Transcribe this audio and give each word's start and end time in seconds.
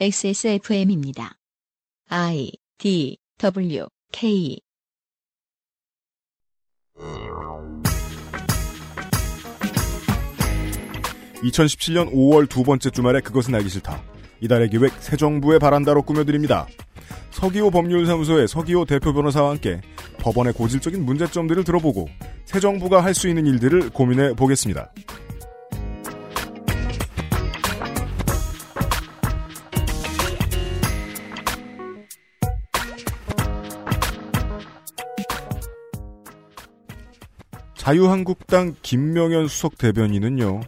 XSFM입니다. 0.00 1.36
I 2.08 2.50
D 2.78 3.18
W 3.38 3.86
K 4.10 4.58
2017년 11.42 12.12
5월 12.12 12.48
두 12.48 12.62
번째 12.62 12.90
주말에 12.90 13.20
그것은 13.20 13.54
알기 13.54 13.68
싫다. 13.68 14.02
이달의 14.40 14.70
기획 14.70 14.92
새 15.00 15.16
정부의 15.16 15.58
바란다로 15.58 16.02
꾸며드립니다. 16.02 16.66
서기호 17.30 17.70
법률사무소의 17.70 18.46
서기호 18.48 18.84
대표 18.84 19.12
변호사와 19.12 19.50
함께 19.50 19.80
법원의 20.20 20.52
고질적인 20.52 21.04
문제점들을 21.04 21.64
들어보고 21.64 22.08
새 22.44 22.60
정부가 22.60 23.02
할 23.02 23.14
수 23.14 23.28
있는 23.28 23.46
일들을 23.46 23.90
고민해 23.90 24.34
보겠습니다. 24.34 24.92
자유한국당 37.82 38.76
김명현 38.82 39.48
수석 39.48 39.76
대변인은요. 39.76 40.60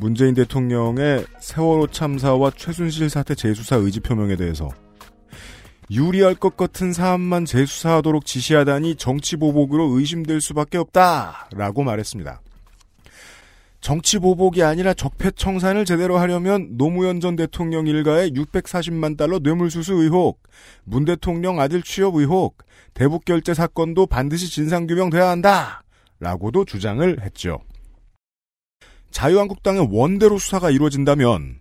문재인 0.00 0.34
대통령의 0.34 1.24
세월호 1.40 1.86
참사와 1.86 2.50
최순실 2.54 3.08
사태 3.08 3.34
재수사 3.34 3.76
의지 3.76 4.00
표명에 4.00 4.36
대해서 4.36 4.68
유리할 5.90 6.34
것 6.34 6.58
같은 6.58 6.92
사안만 6.92 7.46
재수사하도록 7.46 8.26
지시하다니 8.26 8.96
정치보복으로 8.96 9.98
의심될 9.98 10.42
수밖에 10.42 10.76
없다 10.76 11.48
라고 11.54 11.82
말했습니다. 11.82 12.42
정치보복이 13.80 14.62
아니라 14.62 14.92
적폐청산을 14.92 15.86
제대로 15.86 16.18
하려면 16.18 16.76
노무현 16.76 17.20
전 17.20 17.34
대통령 17.34 17.86
일가의 17.86 18.32
640만 18.32 19.16
달러 19.16 19.38
뇌물수수 19.38 19.94
의혹, 19.94 20.42
문 20.84 21.06
대통령 21.06 21.60
아들 21.60 21.80
취업 21.80 22.16
의혹, 22.16 22.58
대북결제 22.92 23.54
사건도 23.54 24.04
반드시 24.04 24.50
진상규명돼야 24.50 25.30
한다! 25.30 25.80
라고도 26.20 26.64
주장을 26.64 27.20
했죠. 27.22 27.58
자유한국당의 29.10 29.88
원대로 29.90 30.38
수사가 30.38 30.70
이루어진다면 30.70 31.60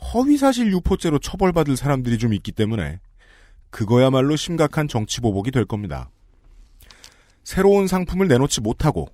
허위사실 0.00 0.72
유포죄로 0.72 1.18
처벌받을 1.18 1.76
사람들이 1.76 2.18
좀 2.18 2.32
있기 2.34 2.52
때문에 2.52 3.00
그거야말로 3.70 4.36
심각한 4.36 4.88
정치보복이 4.88 5.50
될 5.50 5.64
겁니다. 5.64 6.10
새로운 7.44 7.86
상품을 7.86 8.28
내놓지 8.28 8.60
못하고 8.60 9.08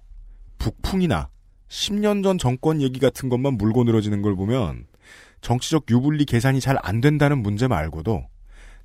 북풍이나 0.58 1.30
10년 1.68 2.22
전 2.22 2.38
정권 2.38 2.80
얘기 2.80 2.98
같은 3.00 3.28
것만 3.28 3.54
물고 3.54 3.84
늘어지는 3.84 4.22
걸 4.22 4.34
보면 4.36 4.86
정치적 5.40 5.86
유불리 5.90 6.24
계산이 6.24 6.60
잘 6.60 6.76
안 6.82 7.00
된다는 7.00 7.42
문제 7.42 7.68
말고도 7.68 8.26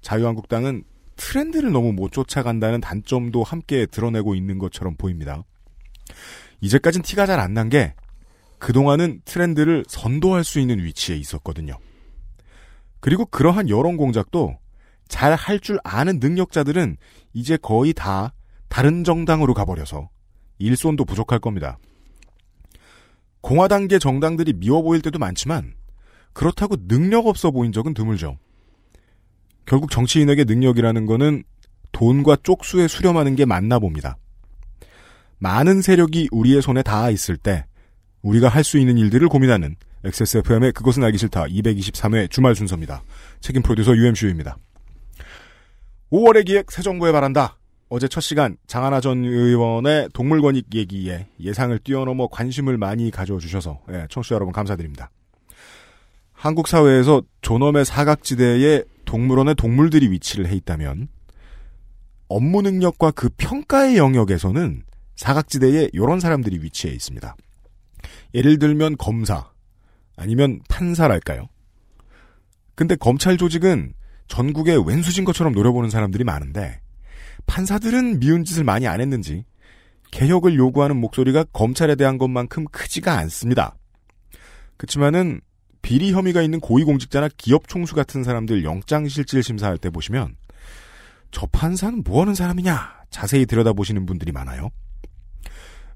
자유한국당은 0.02 0.84
트렌드를 1.16 1.72
너무 1.72 1.94
못 1.94 2.12
쫓아간다는 2.12 2.82
단점도 2.82 3.44
함께 3.44 3.86
드러내고 3.86 4.36
있는 4.36 4.58
것처럼 4.58 4.96
보입니다. 4.96 5.44
이제까진 6.62 7.02
티가 7.02 7.26
잘 7.26 7.40
안 7.40 7.54
난 7.54 7.70
게 7.70 7.94
그동안은 8.60 9.22
트렌드를 9.26 9.84
선도할 9.88 10.44
수 10.46 10.60
있는 10.60 10.84
위치에 10.84 11.18
있었거든요. 11.18 11.78
그리고 13.02 13.26
그러한 13.26 13.68
여론 13.70 13.98
공작도 13.98 14.58
잘 15.10 15.36
할 15.36 15.60
줄 15.60 15.80
아는 15.84 16.20
능력자들은 16.20 16.96
이제 17.34 17.58
거의 17.58 17.94
다 17.94 18.34
다른 18.70 19.04
정당으로 19.04 19.54
가버려서 19.54 20.10
일손도 20.60 21.04
부족할 21.06 21.40
겁니다. 21.40 21.78
공화당계 23.42 24.00
정당들이 24.00 24.54
미워 24.54 24.82
보일 24.82 25.02
때도 25.02 25.20
많지만 25.20 25.74
그렇다고 26.32 26.78
능력 26.88 27.28
없어 27.28 27.52
보인 27.52 27.74
적은 27.74 27.94
드물죠. 27.94 28.38
결국 29.66 29.92
정치인에게 29.92 30.46
능력이라는 30.46 31.06
거는 31.06 31.44
돈과 31.92 32.38
쪽수에 32.44 32.88
수렴하는 32.88 33.36
게 33.36 33.46
맞나 33.46 33.80
봅니다. 33.80 34.18
많은 35.44 35.82
세력이 35.82 36.30
우리의 36.32 36.62
손에 36.62 36.84
닿아 36.84 37.10
있을 37.10 37.36
때 37.36 37.66
우리가 38.22 38.48
할 38.48 38.64
수 38.64 38.78
있는 38.78 38.98
일들을 38.98 39.28
고민하는 39.28 39.76
XSFM의 40.06 40.72
그것은 40.72 41.04
알기 41.04 41.18
싫다 41.18 41.44
223회 41.48 42.32
주말 42.32 42.56
순서입니다. 42.56 43.04
책임 43.42 43.62
프로듀서 43.62 43.94
UMCU입니다. 43.94 44.56
5월의 46.14 46.46
기획 46.46 46.72
새 46.72 46.82
정부에 46.82 47.12
바란다. 47.12 47.58
어제 47.90 48.08
첫 48.08 48.22
시간 48.22 48.56
장하나 48.68 49.02
전 49.02 49.26
의원의 49.26 50.10
동물권익 50.14 50.74
얘기에 50.74 51.28
예상을 51.42 51.78
뛰어넘어 51.80 52.28
관심을 52.28 52.78
많이 52.78 53.12
가져주셔서 53.12 53.82
예, 53.92 54.08
청취자 54.10 54.36
여러분 54.36 54.54
감사드립니다. 54.54 55.12
한국 56.32 56.70
사회에서 56.70 57.22
존엄의 57.42 57.84
사각지대에 57.84 58.84
동물원의 59.04 59.56
동물들이 59.56 60.10
위치를 60.10 60.48
해 60.48 60.56
있다면 60.56 61.10
업무 62.30 62.62
능력과 62.62 63.12
그 63.12 63.30
평가의 63.36 63.98
영역에서는 63.98 64.84
사각지대에 65.16 65.90
이런 65.94 66.20
사람들이 66.20 66.60
위치해 66.62 66.94
있습니다. 66.94 67.36
예를 68.34 68.60
들면 68.60 68.98
검사 68.98 69.52
아니면 70.16 70.60
판사랄까요? 70.70 71.48
근데 72.76 72.96
검찰 72.96 73.38
조직은 73.38 73.94
전국에 74.28 74.76
왼수진 74.86 75.26
것처럼 75.26 75.54
노려보는 75.54 75.90
사람들이 75.90 76.24
많은데 76.24 76.80
판사들은 77.46 78.20
미운 78.20 78.44
짓을 78.44 78.64
많이 78.64 78.88
안 78.88 79.02
했는지 79.02 79.46
개혁을 80.12 80.56
요구하는 80.56 80.98
목소리가 80.98 81.46
검찰에 81.54 81.96
대한 81.96 82.18
것만큼 82.18 82.66
크지가 82.66 83.18
않습니다. 83.20 83.76
그렇지만은 84.78 85.42
비리 85.82 86.14
혐의가 86.14 86.42
있는 86.42 86.60
고위공직자나 86.60 87.30
기업 87.38 87.68
총수 87.68 87.94
같은 87.96 88.24
사람들 88.24 88.64
영장 88.64 89.08
실질 89.08 89.44
심사할 89.44 89.78
때 89.78 89.90
보시면 89.90 90.36
저 91.32 91.46
판사는 91.48 92.04
뭐 92.06 92.22
하는 92.22 92.36
사람이냐 92.36 93.04
자세히 93.10 93.46
들여다보시는 93.46 94.06
분들이 94.06 94.32
많아요. 94.32 94.70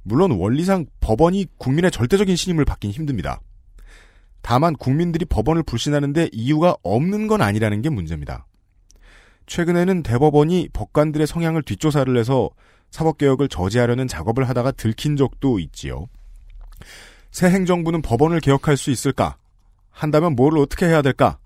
물론 0.08 0.32
원리상 0.32 0.86
법원이 1.02 1.48
국민의 1.58 1.92
절대적인 1.92 2.38
신임을 2.38 2.64
받긴 2.64 2.92
힘듭니다. 2.92 3.42
다만 4.42 4.74
국민들이 4.74 5.26
법원을 5.26 5.64
불신하는데 5.64 6.30
이유가 6.32 6.78
없는 6.82 7.28
건 7.28 7.42
아니라는 7.42 7.82
게 7.82 7.90
문제입니다. 7.90 8.48
최근에는 9.48 10.04
대법원이 10.04 10.70
법관들의 10.72 11.28
성향을 11.28 11.62
뒷조사를 11.64 12.18
해서 12.18 12.50
사법개혁을 12.90 13.50
저지하려는 13.50 14.08
작업을 14.08 14.48
하다가 14.48 14.72
들킨 14.72 15.18
적도 15.18 15.60
있지요. 15.60 16.08
새 17.32 17.50
행정부는 17.50 18.02
법원을 18.02 18.40
개혁할 18.40 18.78
수 18.78 18.92
있을까? 18.92 19.36
한다면 19.90 20.38
뭐를 20.38 20.60
어떻게 20.60 20.86
해야 20.86 21.02
될까? 21.02 21.38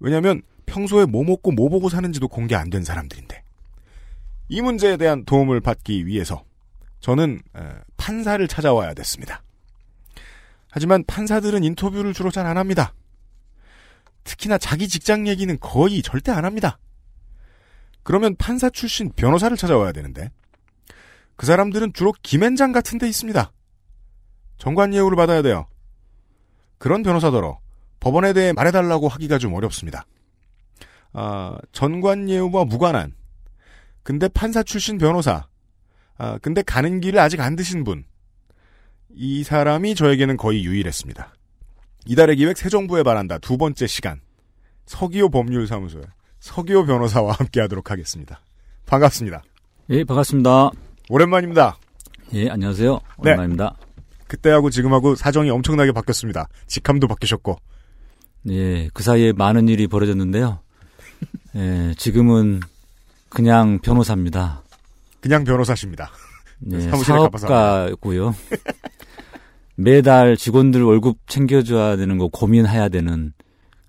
왜냐하면 0.00 0.42
평소에 0.66 1.04
뭐 1.06 1.22
먹고 1.22 1.52
뭐 1.52 1.68
보고 1.68 1.88
사는지도 1.88 2.26
공개 2.26 2.56
안 2.56 2.70
된 2.70 2.82
사람들인데 2.82 3.40
이 4.48 4.62
문제에 4.62 4.96
대한 4.96 5.24
도움을 5.24 5.60
받기 5.60 6.06
위해서 6.06 6.42
저는 7.00 7.40
판사를 7.96 8.46
찾아와야 8.48 8.94
됐습니다. 8.94 9.42
하지만 10.70 11.04
판사들은 11.04 11.64
인터뷰를 11.64 12.12
주로 12.12 12.30
잘 12.30 12.46
안 12.46 12.58
합니다. 12.58 12.92
특히나 14.24 14.58
자기 14.58 14.88
직장 14.88 15.28
얘기는 15.28 15.56
거의 15.60 16.02
절대 16.02 16.32
안 16.32 16.44
합니다. 16.44 16.78
그러면 18.02 18.34
판사 18.36 18.68
출신 18.70 19.10
변호사를 19.12 19.56
찾아와야 19.56 19.92
되는데 19.92 20.30
그 21.36 21.46
사람들은 21.46 21.92
주로 21.92 22.12
김앤장 22.22 22.72
같은 22.72 22.98
데 22.98 23.08
있습니다. 23.08 23.52
정관 24.58 24.94
예우를 24.94 25.16
받아야 25.16 25.42
돼요. 25.42 25.66
그런 26.78 27.02
변호사더러 27.02 27.58
법원에 28.00 28.32
대해 28.32 28.52
말해달라고 28.52 29.08
하기가 29.08 29.38
좀 29.38 29.54
어렵습니다. 29.54 30.06
아, 31.12 31.56
전관 31.72 32.28
예우와 32.28 32.64
무관한 32.64 33.14
근데 34.02 34.28
판사 34.28 34.62
출신 34.62 34.98
변호사 34.98 35.46
아, 36.18 36.38
근데 36.38 36.62
가는 36.62 37.00
길을 37.00 37.18
아직 37.18 37.40
안 37.40 37.56
드신 37.56 37.84
분. 37.84 38.04
이 39.14 39.44
사람이 39.44 39.94
저에게는 39.94 40.36
거의 40.36 40.64
유일했습니다. 40.64 41.34
이달의 42.06 42.36
기획 42.36 42.56
새 42.56 42.68
정부에 42.68 43.02
바란다 43.02 43.38
두 43.38 43.56
번째 43.56 43.86
시간. 43.86 44.20
서기호 44.86 45.30
법률사무소의 45.30 46.04
서기호 46.40 46.86
변호사와 46.86 47.32
함께 47.32 47.60
하도록 47.62 47.90
하겠습니다. 47.90 48.40
반갑습니다. 48.86 49.42
예, 49.90 50.04
반갑습니다. 50.04 50.70
오랜만입니다. 51.08 51.76
예, 52.34 52.48
안녕하세요. 52.48 53.00
오랜만입니다. 53.18 53.76
네. 53.78 53.86
그때하고 54.28 54.70
지금하고 54.70 55.14
사정이 55.14 55.50
엄청나게 55.50 55.92
바뀌었습니다. 55.92 56.48
직함도 56.66 57.08
바뀌셨고. 57.08 57.56
예, 58.50 58.88
그 58.92 59.02
사이에 59.02 59.32
많은 59.32 59.68
일이 59.68 59.86
벌어졌는데요. 59.86 60.60
예, 61.56 61.94
지금은 61.96 62.60
그냥 63.28 63.80
변호사입니다. 63.80 64.62
그냥 65.20 65.44
변호사십니다. 65.44 66.10
네, 66.58 66.80
사업가고요. 67.04 68.34
매달 69.76 70.36
직원들 70.36 70.82
월급 70.82 71.18
챙겨줘야 71.26 71.96
되는 71.96 72.16
거 72.18 72.28
고민해야 72.28 72.88
되는 72.88 73.32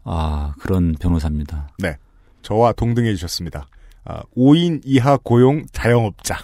아 0.04 0.54
그런 0.60 0.94
변호사입니다. 1.00 1.70
네, 1.80 1.98
저와 2.42 2.74
동등해 2.74 3.14
주셨습니다. 3.16 3.68
아, 4.04 4.22
5인 4.38 4.82
이하 4.86 5.18
고용 5.18 5.66
자영업자. 5.74 6.38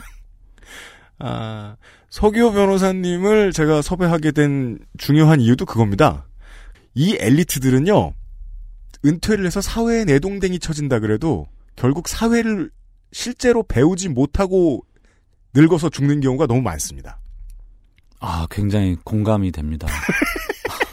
아, 1.20 1.78
서기호 2.10 2.52
변호사님을 2.52 3.54
제가 3.54 3.82
섭외하게 3.82 4.32
된 4.32 4.80
중요한 4.98 5.40
이유도 5.40 5.66
그겁니다. 5.66 6.28
이 6.94 7.18
엘리트들은요, 7.20 8.14
은퇴를 9.06 9.46
해서 9.46 9.62
사회에 9.62 10.04
내동댕이 10.06 10.60
쳐진다 10.60 11.00
그래도 11.00 11.48
결국 11.76 12.08
사회를 12.08 12.70
실제로 13.14 13.64
배우지 13.64 14.10
못하고 14.10 14.86
늙어서 15.54 15.90
죽는 15.90 16.20
경우가 16.20 16.48
너무 16.48 16.62
많습니다. 16.62 17.20
아, 18.20 18.48
굉장히 18.50 18.98
공감이 19.04 19.52
됩니다. 19.52 19.88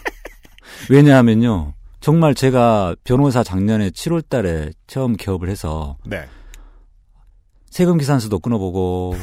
왜냐하면요. 0.91 1.75
정말 2.01 2.35
제가 2.35 2.97
변호사 3.05 3.43
작년에 3.43 3.91
7월 3.91 4.27
달에 4.29 4.71
처음 4.87 5.17
개업을 5.17 5.49
해서 5.49 5.97
네. 6.05 6.27
세금 7.71 7.99
기산서도 7.99 8.39
끊어보고 8.39 9.15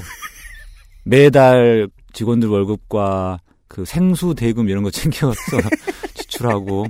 매달 1.03 1.89
직원들 2.13 2.49
월급과 2.49 3.39
그 3.67 3.83
생수 3.83 4.35
대금 4.35 4.69
이런 4.69 4.83
거 4.83 4.91
챙겨서 4.91 5.35
지출하고 6.15 6.85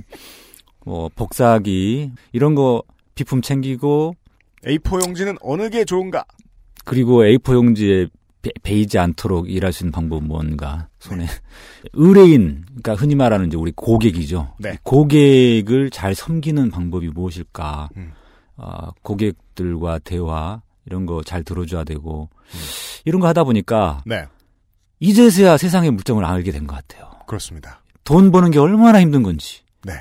뭐 0.84 1.08
복사기 1.14 2.12
이런 2.32 2.54
거 2.54 2.82
비품 3.14 3.42
챙기고 3.42 4.14
A4 4.66 5.06
용지는 5.06 5.36
어느 5.40 5.68
게 5.70 5.84
좋은가? 5.84 6.24
그리고 6.84 7.22
A4 7.22 7.54
용지에 7.54 8.06
배, 8.42 8.50
베이지 8.62 8.98
않도록 8.98 9.50
일할 9.50 9.72
수 9.72 9.82
있는 9.84 9.92
방법은 9.92 10.28
뭔가 10.28 10.88
손에 11.00 11.26
의뢰인 11.92 12.64
그러니까 12.66 12.94
흔히 12.94 13.14
말하는 13.14 13.48
이제 13.48 13.56
우리 13.56 13.72
고객이죠. 13.72 14.54
네. 14.58 14.78
고객을 14.84 15.90
잘 15.90 16.14
섬기는 16.14 16.70
방법이 16.70 17.08
무엇일까? 17.08 17.88
음. 17.96 18.12
아, 18.56 18.90
고객들과 19.02 19.98
대화 20.00 20.62
이런 20.86 21.04
거 21.06 21.22
잘 21.24 21.44
들어줘야 21.44 21.84
되고 21.84 22.30
이런 23.04 23.20
거 23.20 23.26
하다 23.28 23.44
보니까 23.44 24.02
네. 24.06 24.24
이제서야 25.00 25.56
세상의 25.56 25.90
물정을 25.92 26.24
알게 26.24 26.50
된 26.52 26.66
것 26.66 26.74
같아요. 26.76 27.10
그렇습니다. 27.26 27.82
돈 28.04 28.30
버는 28.32 28.50
게 28.50 28.58
얼마나 28.58 29.00
힘든 29.00 29.22
건지. 29.22 29.60
네. 29.84 29.92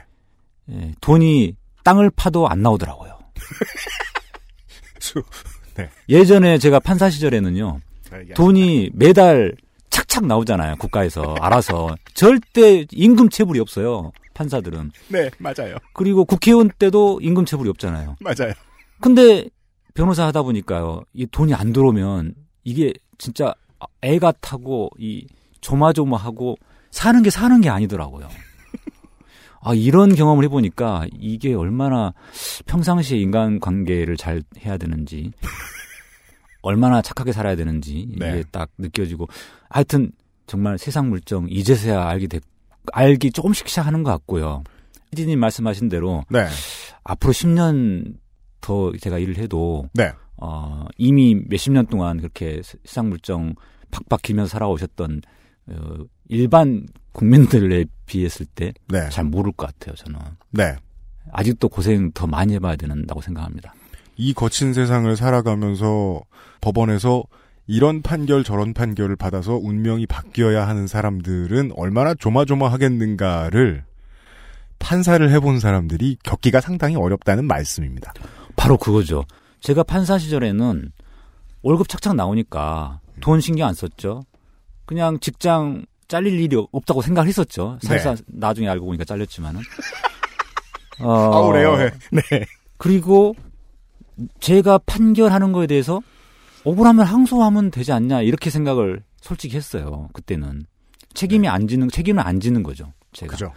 예, 0.71 0.93
돈이 1.01 1.55
땅을 1.83 2.09
파도 2.15 2.47
안 2.47 2.61
나오더라고요. 2.61 3.17
수, 5.07 5.23
네. 5.75 5.89
예전에 6.09 6.57
제가 6.57 6.79
판사 6.79 7.09
시절에는요. 7.09 7.79
알겠습니다. 8.05 8.35
돈이 8.35 8.91
매달 8.93 9.55
착착 9.89 10.25
나오잖아요. 10.25 10.75
국가에서 10.77 11.35
알아서 11.39 11.95
절대 12.13 12.85
임금 12.91 13.29
체불이 13.29 13.59
없어요. 13.59 14.11
판사들은. 14.33 14.91
네, 15.09 15.29
맞아요. 15.39 15.77
그리고 15.93 16.25
국회의원 16.25 16.69
때도 16.77 17.19
임금 17.21 17.45
체불이 17.45 17.69
없잖아요. 17.69 18.17
맞아요. 18.19 18.53
근데 19.01 19.45
변호사 19.93 20.27
하다 20.27 20.43
보니까요. 20.43 21.01
이 21.13 21.25
돈이 21.25 21.53
안 21.53 21.73
들어오면 21.73 22.35
이게 22.63 22.93
진짜 23.17 23.53
애가 24.01 24.33
타고 24.41 24.89
이 24.99 25.25
조마조마하고 25.61 26.57
사는 26.91 27.21
게 27.23 27.29
사는 27.29 27.59
게 27.61 27.69
아니더라고요. 27.69 28.27
아, 29.67 29.73
이런 29.73 30.15
경험을 30.15 30.45
해보니까 30.45 31.07
이게 31.19 31.53
얼마나 31.53 32.13
평상시에 32.67 33.19
인간 33.19 33.59
관계를 33.59 34.15
잘 34.15 34.41
해야 34.65 34.77
되는지, 34.77 35.31
얼마나 36.61 37.01
착하게 37.01 37.33
살아야 37.33 37.57
되는지, 37.57 37.99
이게 37.99 38.25
네. 38.25 38.43
딱 38.49 38.69
느껴지고, 38.77 39.27
하여튼 39.69 40.13
정말 40.45 40.77
세상 40.77 41.09
물정 41.09 41.47
이제서야 41.49 42.07
알게 42.07 42.27
됐, 42.27 42.43
알기 42.93 43.31
조금씩 43.31 43.67
시작하는 43.67 44.03
것 44.03 44.11
같고요. 44.11 44.63
피디님 45.11 45.37
말씀하신 45.37 45.89
대로 45.89 46.23
네. 46.29 46.45
앞으로 47.03 47.33
10년 47.33 48.15
더 48.61 48.93
제가 49.01 49.19
일을 49.19 49.37
해도 49.37 49.89
네. 49.93 50.13
어, 50.37 50.85
이미 50.97 51.35
몇십 51.35 51.73
년 51.73 51.87
동안 51.87 52.17
그렇게 52.17 52.61
세상 52.63 53.09
물정 53.09 53.55
박박 53.91 54.21
기면서 54.21 54.49
살아오셨던 54.49 55.21
어, 55.71 55.95
일반 56.29 56.87
국민들에 57.11 57.85
비했을 58.05 58.45
때잘 58.45 58.79
네. 58.89 59.23
모를 59.23 59.51
것 59.51 59.67
같아요. 59.67 59.95
저는 59.95 60.19
네. 60.51 60.75
아직도 61.31 61.69
고생 61.69 62.11
더 62.11 62.27
많이 62.27 62.53
해봐야 62.53 62.75
된다고 62.75 63.21
생각합니다. 63.21 63.73
이 64.15 64.33
거친 64.33 64.73
세상을 64.73 65.15
살아가면서 65.15 66.21
법원에서 66.61 67.23
이런 67.67 68.01
판결 68.01 68.43
저런 68.43 68.73
판결을 68.73 69.15
받아서 69.15 69.55
운명이 69.55 70.07
바뀌어야 70.07 70.67
하는 70.67 70.87
사람들은 70.87 71.71
얼마나 71.75 72.13
조마조마하겠는가를 72.13 73.83
판사를 74.79 75.29
해본 75.29 75.59
사람들이 75.59 76.17
겪기가 76.23 76.61
상당히 76.61 76.95
어렵다는 76.95 77.45
말씀입니다. 77.45 78.13
바로 78.55 78.77
그거죠. 78.77 79.25
제가 79.59 79.83
판사 79.83 80.17
시절에는 80.17 80.91
월급 81.61 81.89
착착 81.89 82.15
나오니까 82.15 83.01
돈 83.19 83.41
신경 83.41 83.67
안 83.67 83.73
썼죠. 83.73 84.23
그냥 84.85 85.19
직장 85.19 85.85
잘릴 86.07 86.39
일이 86.39 86.55
없다고 86.71 87.01
생각을 87.01 87.27
했었죠. 87.27 87.77
사실상 87.81 88.15
나중에 88.27 88.67
알고 88.69 88.85
보니까 88.85 89.03
잘렸지만은. 89.03 89.61
어, 91.01 91.11
아우 91.11 91.51
레어해. 91.53 91.91
네. 92.11 92.21
그리고 92.77 93.35
제가 94.39 94.79
판결하는 94.79 95.51
거에 95.51 95.67
대해서 95.67 96.01
억울하면 96.63 97.05
항소하면 97.05 97.71
되지 97.71 97.91
않냐 97.91 98.21
이렇게 98.21 98.49
생각을 98.49 99.03
솔직히 99.21 99.57
했어요. 99.57 100.09
그때는 100.13 100.65
책임이 101.13 101.47
안 101.47 101.67
지는 101.67 101.89
책임을 101.89 102.25
안 102.25 102.39
지는 102.39 102.63
거죠. 102.63 102.93
제가. 103.13 103.31
그죠. 103.31 103.51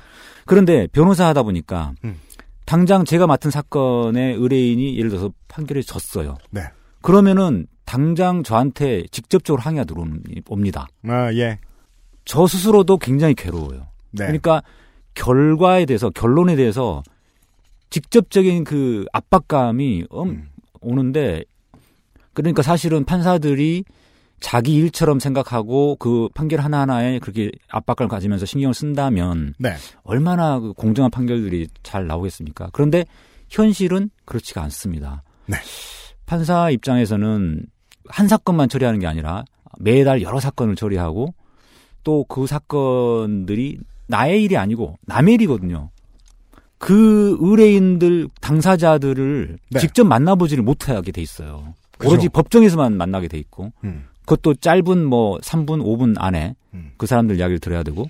그런데 0.47 0.87
변호사 0.88 1.26
하다 1.29 1.43
보니까 1.43 1.93
음. 2.05 2.19
당장 2.67 3.05
제가 3.05 3.26
맡은 3.26 3.50
사건의 3.50 4.35
의뢰인이 4.35 4.97
예를 4.97 5.11
들어서 5.11 5.32
판결이 5.49 5.82
졌어요. 5.85 6.37
네. 6.50 6.62
그러면은 7.02 7.67
당장 7.85 8.43
저한테 8.43 9.05
직접적으로 9.11 9.62
항의가 9.62 9.85
들어옵니다. 9.85 10.87
아, 11.08 11.32
예. 11.35 11.58
저 12.31 12.47
스스로도 12.47 12.99
굉장히 12.99 13.35
괴로워요. 13.35 13.88
네. 14.12 14.27
그러니까 14.27 14.62
결과에 15.15 15.85
대해서 15.85 16.11
결론에 16.11 16.55
대해서 16.55 17.03
직접적인 17.91 18.62
그 18.62 19.05
압박감이 19.12 20.05
음, 20.12 20.29
음. 20.29 20.49
오는데 20.81 21.43
그러니까 22.32 22.62
사실은 22.62 23.05
판사들이 23.05 23.82
자기 24.38 24.77
일처럼 24.77 25.19
생각하고 25.19 25.97
그 25.97 26.29
판결 26.32 26.61
하나하나에 26.61 27.19
그렇게 27.19 27.50
압박감을 27.69 28.09
가지면서 28.09 28.47
신경을 28.47 28.75
쓴다면 28.75 29.55
네. 29.59 29.75
얼마나 30.05 30.61
그 30.61 30.73
공정한 30.73 31.11
판결들이 31.11 31.67
잘 31.83 32.06
나오겠습니까? 32.06 32.71
그런데 32.73 33.06
현실은 33.49 34.09
그렇지가 34.25 34.62
않습니다. 34.62 35.25
네. 35.47 35.56
판사 36.26 36.71
입장에서는 36.71 37.67
한 38.09 38.29
사건만 38.29 38.69
처리하는 38.69 39.00
게 39.00 39.09
아니라 39.09 39.43
매달 39.81 40.23
여러 40.23 40.38
사건을 40.38 40.76
처리하고 40.76 41.35
또 42.05 42.25
그 42.29 42.47
사건들이 42.47 43.79
나의 44.06 44.43
일이 44.44 44.56
아니고 44.56 44.99
남의 45.06 45.35
일이거든요. 45.35 45.91
그 46.79 47.37
의뢰인들 47.41 48.28
당사자들을 48.40 49.59
네. 49.71 49.78
직접 49.78 50.04
만나보지를 50.04 50.62
못하게 50.64 51.12
돼 51.12 51.21
있어요. 51.21 51.75
그죠. 51.99 52.11
오로지 52.11 52.28
법정에서만 52.28 52.97
만나게 52.97 53.28
돼 53.28 53.38
있고 53.38 53.73
음. 53.85 54.07
그것도 54.21 54.54
짧은 54.54 55.04
뭐 55.04 55.38
3분, 55.38 55.83
5분 55.83 56.14
안에 56.19 56.54
음. 56.75 56.92
그 56.97 57.07
사람들 57.07 57.38
이야기를 57.38 57.59
들어야 57.59 57.83
되고 57.83 58.07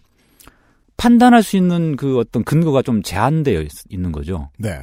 판단할 0.96 1.42
수 1.42 1.56
있는 1.56 1.96
그 1.96 2.18
어떤 2.18 2.44
근거가 2.44 2.82
좀 2.82 3.02
제한되어 3.02 3.62
있, 3.62 3.70
있는 3.88 4.12
거죠. 4.12 4.50
네. 4.58 4.80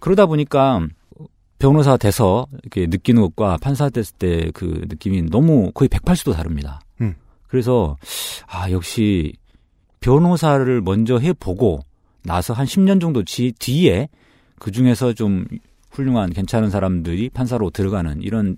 그러다 0.00 0.26
보니까 0.26 0.80
변호사 1.58 1.96
돼서 1.96 2.46
이렇게 2.62 2.86
느끼는 2.86 3.20
것과 3.22 3.58
판사 3.60 3.90
됐을 3.90 4.14
때 4.16 4.50
그 4.54 4.86
느낌이 4.88 5.22
너무 5.30 5.70
거의 5.74 5.88
180도 5.88 6.32
다릅니다. 6.34 6.80
음. 7.50 7.52
그래서 7.52 7.96
아 8.46 8.70
역시 8.70 9.34
변호사를 10.00 10.80
먼저 10.80 11.18
해보고 11.18 11.80
나서 12.22 12.54
한 12.54 12.66
10년 12.66 13.00
정도 13.00 13.24
지, 13.24 13.52
뒤에 13.58 14.08
그 14.58 14.70
중에서 14.70 15.12
좀 15.12 15.44
훌륭한 15.90 16.30
괜찮은 16.30 16.70
사람들이 16.70 17.30
판사로 17.30 17.70
들어가는 17.70 18.22
이런 18.22 18.56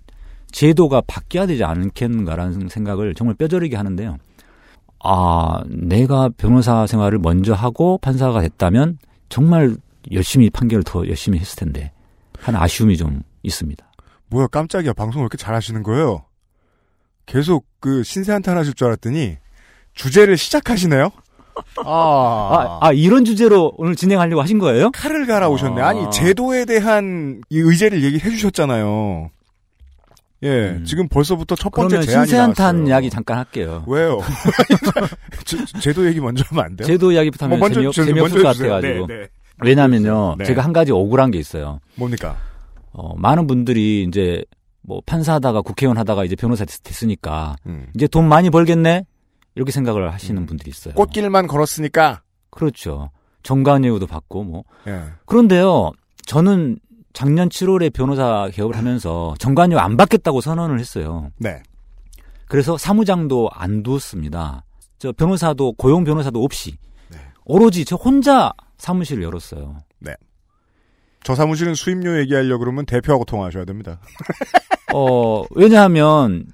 제도가 0.50 1.02
바뀌어야 1.06 1.46
되지 1.46 1.64
않겠는가라는 1.64 2.68
생각을 2.68 3.14
정말 3.14 3.34
뼈저리게 3.36 3.76
하는데요. 3.76 4.18
아, 5.04 5.62
내가 5.68 6.28
변호사 6.36 6.86
생활을 6.86 7.18
먼저 7.18 7.54
하고 7.54 7.98
판사가 7.98 8.40
됐다면 8.42 8.98
정말 9.28 9.76
열심히 10.12 10.50
판결을 10.50 10.84
더 10.84 11.06
열심히 11.08 11.38
했을 11.38 11.56
텐데 11.56 11.92
하는 12.38 12.60
아쉬움이 12.60 12.96
좀 12.96 13.22
있습니다. 13.42 13.84
뭐야, 14.28 14.46
깜짝이야. 14.48 14.92
방송 14.92 15.22
왜 15.22 15.24
이렇게 15.24 15.36
잘하시는 15.38 15.82
거예요? 15.82 16.24
계속 17.26 17.66
그 17.80 18.02
신세 18.02 18.32
한탄 18.32 18.56
하실 18.56 18.74
줄 18.74 18.86
알았더니 18.88 19.36
주제를 19.94 20.36
시작하시네요? 20.36 21.10
아. 21.84 21.88
아, 21.90 22.78
아, 22.80 22.92
이런 22.92 23.24
주제로 23.24 23.72
오늘 23.76 23.94
진행하려고 23.94 24.40
하신 24.42 24.58
거예요? 24.58 24.90
칼을 24.92 25.26
갈아 25.26 25.48
오셨네. 25.48 25.82
아. 25.82 25.88
아니, 25.88 26.10
제도에 26.10 26.64
대한 26.64 27.42
이 27.50 27.58
의제를 27.58 28.02
얘기해 28.02 28.30
주셨잖아요. 28.30 29.30
예, 30.44 30.48
음. 30.70 30.84
지금 30.84 31.08
벌써부터 31.08 31.54
첫 31.54 31.70
번째 31.70 31.96
그러면 31.96 32.06
제안이 32.08 32.26
신세한탄 32.26 32.76
나왔어요. 32.76 32.88
이야기 32.90 33.10
잠깐 33.10 33.38
할게요. 33.38 33.84
왜요? 33.86 34.18
제, 35.44 35.56
제도 35.80 36.04
얘기 36.06 36.20
먼저 36.20 36.42
하면 36.48 36.64
안 36.64 36.76
돼요? 36.76 36.86
제도 36.86 37.12
이야기부터 37.12 37.46
하면 37.46 37.58
뭐 37.58 37.68
먼저 37.68 37.80
재미없, 37.80 37.94
저- 37.94 38.04
재미없을 38.04 38.42
것. 38.42 38.48
같아가지고. 38.58 39.06
네, 39.06 39.14
네. 39.14 39.28
왜냐면요, 39.62 40.36
네. 40.38 40.44
제가 40.46 40.64
한 40.64 40.72
가지 40.72 40.90
억울한 40.90 41.30
게 41.30 41.38
있어요. 41.38 41.78
뭡니까? 41.94 42.36
어, 42.92 43.14
많은 43.16 43.46
분들이 43.46 44.04
이제 44.08 44.42
뭐 44.82 45.00
판사하다가 45.06 45.62
국회의원 45.62 45.96
하다가 45.98 46.24
이제 46.24 46.36
변호사 46.36 46.64
됐, 46.64 46.82
됐으니까 46.82 47.56
음. 47.66 47.86
이제 47.94 48.06
돈 48.06 48.28
많이 48.28 48.50
벌겠네? 48.50 49.04
이렇게 49.54 49.70
생각을 49.70 50.12
하시는 50.12 50.42
음. 50.42 50.46
분들이 50.46 50.70
있어요. 50.70 50.94
꽃길만 50.94 51.46
걸었으니까. 51.46 52.22
그렇죠. 52.50 53.10
정관예우도 53.42 54.06
받고 54.06 54.44
뭐 54.44 54.64
예. 54.86 55.04
그런데요 55.26 55.90
저는 56.26 56.78
작년 57.12 57.48
7월에 57.48 57.92
변호사 57.92 58.48
개업을 58.52 58.76
하면서 58.76 59.34
정관예우 59.38 59.78
안 59.78 59.96
받겠다고 59.96 60.40
선언을 60.40 60.78
했어요. 60.78 61.30
네. 61.38 61.62
그래서 62.46 62.78
사무장도 62.78 63.50
안 63.52 63.82
두었습니다. 63.82 64.64
저 64.98 65.12
변호사도 65.12 65.72
고용 65.72 66.04
변호사도 66.04 66.42
없이 66.42 66.76
네. 67.10 67.18
오로지 67.44 67.84
저 67.84 67.96
혼자 67.96 68.52
사무실을 68.78 69.22
열었어요. 69.22 69.78
저 71.24 71.34
사무실은 71.34 71.74
수임료 71.74 72.18
얘기하려고 72.20 72.60
그러면 72.60 72.86
대표하고 72.86 73.24
통화하셔야 73.24 73.64
됩니다. 73.64 74.00
어, 74.94 75.44
왜냐하면 75.54 76.46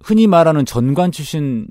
흔히 0.00 0.26
말하는 0.26 0.64
전관 0.64 1.12
출신 1.12 1.66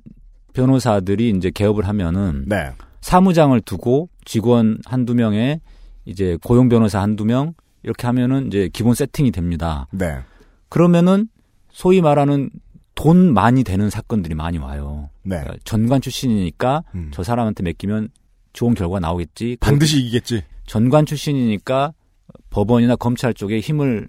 변호사들이 0.53 1.29
이제 1.31 1.51
개업을 1.51 1.87
하면은 1.87 2.45
네. 2.47 2.71
사무장을 3.01 3.59
두고 3.61 4.09
직원 4.23 4.79
한두 4.85 5.13
명에 5.13 5.61
이제 6.05 6.37
고용 6.43 6.69
변호사 6.69 7.01
한두 7.01 7.25
명 7.25 7.53
이렇게 7.83 8.07
하면은 8.07 8.47
이제 8.47 8.69
기본 8.73 8.95
세팅이 8.95 9.31
됩니다. 9.31 9.87
네. 9.91 10.17
그러면은 10.69 11.27
소위 11.71 12.01
말하는 12.01 12.49
돈 12.95 13.33
많이 13.33 13.63
되는 13.63 13.89
사건들이 13.89 14.33
많이 14.33 14.57
와요. 14.57 15.09
네. 15.23 15.37
그러니까 15.39 15.57
전관 15.65 16.01
출신이니까 16.01 16.83
음. 16.95 17.11
저 17.13 17.21
사람한테 17.21 17.63
맡기면 17.63 18.09
좋은 18.53 18.73
결과 18.73 18.99
나오겠지. 18.99 19.57
반드시 19.59 19.99
이기겠지. 19.99 20.43
전관 20.65 21.05
출신이니까 21.05 21.93
법원이나 22.55 22.95
검찰 22.95 23.33
쪽에 23.33 23.59
힘을 23.59 24.07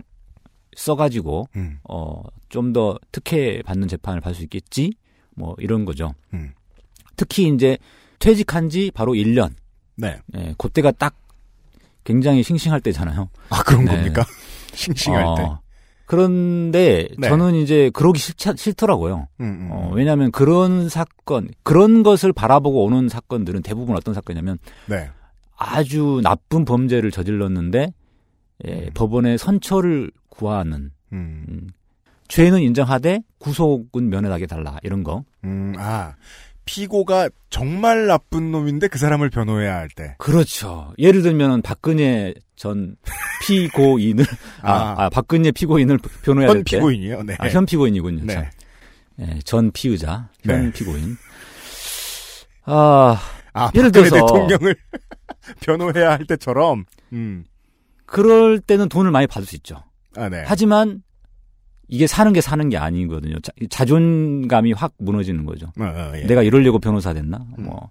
써가지고 0.77 1.49
음. 1.57 1.79
어, 1.89 2.23
좀 2.49 2.73
더 2.73 2.97
특혜 3.11 3.61
받는 3.63 3.89
재판을 3.89 4.21
받을 4.21 4.37
수 4.37 4.43
있겠지? 4.45 4.93
뭐 5.35 5.57
이런 5.59 5.85
거죠. 5.85 6.15
음. 6.33 6.53
특히 7.17 7.49
이제 7.49 7.77
퇴직한 8.21 8.69
지 8.69 8.93
바로 8.95 9.15
1년. 9.15 9.51
네. 9.97 10.21
예, 10.37 10.55
그때가 10.59 10.93
딱 10.93 11.17
굉장히 12.05 12.45
싱싱할 12.45 12.81
때잖아요. 12.81 13.31
아 13.51 13.63
그런 13.65 13.85
네. 13.85 13.97
겁니까? 13.97 14.25
싱싱할 14.75 15.25
때. 15.37 15.43
어, 15.43 15.61
그런데 16.07 17.09
네. 17.19 17.29
저는 17.29 17.57
이제 17.57 17.91
그러기 17.93 18.21
싫, 18.21 18.35
싫더라고요. 18.57 19.27
음, 19.41 19.45
음. 19.45 19.69
어, 19.73 19.91
왜냐하면 19.93 20.31
그런 20.31 20.89
사건, 20.89 21.49
그런 21.65 22.05
것을 22.05 22.33
바라보고 22.33 22.85
오는 22.85 23.09
사건들은 23.09 23.63
대부분 23.63 23.97
어떤 23.97 24.15
사건이냐면 24.15 24.59
네. 24.87 25.11
아주 25.57 26.21
나쁜 26.23 26.65
범죄를 26.65 27.11
저질렀는데 27.11 27.93
예, 28.67 28.91
법원의 28.95 29.39
선처를 29.39 30.11
구하는 30.29 30.91
음. 31.13 31.45
음, 31.49 31.69
죄는 32.29 32.61
인정하되 32.61 33.21
구속은 33.39 34.09
면허하게 34.09 34.47
달라 34.47 34.79
이런 34.83 35.03
거. 35.05 35.25
음. 35.45 35.75
아 35.79 36.15
피고가 36.65 37.29
정말 37.51 38.07
나쁜 38.07 38.51
놈인데 38.51 38.89
그 38.89 38.99
사람을 38.99 39.31
변호해야 39.31 39.77
할 39.77 39.89
때. 39.89 40.15
그렇죠. 40.19 40.93
예를 40.99 41.23
들면 41.23 41.63
박근혜 41.63 42.35
전 42.57 42.97
피고인을 43.47 44.25
아, 44.63 44.73
아. 44.73 45.05
아, 45.05 45.09
박근혜 45.11 45.53
피고인을 45.53 45.99
변호해야 46.25 46.49
현될 46.49 46.65
때. 46.65 46.77
피고인이요. 46.79 47.23
네. 47.23 47.37
아, 47.39 47.49
현 47.49 47.67
피고인이군요. 47.67 48.25
네. 48.25 48.35
참. 48.35 48.45
예, 49.21 49.39
전 49.45 49.71
피의자, 49.71 50.29
현 50.45 50.65
네. 50.67 50.73
피고인. 50.73 51.17
아, 52.65 53.17
아 53.53 53.71
예를 53.75 53.91
박근혜 53.93 54.09
들어서- 54.11 54.27
대통령을 54.27 54.77
변호해야 55.63 56.11
할 56.13 56.27
때처럼. 56.27 56.85
음. 57.13 57.45
그럴 58.07 58.61
때는 58.61 58.89
돈을 58.89 59.11
많이 59.11 59.27
받을 59.27 59.47
수 59.47 59.57
있죠. 59.57 59.83
아 60.17 60.29
네. 60.29 60.43
하지만 60.47 61.03
이게 61.89 62.07
사는 62.07 62.33
게 62.33 62.41
사는 62.41 62.69
게 62.69 62.77
아니거든요. 62.77 63.39
자, 63.41 63.53
자존감이 63.71 64.73
확 64.73 64.95
무너지는 64.99 65.45
거죠. 65.45 65.67
어, 65.79 65.85
어, 65.85 66.13
예. 66.17 66.27
내가 66.27 66.43
이러려고 66.43 66.79
변호사 66.79 67.13
됐나? 67.13 67.39
뭐. 67.59 67.91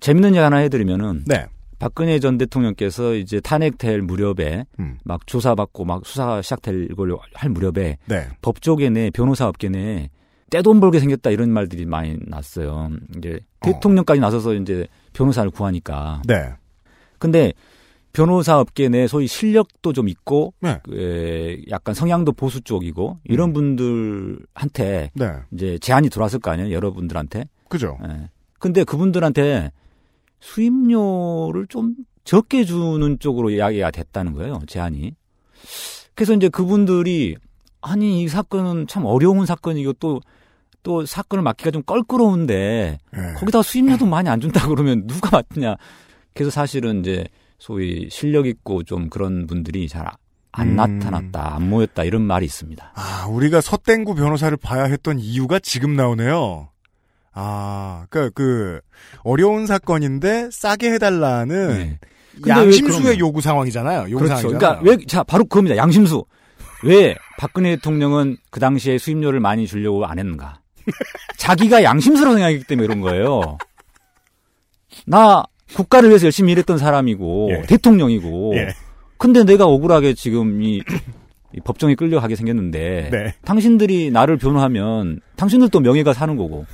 재밌는 0.00 0.30
얘기 0.30 0.38
하나 0.38 0.58
해드리면은 0.58 1.24
네. 1.26 1.46
박근혜 1.78 2.18
전 2.18 2.38
대통령께서 2.38 3.14
이제 3.14 3.40
탄핵될 3.40 4.02
무렵에 4.02 4.66
음. 4.78 4.98
막 5.02 5.26
조사받고 5.26 5.84
막 5.84 6.06
수사가 6.06 6.42
시작될 6.42 6.94
걸로 6.94 7.18
할 7.34 7.50
무렵에 7.50 7.96
네. 8.06 8.28
법조계 8.42 8.90
내 8.90 9.10
변호사 9.10 9.48
업계 9.48 9.68
내 9.68 10.10
떼돈 10.50 10.80
벌게 10.80 11.00
생겼다 11.00 11.30
이런 11.30 11.50
말들이 11.50 11.86
많이 11.86 12.18
났어요. 12.26 12.90
이제 13.16 13.40
어. 13.60 13.66
대통령까지 13.66 14.20
나서서 14.20 14.54
이제 14.54 14.86
변호사를 15.14 15.50
구하니까. 15.50 16.22
네. 16.26 16.52
근데 17.18 17.52
변호사 18.12 18.58
업계 18.58 18.88
내 18.88 19.06
소위 19.06 19.26
실력도 19.26 19.92
좀 19.92 20.08
있고 20.08 20.52
네. 20.60 20.80
에, 20.92 21.62
약간 21.70 21.94
성향도 21.94 22.32
보수 22.32 22.60
쪽이고 22.60 23.18
이런 23.24 23.50
음. 23.50 23.52
분들한테 23.52 25.10
네. 25.14 25.32
이제 25.52 25.78
제안이 25.78 26.08
들어왔을 26.10 26.40
거 26.40 26.50
아니에요, 26.50 26.72
여러분들한테. 26.72 27.44
그죠. 27.68 27.98
예. 28.04 28.28
근데 28.58 28.84
그분들한테 28.84 29.70
수임료를 30.40 31.66
좀 31.68 31.94
적게 32.24 32.64
주는 32.64 33.18
쪽으로 33.18 33.50
이야기가 33.50 33.90
됐다는 33.90 34.32
거예요, 34.32 34.60
제안이. 34.66 35.14
그래서 36.14 36.34
이제 36.34 36.48
그분들이 36.48 37.36
아니 37.80 38.22
이 38.22 38.28
사건은 38.28 38.86
참 38.88 39.06
어려운 39.06 39.46
사건이고 39.46 39.94
또또 39.94 41.06
사건을 41.06 41.42
맡기가 41.42 41.70
좀 41.70 41.82
껄끄러운데 41.84 42.98
예. 43.16 43.34
거기다 43.38 43.62
수임료도 43.62 44.06
많이 44.06 44.28
안 44.28 44.40
준다 44.40 44.66
그러면 44.66 45.06
누가 45.06 45.30
맡느냐. 45.30 45.76
그래서 46.34 46.50
사실은 46.50 47.00
이제 47.00 47.26
소위 47.60 48.08
실력 48.10 48.46
있고 48.46 48.82
좀 48.82 49.08
그런 49.10 49.46
분들이 49.46 49.86
잘안 49.86 50.10
음. 50.60 50.76
나타났다, 50.76 51.54
안 51.56 51.68
모였다 51.68 52.04
이런 52.04 52.22
말이 52.22 52.46
있습니다. 52.46 52.92
아, 52.94 53.26
우리가 53.28 53.60
서땡구 53.60 54.14
변호사를 54.14 54.56
봐야 54.56 54.84
했던 54.84 55.20
이유가 55.20 55.58
지금 55.60 55.94
나오네요. 55.94 56.70
아, 57.32 58.06
그니까 58.10 58.30
그, 58.34 58.80
어려운 59.22 59.66
사건인데 59.66 60.48
싸게 60.50 60.90
해달라는 60.94 61.68
네. 61.68 61.98
양심수의 62.48 63.18
요구 63.18 63.40
상황이잖아요. 63.42 64.10
요구 64.10 64.24
그렇죠. 64.24 64.36
상황이잖아요. 64.40 64.58
그러니까 64.80 64.90
왜 65.02 65.06
자 65.06 65.22
바로 65.22 65.44
그겁니다. 65.44 65.76
양심수. 65.76 66.24
왜 66.82 67.14
박근혜 67.38 67.76
대통령은 67.76 68.38
그 68.50 68.58
당시에 68.58 68.96
수임료를 68.96 69.38
많이 69.38 69.66
주려고 69.66 70.06
안 70.06 70.18
했는가? 70.18 70.60
자기가 71.36 71.82
양심스러워 71.82 72.34
생각했기 72.36 72.64
때문에 72.64 72.86
그런 72.86 73.00
거예요. 73.02 73.58
나 75.06 75.44
국가를 75.74 76.08
위해서 76.10 76.24
열심히 76.26 76.52
일했던 76.52 76.78
사람이고 76.78 77.48
예. 77.52 77.62
대통령이고. 77.62 78.52
예. 78.56 78.68
근데 79.16 79.44
내가 79.44 79.66
억울하게 79.66 80.14
지금 80.14 80.62
이, 80.62 80.82
이 81.54 81.60
법정에 81.64 81.94
끌려가게 81.94 82.36
생겼는데 82.36 83.08
네. 83.12 83.34
당신들이 83.44 84.10
나를 84.10 84.36
변호하면 84.38 85.20
당신들도 85.36 85.80
명예가 85.80 86.12
사는 86.14 86.36
거고 86.36 86.64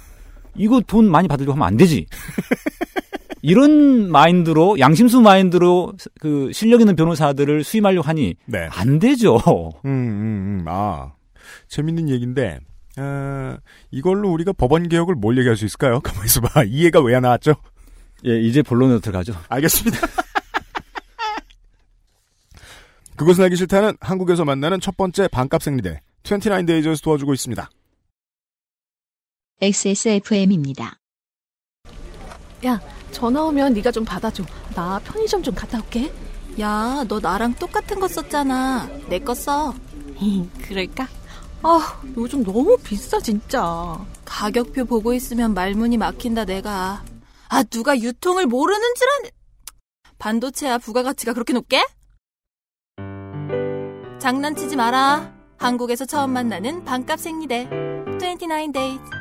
이거 0.54 0.80
돈 0.86 1.10
많이 1.10 1.26
받으려고 1.28 1.52
하면 1.54 1.66
안 1.66 1.76
되지. 1.76 2.06
이런 3.42 4.10
마인드로 4.10 4.78
양심수 4.80 5.20
마인드로 5.20 5.92
그 6.20 6.50
실력 6.52 6.80
있는 6.80 6.96
변호사들을 6.96 7.62
수임하려고 7.62 8.06
하니 8.08 8.34
네. 8.46 8.66
안 8.72 8.98
되죠. 8.98 9.36
음, 9.84 9.90
음, 9.90 10.60
음. 10.60 10.64
아, 10.66 11.12
재밌는 11.68 12.08
얘기인데, 12.08 12.58
아, 12.96 13.58
이걸로 13.92 14.30
우리가 14.32 14.52
법원 14.52 14.88
개혁을 14.88 15.14
뭘 15.14 15.38
얘기할 15.38 15.56
수 15.56 15.64
있을까요? 15.64 16.00
가만히 16.02 16.26
있어봐. 16.26 16.64
이해가 16.64 17.00
왜 17.02 17.14
안 17.14 17.22
나왔죠? 17.22 17.54
예, 18.26 18.40
이제 18.40 18.62
본론으로 18.62 19.00
들어가죠. 19.00 19.34
알겠습니다. 19.48 19.98
그것은 23.16 23.44
알기 23.44 23.56
싫다는 23.56 23.96
한국에서 24.00 24.44
만나는 24.44 24.80
첫 24.80 24.96
번째 24.96 25.28
반값 25.28 25.62
생리대 25.62 26.00
29데이즈에서 26.24 27.02
도와주고 27.02 27.32
있습니다. 27.34 27.70
XSFM입니다. 29.62 30.98
야, 32.66 32.80
전화 33.12 33.42
오면 33.44 33.72
네가 33.74 33.90
좀 33.90 34.04
받아줘. 34.04 34.44
나 34.74 34.98
편의점 35.04 35.42
좀 35.42 35.54
갔다 35.54 35.78
올게. 35.78 36.12
야, 36.60 37.04
너 37.08 37.18
나랑 37.20 37.54
똑같은 37.54 37.98
거 38.00 38.08
썼잖아. 38.08 38.86
내 39.08 39.18
거 39.20 39.34
써. 39.34 39.74
그럴까? 40.62 41.08
아, 41.62 42.02
요즘 42.16 42.44
너무 42.44 42.76
비싸 42.82 43.18
진짜. 43.20 43.98
가격표 44.24 44.84
보고 44.86 45.14
있으면 45.14 45.54
말문이 45.54 45.96
막힌다, 45.96 46.44
내가. 46.44 47.02
아, 47.48 47.62
누가 47.62 47.98
유통을 47.98 48.46
모르는 48.46 48.94
줄 48.94 49.08
아는. 49.18 49.30
반도체야 50.18 50.78
부가가치가 50.78 51.32
그렇게 51.32 51.52
높게? 51.52 51.84
장난치지 54.18 54.76
마라. 54.76 55.34
한국에서 55.58 56.04
처음 56.04 56.32
만나는 56.32 56.84
반값 56.84 57.20
생리대. 57.20 57.68
29days. 58.18 59.16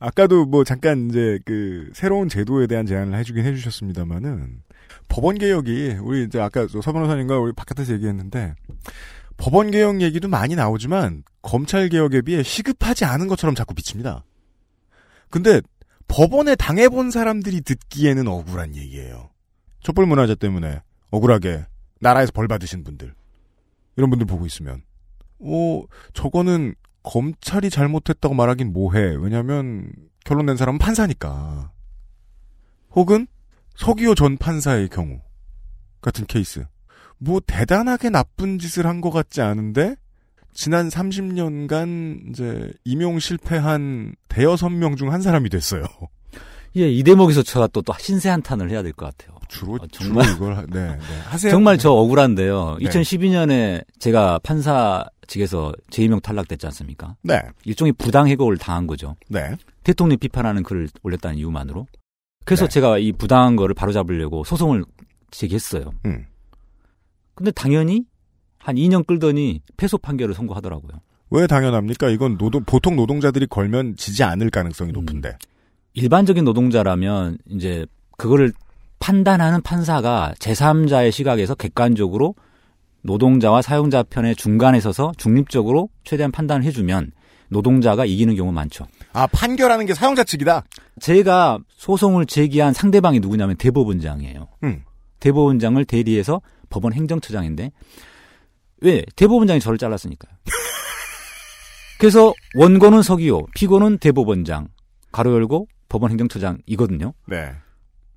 아까도 0.00 0.44
뭐 0.44 0.64
잠깐 0.64 1.08
이제 1.08 1.38
그 1.44 1.90
새로운 1.94 2.28
제도에 2.28 2.66
대한 2.66 2.86
제안을 2.86 3.16
해주긴 3.18 3.44
해주셨습니다만은 3.44 4.62
법원 5.08 5.38
개혁이 5.38 5.98
우리 6.00 6.24
이제 6.24 6.40
아까 6.40 6.66
저서 6.66 6.92
변호사님과 6.92 7.38
우리 7.38 7.52
바깥에서 7.52 7.92
얘기했는데 7.94 8.54
법원 9.38 9.70
개혁 9.70 10.02
얘기도 10.02 10.28
많이 10.28 10.54
나오지만 10.54 11.22
검찰 11.40 11.88
개혁에 11.88 12.20
비해 12.20 12.42
시급하지 12.42 13.06
않은 13.06 13.28
것처럼 13.28 13.54
자꾸 13.54 13.72
비칩니다. 13.72 14.24
근데 15.30 15.62
법원에 16.08 16.54
당해본 16.56 17.10
사람들이 17.10 17.62
듣기에는 17.62 18.28
억울한 18.28 18.76
얘기예요. 18.76 19.30
촛불 19.80 20.06
문화재 20.06 20.34
때문에 20.34 20.82
억울하게 21.10 21.64
나라에서 22.00 22.32
벌 22.32 22.48
받으신 22.48 22.84
분들 22.84 23.14
이런 23.96 24.10
분들 24.10 24.26
보고 24.26 24.44
있으면 24.44 24.82
어 25.40 25.82
저거는 26.12 26.74
검찰이 27.02 27.70
잘못했다고 27.70 28.34
말하긴 28.34 28.72
뭐해. 28.72 29.16
왜냐면 29.18 29.90
결론 30.24 30.46
낸 30.46 30.56
사람은 30.56 30.78
판사니까. 30.78 31.70
혹은 32.90 33.26
서기호 33.76 34.14
전 34.14 34.36
판사의 34.36 34.88
경우 34.88 35.20
같은 36.00 36.26
케이스. 36.26 36.66
뭐 37.18 37.40
대단하게 37.46 38.10
나쁜 38.10 38.58
짓을 38.58 38.86
한 38.86 39.00
것 39.00 39.10
같지 39.10 39.40
않은데 39.42 39.96
지난 40.54 40.88
30년간 40.88 42.30
이제 42.30 42.72
임용 42.84 43.18
실패한 43.18 44.14
대여섯 44.28 44.72
명 44.72 44.96
중 44.96 45.12
한 45.12 45.22
사람이 45.22 45.48
됐어요. 45.50 45.84
예, 46.76 46.88
이 46.90 47.02
대목에서 47.02 47.42
제가 47.42 47.66
또, 47.68 47.80
또 47.82 47.92
신세 47.98 48.28
한탄을 48.28 48.70
해야 48.70 48.82
될 48.82 48.92
것 48.92 49.06
같아요. 49.06 49.36
주로 49.48 49.74
어, 49.74 49.78
정말. 49.90 50.24
주로 50.26 50.36
이걸 50.36 50.56
하- 50.56 50.66
네, 50.68 50.88
네. 50.96 50.98
하세요. 51.24 51.50
정말 51.50 51.78
저 51.78 51.90
억울한데요. 51.90 52.76
네. 52.80 52.88
2012년에 52.88 53.84
제가 53.98 54.38
판사 54.42 55.04
측에서 55.26 55.72
재임용 55.90 56.20
탈락됐지 56.20 56.66
않습니까? 56.66 57.16
네, 57.22 57.40
일종의 57.64 57.94
부당 57.94 58.28
해고를 58.28 58.58
당한 58.58 58.86
거죠. 58.86 59.16
네. 59.28 59.56
대통령 59.84 60.18
비판하는 60.18 60.62
글을 60.62 60.88
올렸다는 61.02 61.38
이유만으로. 61.38 61.86
그래서 62.44 62.66
네. 62.66 62.70
제가 62.74 62.98
이 62.98 63.12
부당한 63.12 63.56
거를 63.56 63.74
바로잡으려고 63.74 64.44
소송을 64.44 64.84
제기했어요. 65.30 65.90
음. 66.06 66.26
근데 67.38 67.52
당연히 67.52 68.04
한 68.58 68.74
2년 68.74 69.06
끌더니 69.06 69.62
패소 69.76 69.98
판결을 69.98 70.34
선고하더라고요. 70.34 70.90
왜 71.30 71.46
당연합니까? 71.46 72.08
이건 72.08 72.36
노동 72.36 72.64
보통 72.64 72.96
노동자들이 72.96 73.46
걸면 73.46 73.94
지지 73.94 74.24
않을 74.24 74.50
가능성이 74.50 74.90
음. 74.90 74.94
높은데. 74.94 75.38
일반적인 75.94 76.44
노동자라면 76.44 77.38
이제 77.48 77.86
그거를 78.16 78.52
판단하는 78.98 79.62
판사가 79.62 80.34
제3자의 80.40 81.12
시각에서 81.12 81.54
객관적으로 81.54 82.34
노동자와 83.02 83.62
사용자 83.62 84.02
편의 84.02 84.34
중간에 84.34 84.80
서서 84.80 85.12
중립적으로 85.16 85.90
최대한 86.02 86.32
판단을 86.32 86.64
해주면 86.64 87.12
노동자가 87.50 88.04
이기는 88.04 88.34
경우 88.34 88.50
많죠. 88.50 88.88
아 89.12 89.28
판결하는 89.28 89.86
게 89.86 89.94
사용자 89.94 90.24
측이다. 90.24 90.64
제가 90.98 91.60
소송을 91.68 92.26
제기한 92.26 92.74
상대방이 92.74 93.20
누구냐면 93.20 93.54
대법원장이에요. 93.58 94.48
음. 94.64 94.82
대법원장을 95.20 95.84
대리해서 95.84 96.40
법원 96.68 96.92
행정처장인데 96.92 97.72
왜 98.80 99.04
대법원장이 99.16 99.60
저를 99.60 99.78
잘랐으니까요. 99.78 100.32
그래서 101.98 102.32
원고는 102.54 103.02
서기호, 103.02 103.48
피고는 103.54 103.98
대법원장, 103.98 104.68
가로 105.10 105.34
열고 105.34 105.66
법원 105.88 106.12
행정처장이거든요. 106.12 107.12
네. 107.26 107.52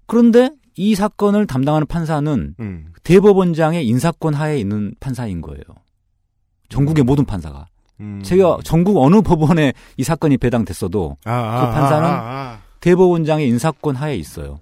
그런데 0.05 0.51
이 0.75 0.93
사건을 0.95 1.47
담당하는 1.47 1.87
판사는 1.87 2.55
음. 2.59 2.93
대법원장의 3.03 3.85
인사권 3.87 4.33
하에 4.33 4.59
있는 4.59 4.93
판사인 4.99 5.41
거예요. 5.41 5.63
전국의 6.69 7.03
모든 7.03 7.25
판사가. 7.25 7.67
음. 7.99 8.21
제가 8.23 8.57
전국 8.63 8.97
어느 8.97 9.21
법원에 9.21 9.73
이 9.97 10.03
사건이 10.03 10.37
배당됐어도 10.37 11.17
아, 11.25 11.31
아, 11.31 11.65
그 11.65 11.73
판사는 11.73 12.07
아, 12.07 12.11
아, 12.11 12.13
아. 12.13 12.61
대법원장의 12.79 13.47
인사권 13.47 13.95
하에 13.95 14.15
있어요. 14.15 14.59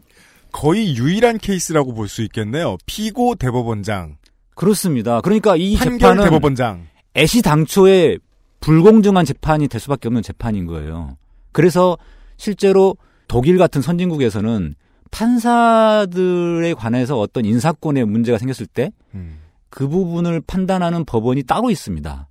거의 0.51 0.95
유일한 0.95 1.37
케이스라고 1.37 1.93
볼 1.93 2.07
수 2.07 2.21
있겠네요. 2.23 2.77
피고 2.85 3.35
대법원장, 3.35 4.17
그렇습니다. 4.55 5.21
그러니까 5.21 5.55
이 5.55 5.75
재판은 5.77 6.23
대법원장. 6.23 6.87
애시 7.15 7.41
당초에 7.41 8.17
불공정한 8.59 9.25
재판이 9.25 9.67
될 9.67 9.79
수밖에 9.79 10.07
없는 10.07 10.21
재판인 10.21 10.65
거예요. 10.65 11.17
그래서 11.51 11.97
실제로 12.37 12.95
독일 13.27 13.57
같은 13.57 13.81
선진국에서는 13.81 14.75
판사들에 15.11 16.73
관해서 16.73 17.19
어떤 17.19 17.45
인사권에 17.45 18.03
문제가 18.05 18.37
생겼을 18.37 18.67
때그 18.67 18.97
음. 19.15 19.39
부분을 19.71 20.41
판단하는 20.41 21.05
법원이 21.05 21.43
따로 21.43 21.71
있습니다. 21.71 22.27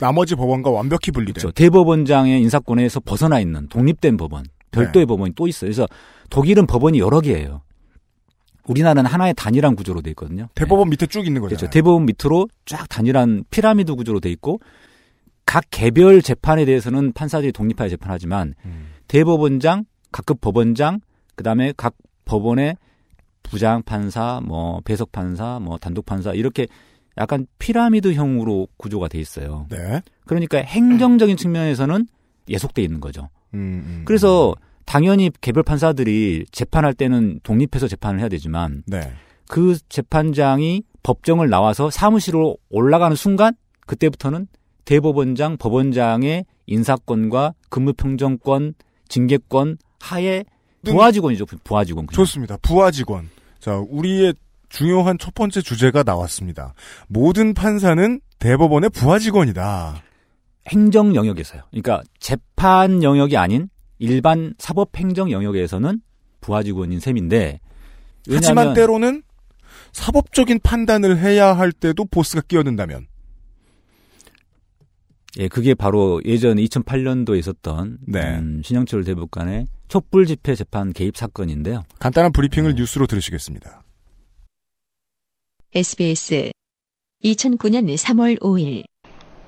나머지 0.00 0.34
법원과 0.34 0.70
완벽히 0.70 1.10
분리된. 1.10 1.34
그렇죠. 1.34 1.52
대법원장의 1.52 2.40
인사권에서 2.42 3.00
벗어나 3.00 3.38
있는 3.38 3.68
독립된 3.68 4.16
법원, 4.16 4.44
별도의 4.74 5.06
법원이 5.06 5.34
또 5.34 5.46
있어요. 5.46 5.68
그래서 5.68 5.86
독일은 6.30 6.66
법원이 6.66 6.98
여러 6.98 7.20
개예요. 7.20 7.62
우리나라는 8.66 9.10
하나의 9.10 9.34
단일한 9.34 9.76
구조로 9.76 10.00
돼 10.00 10.10
있거든요. 10.10 10.48
대법원 10.54 10.88
밑에 10.90 11.06
쭉 11.06 11.26
있는 11.26 11.34
네. 11.34 11.40
거잖아요. 11.40 11.58
그렇죠. 11.58 11.70
대법원 11.70 12.06
밑으로 12.06 12.48
쫙 12.64 12.88
단일한 12.88 13.44
피라미드 13.50 13.94
구조로 13.94 14.20
돼 14.20 14.30
있고 14.30 14.60
각 15.44 15.64
개별 15.70 16.22
재판에 16.22 16.64
대해서는 16.64 17.12
판사들이 17.12 17.52
독립하게 17.52 17.90
재판하지만 17.90 18.54
음. 18.64 18.92
대법원장, 19.08 19.84
각급 20.12 20.40
법원장, 20.40 21.00
그다음에 21.36 21.74
각 21.76 21.94
법원의 22.24 22.76
부장 23.42 23.82
판사, 23.82 24.40
뭐 24.42 24.80
배석 24.84 25.12
판사, 25.12 25.60
뭐 25.60 25.76
단독 25.76 26.06
판사 26.06 26.32
이렇게 26.32 26.66
약간 27.18 27.46
피라미드형으로 27.58 28.68
구조가 28.76 29.08
돼 29.08 29.20
있어요. 29.20 29.66
네. 29.68 30.00
그러니까 30.26 30.58
행정적인 30.58 31.36
측면에서는 31.36 32.08
예속돼 32.48 32.82
있는 32.82 33.00
거죠. 33.00 33.28
음, 33.54 33.84
음, 33.86 34.02
그래서 34.04 34.54
당연히 34.84 35.30
개별 35.40 35.62
판사들이 35.62 36.46
재판할 36.52 36.94
때는 36.94 37.40
독립해서 37.42 37.88
재판을 37.88 38.20
해야 38.20 38.28
되지만 38.28 38.82
네. 38.86 39.12
그 39.48 39.78
재판장이 39.88 40.82
법정을 41.02 41.48
나와서 41.48 41.90
사무실로 41.90 42.56
올라가는 42.70 43.14
순간 43.16 43.54
그때부터는 43.86 44.48
대법원장, 44.84 45.56
법원장의 45.56 46.44
인사권과 46.66 47.54
근무평정권, 47.68 48.74
징계권 49.08 49.78
하에 50.00 50.44
부하직원이죠. 50.84 51.46
부하직원. 51.64 52.06
그냥. 52.06 52.16
좋습니다. 52.16 52.58
부하 52.58 52.90
직원. 52.90 53.30
자, 53.58 53.82
우리의 53.88 54.34
중요한 54.68 55.18
첫 55.18 55.34
번째 55.34 55.62
주제가 55.62 56.02
나왔습니다. 56.02 56.74
모든 57.08 57.54
판사는 57.54 58.20
대법원의 58.38 58.90
부하 58.90 59.18
직원이다. 59.18 60.02
행정 60.68 61.14
영역에서요. 61.14 61.62
그러니까 61.70 62.02
재판 62.18 63.02
영역이 63.02 63.36
아닌 63.36 63.68
일반 63.98 64.54
사법 64.58 64.96
행정 64.96 65.30
영역에서는 65.30 66.00
부하 66.40 66.62
직원인 66.62 67.00
셈인데 67.00 67.60
하지만 68.28 68.56
왜냐하면 68.56 68.74
때로는 68.74 69.22
사법적인 69.92 70.60
판단을 70.62 71.18
해야 71.18 71.56
할 71.56 71.72
때도 71.72 72.04
보스가 72.06 72.42
끼어든다면. 72.42 73.06
예, 75.38 75.48
그게 75.48 75.74
바로 75.74 76.22
예전 76.24 76.58
2008년도에 76.58 77.38
있었던 77.38 77.98
네. 78.06 78.38
음, 78.38 78.62
신영철 78.64 79.04
대법관의 79.04 79.66
촛불 79.88 80.26
집회 80.26 80.54
재판 80.54 80.92
개입 80.92 81.16
사건인데요. 81.16 81.82
간단한 81.98 82.32
브리핑을 82.32 82.74
네. 82.74 82.80
뉴스로 82.80 83.06
들으시겠습니다. 83.06 83.82
SBS 85.74 86.52
2009년 87.24 87.92
3월 87.96 88.38
5일 88.40 88.84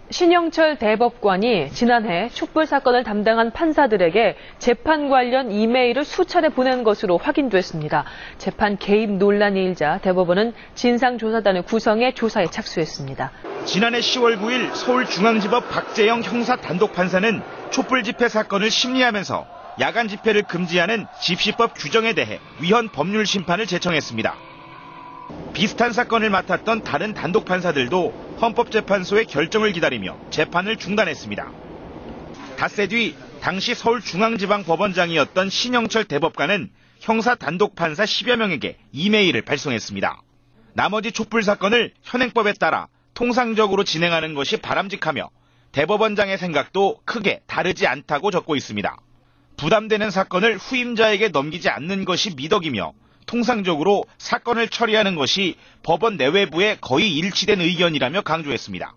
신영철 0.08 0.78
대법관이 0.78 1.70
지난해 1.72 2.28
촛불 2.28 2.66
사건을 2.66 3.02
담당한 3.02 3.50
판사들에게 3.50 4.36
재판 4.58 5.08
관련 5.08 5.50
이메일을 5.50 6.04
수차례 6.04 6.48
보낸 6.48 6.84
것으로 6.84 7.18
확인됐습니다. 7.18 8.04
재판 8.38 8.76
개입 8.78 9.10
논란이 9.10 9.60
일자 9.64 9.98
대법원은 9.98 10.54
진상조사단을 10.76 11.62
구성해 11.62 12.12
조사에 12.12 12.46
착수했습니다. 12.46 13.32
지난해 13.64 13.98
10월 13.98 14.38
9일 14.38 14.72
서울중앙지법 14.74 15.70
박재영 15.70 16.22
형사 16.22 16.54
단독 16.54 16.92
판사는 16.92 17.42
촛불 17.70 18.04
집회 18.04 18.28
사건을 18.28 18.70
심리하면서 18.70 19.44
야간 19.80 20.06
집회를 20.06 20.44
금지하는 20.44 21.06
집시법 21.20 21.72
규정에 21.74 22.12
대해 22.14 22.38
위헌 22.60 22.90
법률 22.90 23.26
심판을 23.26 23.66
제청했습니다. 23.66 24.45
비슷한 25.56 25.92
사건을 25.94 26.28
맡았던 26.28 26.82
다른 26.82 27.14
단독 27.14 27.46
판사들도 27.46 28.36
헌법재판소의 28.42 29.24
결정을 29.24 29.72
기다리며 29.72 30.18
재판을 30.28 30.76
중단했습니다. 30.76 31.50
닷새 32.58 32.86
뒤 32.88 33.16
당시 33.40 33.74
서울중앙지방법원장이었던 33.74 35.48
신영철 35.48 36.04
대법관은 36.04 36.70
형사 37.00 37.34
단독 37.34 37.74
판사 37.74 38.04
10여 38.04 38.36
명에게 38.36 38.76
이메일을 38.92 39.42
발송했습니다. 39.42 40.20
나머지 40.74 41.10
촛불 41.10 41.42
사건을 41.42 41.94
현행법에 42.02 42.52
따라 42.60 42.88
통상적으로 43.14 43.82
진행하는 43.82 44.34
것이 44.34 44.58
바람직하며 44.58 45.30
대법원장의 45.72 46.36
생각도 46.36 47.00
크게 47.06 47.40
다르지 47.46 47.86
않다고 47.86 48.30
적고 48.30 48.56
있습니다. 48.56 48.94
부담되는 49.56 50.10
사건을 50.10 50.58
후임자에게 50.58 51.28
넘기지 51.28 51.70
않는 51.70 52.04
것이 52.04 52.34
미덕이며 52.34 52.92
통상적으로 53.26 54.04
사건을 54.18 54.68
처리하는 54.68 55.14
것이 55.14 55.56
법원 55.82 56.16
내외부의 56.16 56.78
거의 56.80 57.14
일치된 57.16 57.60
의견이라며 57.60 58.22
강조했습니다. 58.22 58.94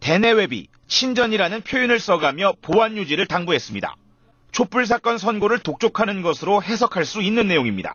대내외비, 0.00 0.68
친전이라는 0.88 1.62
표현을 1.62 1.98
써가며 2.00 2.54
보안 2.62 2.96
유지를 2.96 3.26
당부했습니다. 3.26 3.96
촛불 4.50 4.86
사건 4.86 5.18
선고를 5.18 5.60
독촉하는 5.60 6.22
것으로 6.22 6.62
해석할 6.62 7.04
수 7.04 7.22
있는 7.22 7.48
내용입니다. 7.48 7.94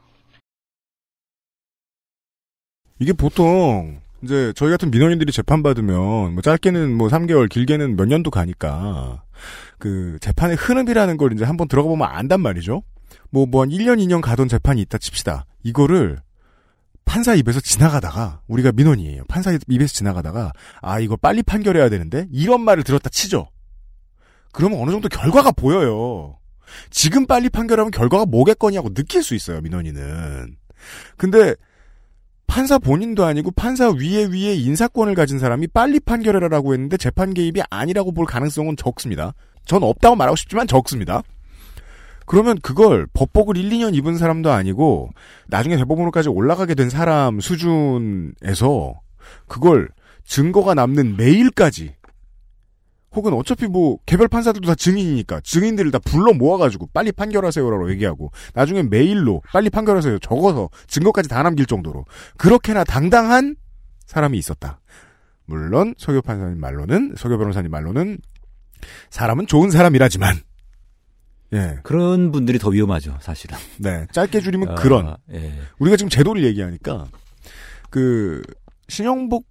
이게 2.99 3.13
보통 3.13 4.01
이제 4.23 4.51
저희 4.55 4.71
같은 4.71 4.89
민원인들이 4.89 5.31
재판 5.31 5.61
받으면 5.61 6.33
뭐 6.33 6.41
짧게는 6.41 6.97
뭐 6.97 7.09
3개월, 7.09 7.47
길게는 7.49 7.95
몇 7.95 8.07
년도 8.07 8.31
가니까 8.31 9.23
그 9.77 10.17
재판의 10.21 10.55
흐름이라는 10.55 11.17
걸 11.17 11.33
이제 11.33 11.45
한번 11.45 11.67
들어가 11.67 11.87
보면 11.89 12.07
안단 12.09 12.41
말이죠. 12.41 12.81
뭐 13.31 13.45
뭐 13.45 13.61
한 13.61 13.69
1년, 13.69 13.97
2년 13.99 14.21
가던 14.21 14.47
재판이 14.47 14.81
있다 14.81 14.97
칩시다. 14.97 15.45
이거를 15.63 16.19
판사 17.05 17.33
입에서 17.35 17.59
지나가다가 17.59 18.41
우리가 18.47 18.71
민원이에요. 18.73 19.23
판사 19.27 19.57
입에서 19.67 19.93
지나가다가 19.93 20.51
아 20.81 20.99
이거 20.99 21.15
빨리 21.15 21.41
판결해야 21.43 21.89
되는데 21.89 22.27
이런 22.31 22.61
말을 22.61 22.83
들었다 22.83 23.09
치죠. 23.09 23.49
그러면 24.51 24.79
어느 24.81 24.91
정도 24.91 25.07
결과가 25.07 25.51
보여요. 25.51 26.37
지금 26.89 27.25
빨리 27.25 27.49
판결하면 27.49 27.91
결과가 27.91 28.25
뭐겠거냐고 28.25 28.93
느낄 28.93 29.23
수 29.23 29.35
있어요, 29.35 29.61
민원인은. 29.61 30.57
근데 31.15 31.55
판사 32.45 32.77
본인도 32.77 33.25
아니고 33.25 33.51
판사 33.51 33.89
위에 33.89 34.25
위에 34.25 34.55
인사권을 34.55 35.15
가진 35.15 35.39
사람이 35.39 35.67
빨리 35.67 35.99
판결해라라고 35.99 36.73
했는데 36.73 36.97
재판 36.97 37.33
개입이 37.33 37.61
아니라고 37.69 38.11
볼 38.13 38.25
가능성은 38.25 38.75
적습니다. 38.77 39.33
전 39.65 39.83
없다고 39.83 40.15
말하고 40.15 40.35
싶지만 40.35 40.67
적습니다. 40.67 41.21
그러면 42.27 42.59
그걸 42.61 43.07
법복을 43.13 43.55
1, 43.57 43.69
2년 43.69 43.95
입은 43.95 44.17
사람도 44.17 44.51
아니고 44.51 45.09
나중에 45.47 45.77
대법원으로까지 45.77 46.27
올라가게 46.27 46.75
된 46.75 46.89
사람 46.89 47.39
수준에서 47.39 48.99
그걸 49.47 49.89
증거가 50.25 50.73
남는 50.73 51.15
메일까지 51.15 51.95
혹은 53.15 53.31
어차피 53.33 53.67
뭐 53.67 53.97
개별 54.05 54.27
판사들도 54.27 54.67
다 54.67 54.75
증인이니까 54.75 55.39
증인들을 55.39 55.89
다 55.91 55.99
불러 55.99 56.33
모아가지고 56.33 56.89
빨리 56.93 57.13
판결하세요라고 57.13 57.89
얘기하고 57.91 58.31
나중에 58.53 58.83
메일로 58.83 59.41
빨리 59.53 59.69
판결하세요 59.69 60.19
적어서 60.19 60.69
증거까지 60.87 61.29
다 61.29 61.41
남길 61.43 61.65
정도로 61.65 62.03
그렇게나 62.37 62.83
당당한 62.83 63.55
사람이 64.05 64.37
있었다. 64.37 64.81
물론 65.45 65.95
서교 65.97 66.21
판사님 66.23 66.59
말로는 66.59 67.13
서교 67.17 67.37
변호사님 67.37 67.71
말로는 67.71 68.19
사람은 69.09 69.47
좋은 69.47 69.71
사람이라지만 69.71 70.35
예, 71.53 71.77
그런 71.83 72.31
분들이 72.31 72.59
더 72.59 72.69
위험하죠, 72.69 73.17
사실은. 73.21 73.57
네 73.77 74.05
짧게 74.11 74.41
줄이면 74.41 74.69
어, 74.69 74.75
그런 74.75 75.15
예. 75.33 75.53
우리가 75.79 75.95
지금 75.97 76.09
제도를 76.09 76.43
얘기하니까 76.45 77.05
그 77.89 78.41
신영복 78.89 79.45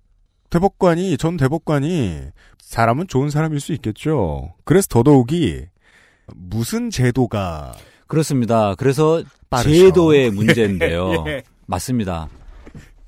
대법관이 0.51 1.17
전 1.17 1.37
대법관이 1.37 2.23
사람은 2.59 3.09
좋은 3.09 3.31
사람일 3.31 3.61
수 3.61 3.73
있겠죠. 3.73 4.55
그래서 4.65 4.87
더더욱이 4.89 5.67
무슨 6.35 6.91
제도가 6.91 7.75
그렇습니다. 8.07 8.75
그래서 8.75 9.23
빠르죠. 9.51 9.71
제도의 9.71 10.31
문제인데요. 10.33 11.25
예. 11.29 11.43
맞습니다. 11.67 12.29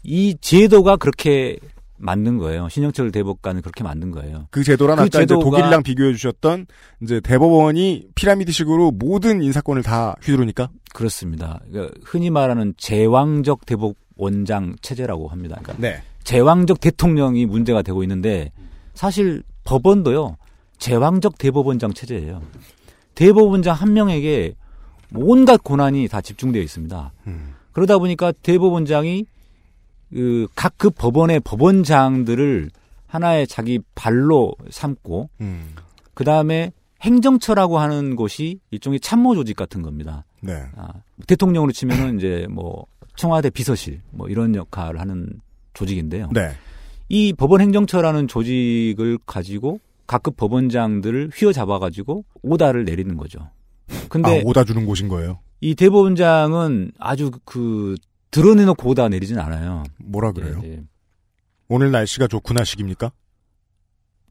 이 0.03 0.37
제도가 0.41 0.97
그렇게 0.97 1.59
만든 1.99 2.39
거예요. 2.39 2.69
신영철 2.69 3.11
대법관은 3.13 3.63
그렇게 3.63 3.83
만든 3.85 4.11
거예요. 4.11 4.47
그 4.51 4.63
제도란 4.65 4.97
그 4.97 5.03
아까 5.03 5.09
제도가- 5.21 5.41
독일이랑 5.43 5.83
비교해 5.83 6.13
주셨던 6.13 6.67
이제 7.03 7.21
대법원이 7.21 8.09
피라미드식으로 8.15 8.93
모든 8.93 9.43
인사권을 9.43 9.83
다 9.83 10.15
휘두르니까 10.23 10.71
그렇습니다. 10.95 11.61
그러니까 11.71 11.95
흔히 12.05 12.31
말하는 12.31 12.75
제왕적 12.77 13.67
대법원장 13.67 14.77
체제라고 14.81 15.29
합니다. 15.29 15.59
그러니까 15.63 15.81
네. 15.89 16.03
제왕적 16.25 16.81
대통령이 16.81 17.47
문제가 17.47 17.83
되고 17.83 18.03
있는데 18.03 18.53
사실 18.95 19.43
법원도요. 19.65 20.37
제왕적 20.79 21.39
대법원장 21.39 21.93
체제예요. 21.93 22.41
대법원장 23.15 23.75
한 23.75 23.93
명에게 23.93 24.55
온갖 25.15 25.63
권한이 25.65 26.07
다 26.09 26.21
집중되어 26.21 26.63
있습니다. 26.63 27.13
음. 27.27 27.55
그러다 27.73 27.99
보니까 27.99 28.33
대법원장이 28.43 29.25
그각그 30.13 30.91
법원의 30.91 31.41
법원장들을 31.41 32.71
하나의 33.07 33.47
자기 33.47 33.81
발로 33.95 34.53
삼고 34.71 35.31
음. 35.41 35.75
그 36.15 36.25
다음에 36.25 36.73
행정처라고 37.01 37.79
하는 37.79 38.17
곳이 38.17 38.61
일종의 38.71 39.01
참모 39.01 39.35
조직 39.35 39.57
같은 39.57 39.83
겁니다. 39.83 40.25
네. 40.41 40.63
아, 40.77 40.89
대통령으로 41.27 41.73
치면은 41.73 42.19
이제 42.19 42.47
뭐 42.51 42.87
청와대 43.17 43.51
비서실 43.51 44.01
뭐 44.11 44.29
이런 44.29 44.55
역할을 44.55 45.01
하는 45.01 45.41
조직인데요. 45.75 46.31
네. 46.33 46.51
이 47.09 47.33
법원 47.33 47.61
행정처라는 47.61 48.29
조직을 48.29 49.19
가지고 49.27 49.81
각급 50.07 50.37
법원장들을 50.37 51.31
휘어잡아 51.35 51.79
가지고 51.79 52.25
오다를 52.43 52.85
내리는 52.85 53.17
거죠. 53.17 53.51
근데 54.09 54.41
아, 54.41 54.43
오다 54.45 54.65
주는 54.65 54.85
곳인 54.85 55.09
거예요. 55.09 55.39
이 55.61 55.75
대법원장은 55.75 56.93
아주 56.99 57.31
그 57.45 57.95
드러내놓고 58.31 58.91
오다 58.91 59.09
내리진 59.09 59.39
않아요. 59.39 59.85
뭐라 59.99 60.33
그래요? 60.33 60.61
예, 60.65 60.73
예. 60.73 60.83
오늘 61.69 61.91
날씨가 61.91 62.27
좋구나 62.29 62.65
식입니까? 62.65 63.11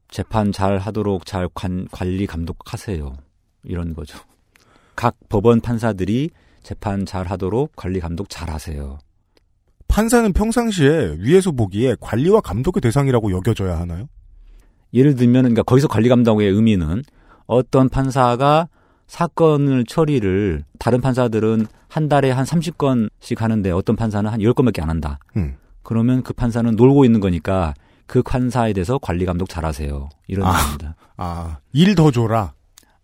재판 0.10 0.52
잘 0.52 0.78
하도록 0.78 1.26
잘 1.26 1.50
관, 1.54 1.88
관리 1.92 2.26
감독하세요. 2.26 3.18
이런 3.64 3.94
거죠. 3.94 4.18
각 4.96 5.16
법원 5.30 5.62
판사들이 5.62 6.30
재판 6.64 7.06
잘 7.06 7.28
하도록 7.28 7.72
관리 7.76 8.00
감독 8.00 8.30
잘 8.30 8.50
하세요. 8.50 8.98
판사는 9.88 10.32
평상시에 10.34 11.18
위에서 11.20 11.52
보기에 11.52 11.96
관리와 12.00 12.42
감독의 12.42 12.82
대상이라고 12.82 13.32
여겨져야 13.32 13.80
하나요? 13.80 14.08
예를 14.94 15.16
들면 15.16 15.44
그러니까 15.44 15.64
거기서 15.64 15.88
관리 15.88 16.10
감독의 16.10 16.50
의미는 16.50 17.04
어떤 17.46 17.90
판사가 17.90 18.70
사건을 19.08 19.86
처리를 19.86 20.64
다른 20.80 21.02
판사들은 21.02 21.66
한 21.88 22.10
달에 22.10 22.32
한 22.32 22.46
30건씩 22.46 23.38
하는데 23.40 23.72
어떤 23.72 23.96
판사는 23.96 24.30
한 24.30 24.40
10건밖에 24.40 24.82
안 24.82 24.90
한다. 24.90 25.20
음. 25.38 25.56
그러면 25.84 26.22
그 26.24 26.34
판사는 26.34 26.70
놀고 26.76 27.06
있는 27.06 27.20
거니까 27.20 27.74
그 28.06 28.22
판사에 28.22 28.74
대해서 28.74 28.98
관리 28.98 29.26
감독 29.26 29.50
잘 29.50 29.66
하세요. 29.66 30.10
이런 30.28 30.48
아. 30.48 30.52
의미입니다. 30.58 30.96
아, 31.18 31.58
일 31.74 31.96
더 31.96 32.12
줘라. 32.12 32.54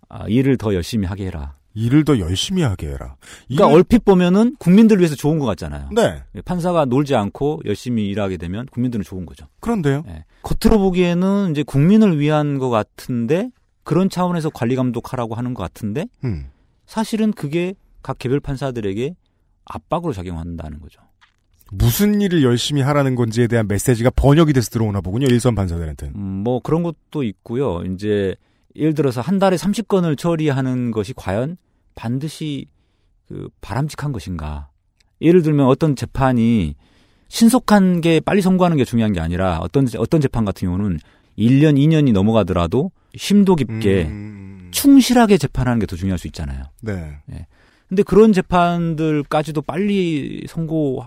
아, 0.09 0.25
일을 0.27 0.57
더 0.57 0.73
열심히 0.73 1.07
하게 1.07 1.25
해라. 1.27 1.55
일을 1.73 2.05
더 2.05 2.19
열심히 2.19 2.61
하게 2.61 2.87
해라. 2.89 3.15
그러니까 3.47 3.67
일을- 3.67 3.73
얼핏 3.73 4.05
보면은 4.05 4.55
국민들을 4.59 4.99
위해서 4.99 5.15
좋은 5.15 5.39
것 5.39 5.45
같잖아요. 5.47 5.89
네. 5.95 6.21
판사가 6.45 6.85
놀지 6.85 7.15
않고 7.15 7.61
열심히 7.65 8.07
일하게 8.09 8.37
되면 8.37 8.67
국민들은 8.67 9.03
좋은 9.03 9.25
거죠. 9.25 9.47
그런데요. 9.59 10.03
예. 10.07 10.25
겉으로 10.43 10.77
보기에는 10.79 11.49
이제 11.51 11.63
국민을 11.63 12.19
위한 12.19 12.59
것 12.59 12.69
같은데 12.69 13.49
그런 13.83 14.09
차원에서 14.09 14.49
관리 14.49 14.75
감독하라고 14.75 15.35
하는 15.35 15.53
것 15.53 15.63
같은데 15.63 16.05
음. 16.23 16.47
사실은 16.85 17.31
그게 17.31 17.75
각 18.01 18.17
개별 18.17 18.39
판사들에게 18.39 19.15
압박으로 19.65 20.13
작용한다는 20.13 20.79
거죠. 20.79 21.01
무슨 21.71 22.21
일을 22.21 22.43
열심히 22.43 22.81
하라는 22.81 23.15
건지에 23.15 23.47
대한 23.47 23.67
메시지가 23.67 24.11
번역이 24.15 24.53
돼서 24.53 24.69
들어오나 24.69 25.01
보군요. 25.01 25.25
일선 25.27 25.55
판사들한테는. 25.55 26.13
음, 26.15 26.21
뭐 26.43 26.59
그런 26.59 26.83
것도 26.83 27.23
있고요. 27.23 27.81
이제 27.83 28.35
예를 28.75 28.93
들어서 28.93 29.21
한 29.21 29.39
달에 29.39 29.55
30건을 29.55 30.17
처리하는 30.17 30.91
것이 30.91 31.13
과연 31.15 31.57
반드시 31.95 32.67
그 33.27 33.49
바람직한 33.61 34.11
것인가? 34.11 34.69
예를 35.21 35.41
들면 35.41 35.65
어떤 35.65 35.95
재판이 35.95 36.75
신속한 37.29 38.01
게 38.01 38.19
빨리 38.19 38.41
선고하는 38.41 38.77
게 38.77 38.85
중요한 38.85 39.13
게 39.13 39.19
아니라 39.19 39.57
어떤 39.59 39.87
어떤 39.97 40.21
재판 40.21 40.45
같은 40.45 40.67
경우는 40.67 40.99
1년, 41.37 41.77
2년이 41.77 42.11
넘어가더라도 42.11 42.91
심도 43.15 43.55
깊게 43.55 44.05
음. 44.05 44.69
충실하게 44.71 45.37
재판하는 45.37 45.79
게 45.79 45.85
더 45.85 45.95
중요할 45.95 46.17
수 46.17 46.27
있잖아요. 46.27 46.63
네. 46.81 47.19
근데 47.87 48.01
그런 48.03 48.33
재판들까지도 48.33 49.61
빨리 49.61 50.43
선고 50.47 51.05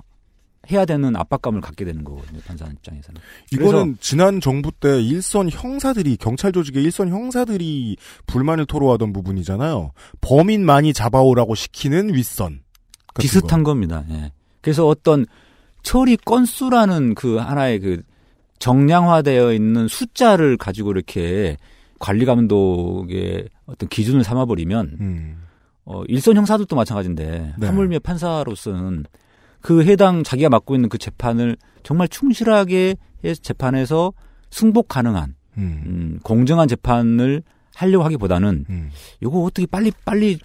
해야 0.71 0.85
되는 0.85 1.15
압박감을 1.17 1.61
갖게 1.61 1.85
되는 1.85 2.05
거거든요. 2.05 2.41
판사 2.47 2.67
입장에서는. 2.67 3.21
이거는 3.53 3.97
지난 4.01 4.41
정부 4.41 4.71
때 4.73 5.01
일선 5.01 5.49
형사들이 5.51 6.17
경찰 6.17 6.53
조직의 6.53 6.83
일선 6.85 7.09
형사들이 7.09 7.97
불만을 8.27 8.67
토로하던 8.67 9.13
부분이잖아요. 9.13 9.93
범인 10.21 10.65
많이 10.65 10.93
잡아오라고 10.93 11.55
시키는 11.55 12.15
윗선. 12.15 12.61
비슷한 13.19 13.63
겁니다. 13.63 14.05
예. 14.11 14.33
그래서 14.61 14.87
어떤 14.87 15.27
처리 15.83 16.17
건수라는 16.17 17.15
그 17.15 17.37
하나의 17.37 17.81
그 17.81 18.03
정량화되어 18.59 19.53
있는 19.53 19.89
숫자를 19.89 20.57
가지고 20.57 20.91
이렇게 20.91 21.57
관리 21.99 22.25
감독의 22.25 23.49
어떤 23.67 23.89
기준을 23.89 24.25
삼아버리면 24.25 24.87
거. 24.87 24.97
음. 25.01 25.43
어, 25.85 26.03
일선 26.09 26.37
형사들도 26.37 26.75
마찬가지인데 26.75 27.55
네. 27.57 27.67
하물며 27.67 28.01
판사로서는 28.01 29.05
그 29.61 29.85
해당 29.85 30.23
자기가 30.23 30.49
맡고 30.49 30.75
있는 30.75 30.89
그 30.89 30.99
재판을 30.99 31.57
정말 31.83 32.09
충실하게 32.09 32.97
재판에서 33.43 34.13
승복 34.51 34.89
가능한 34.89 35.35
음. 35.59 35.83
음, 35.87 36.21
공정한 36.23 36.69
재판을 36.69 37.43
하려고 37.75 38.05
하기보다는 38.05 38.67
음. 38.69 38.91
이거 39.21 39.43
어떻게 39.43 39.67
빨리 39.67 39.93
빨리 40.05 40.39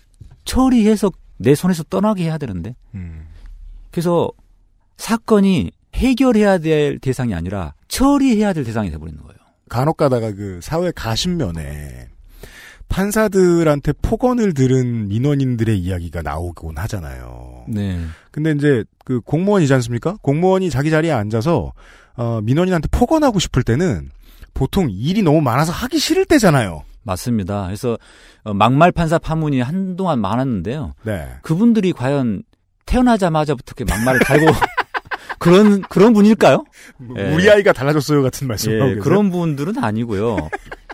처리해서 0.45 1.11
내 1.37 1.55
손에서 1.55 1.83
떠나게 1.83 2.25
해야 2.25 2.37
되는데 2.37 2.75
음. 2.93 3.27
그래서 3.89 4.31
사건이 4.97 5.71
해결해야 5.95 6.59
될 6.59 6.99
대상이 6.99 7.33
아니라 7.33 7.73
처리해야 7.87 8.53
될 8.53 8.63
대상이 8.63 8.91
돼버리는 8.91 9.21
거예요. 9.21 9.30
간혹 9.71 9.95
가다가 9.95 10.33
그 10.33 10.59
사회 10.61 10.91
가신면에 10.91 12.09
판사들한테 12.89 13.93
폭언을 14.01 14.53
들은 14.53 15.07
민원인들의 15.07 15.79
이야기가 15.79 16.21
나오곤 16.21 16.77
하잖아요. 16.77 17.63
네. 17.69 18.01
근데 18.31 18.51
이제 18.51 18.83
그 19.05 19.21
공무원이지 19.21 19.73
않습니까? 19.75 20.17
공무원이 20.21 20.69
자기 20.69 20.91
자리에 20.91 21.13
앉아서 21.13 21.71
어, 22.17 22.41
민원인한테 22.43 22.89
폭언하고 22.91 23.39
싶을 23.39 23.63
때는 23.63 24.09
보통 24.53 24.89
일이 24.91 25.23
너무 25.23 25.39
많아서 25.39 25.71
하기 25.71 25.99
싫을 25.99 26.25
때잖아요. 26.25 26.83
맞습니다. 27.03 27.67
그래서 27.67 27.97
어, 28.43 28.53
막말 28.53 28.91
판사 28.91 29.17
파문이 29.19 29.61
한동안 29.61 30.19
많았는데요. 30.19 30.95
네. 31.03 31.29
그분들이 31.43 31.93
과연 31.93 32.43
태어나자마자부터 32.85 33.73
이렇게 33.77 33.89
막말을 33.89 34.19
달고 34.19 34.47
그런 35.39 35.81
그런 35.81 36.13
분일까요? 36.13 36.63
예. 37.17 37.33
우리 37.33 37.49
아이가 37.49 37.73
달라졌어요 37.73 38.21
같은 38.23 38.47
하고 38.81 38.91
예. 38.91 38.95
그런 38.95 39.29
분들은 39.31 39.77
아니고요. 39.83 40.49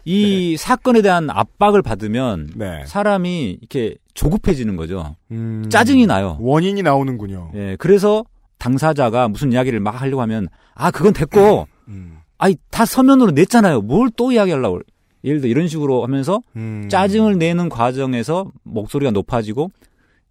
이 0.05 0.55
사건에 0.59 1.01
대한 1.01 1.29
압박을 1.29 1.81
받으면 1.81 2.51
네. 2.55 2.83
사람이 2.85 3.57
이렇게 3.61 3.95
조급해지는 4.13 4.75
거죠. 4.75 5.15
음, 5.31 5.65
짜증이 5.69 6.05
나요. 6.07 6.37
원인이 6.39 6.81
나오는군요. 6.81 7.51
예, 7.55 7.75
그래서 7.77 8.23
당사자가 8.57 9.27
무슨 9.27 9.51
이야기를 9.51 9.79
막 9.79 10.01
하려고 10.01 10.21
하면 10.21 10.47
아 10.73 10.91
그건 10.91 11.13
됐고 11.13 11.67
음, 11.89 12.17
아이 12.37 12.55
다 12.71 12.85
서면으로 12.85 13.31
냈잖아요. 13.31 13.81
뭘 13.81 14.09
또 14.15 14.31
이야기하려고 14.31 14.79
예를 15.23 15.41
들어 15.41 15.49
이런 15.49 15.67
식으로 15.67 16.03
하면서 16.03 16.41
음. 16.55 16.87
짜증을 16.89 17.37
내는 17.37 17.69
과정에서 17.69 18.51
목소리가 18.63 19.11
높아지고 19.11 19.71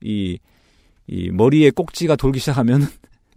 이, 0.00 0.38
이 1.06 1.30
머리에 1.30 1.70
꼭지가 1.70 2.16
돌기 2.16 2.38
시작하면 2.38 2.86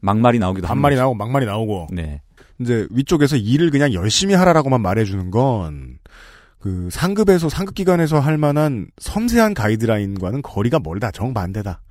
막말이 0.02 0.40
나오기도 0.40 0.68
합니다. 0.68 0.74
반말이 0.74 0.96
나오고 0.96 1.16
막말이 1.16 1.46
나오고 1.46 1.88
네. 1.92 2.22
이제 2.60 2.88
위쪽에서 2.92 3.36
일을 3.38 3.70
그냥 3.72 3.94
열심히 3.94 4.34
하라라고만 4.36 4.82
말해주는 4.82 5.32
건 5.32 6.00
그 6.62 6.90
상급에서 6.92 7.48
상급 7.48 7.74
기관에서 7.74 8.20
할 8.20 8.38
만한 8.38 8.88
섬세한 8.98 9.54
가이드라인과는 9.54 10.42
거리가 10.42 10.80
멀다 10.84 11.10
정반대다. 11.10 11.82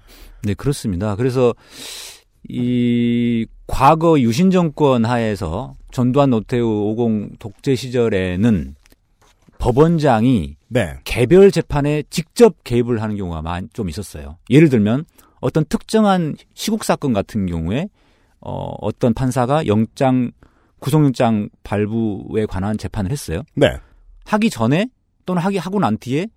네, 0.42 0.52
그렇습니다. 0.52 1.16
그래서 1.16 1.54
이 2.50 3.46
과거 3.66 4.20
유신 4.20 4.50
정권 4.50 5.06
하에서 5.06 5.72
전두환 5.90 6.28
노태우 6.30 6.94
50 6.94 7.38
독재 7.38 7.76
시절에는 7.76 8.74
법원장이 9.58 10.56
네. 10.68 10.98
개별 11.04 11.50
재판에 11.50 12.02
직접 12.10 12.62
개입을 12.64 13.00
하는 13.02 13.16
경우가 13.16 13.40
많- 13.42 13.68
좀 13.72 13.88
있었어요. 13.88 14.36
예를 14.50 14.68
들면 14.68 15.04
어떤 15.40 15.64
특정한 15.64 16.34
시국 16.54 16.84
사건 16.84 17.12
같은 17.12 17.46
경우에 17.46 17.88
어, 18.40 18.74
어떤 18.80 19.14
판사가 19.14 19.66
영장 19.66 20.30
구속영장 20.78 21.48
발부에 21.64 22.46
관한 22.46 22.78
재판을 22.78 23.10
했어요. 23.10 23.42
네. 23.54 23.78
하기 24.24 24.50
전에 24.50 24.88
또는 25.26 25.42
하기 25.42 25.58
하고 25.58 25.80
난 25.80 25.98
뒤에 25.98 26.28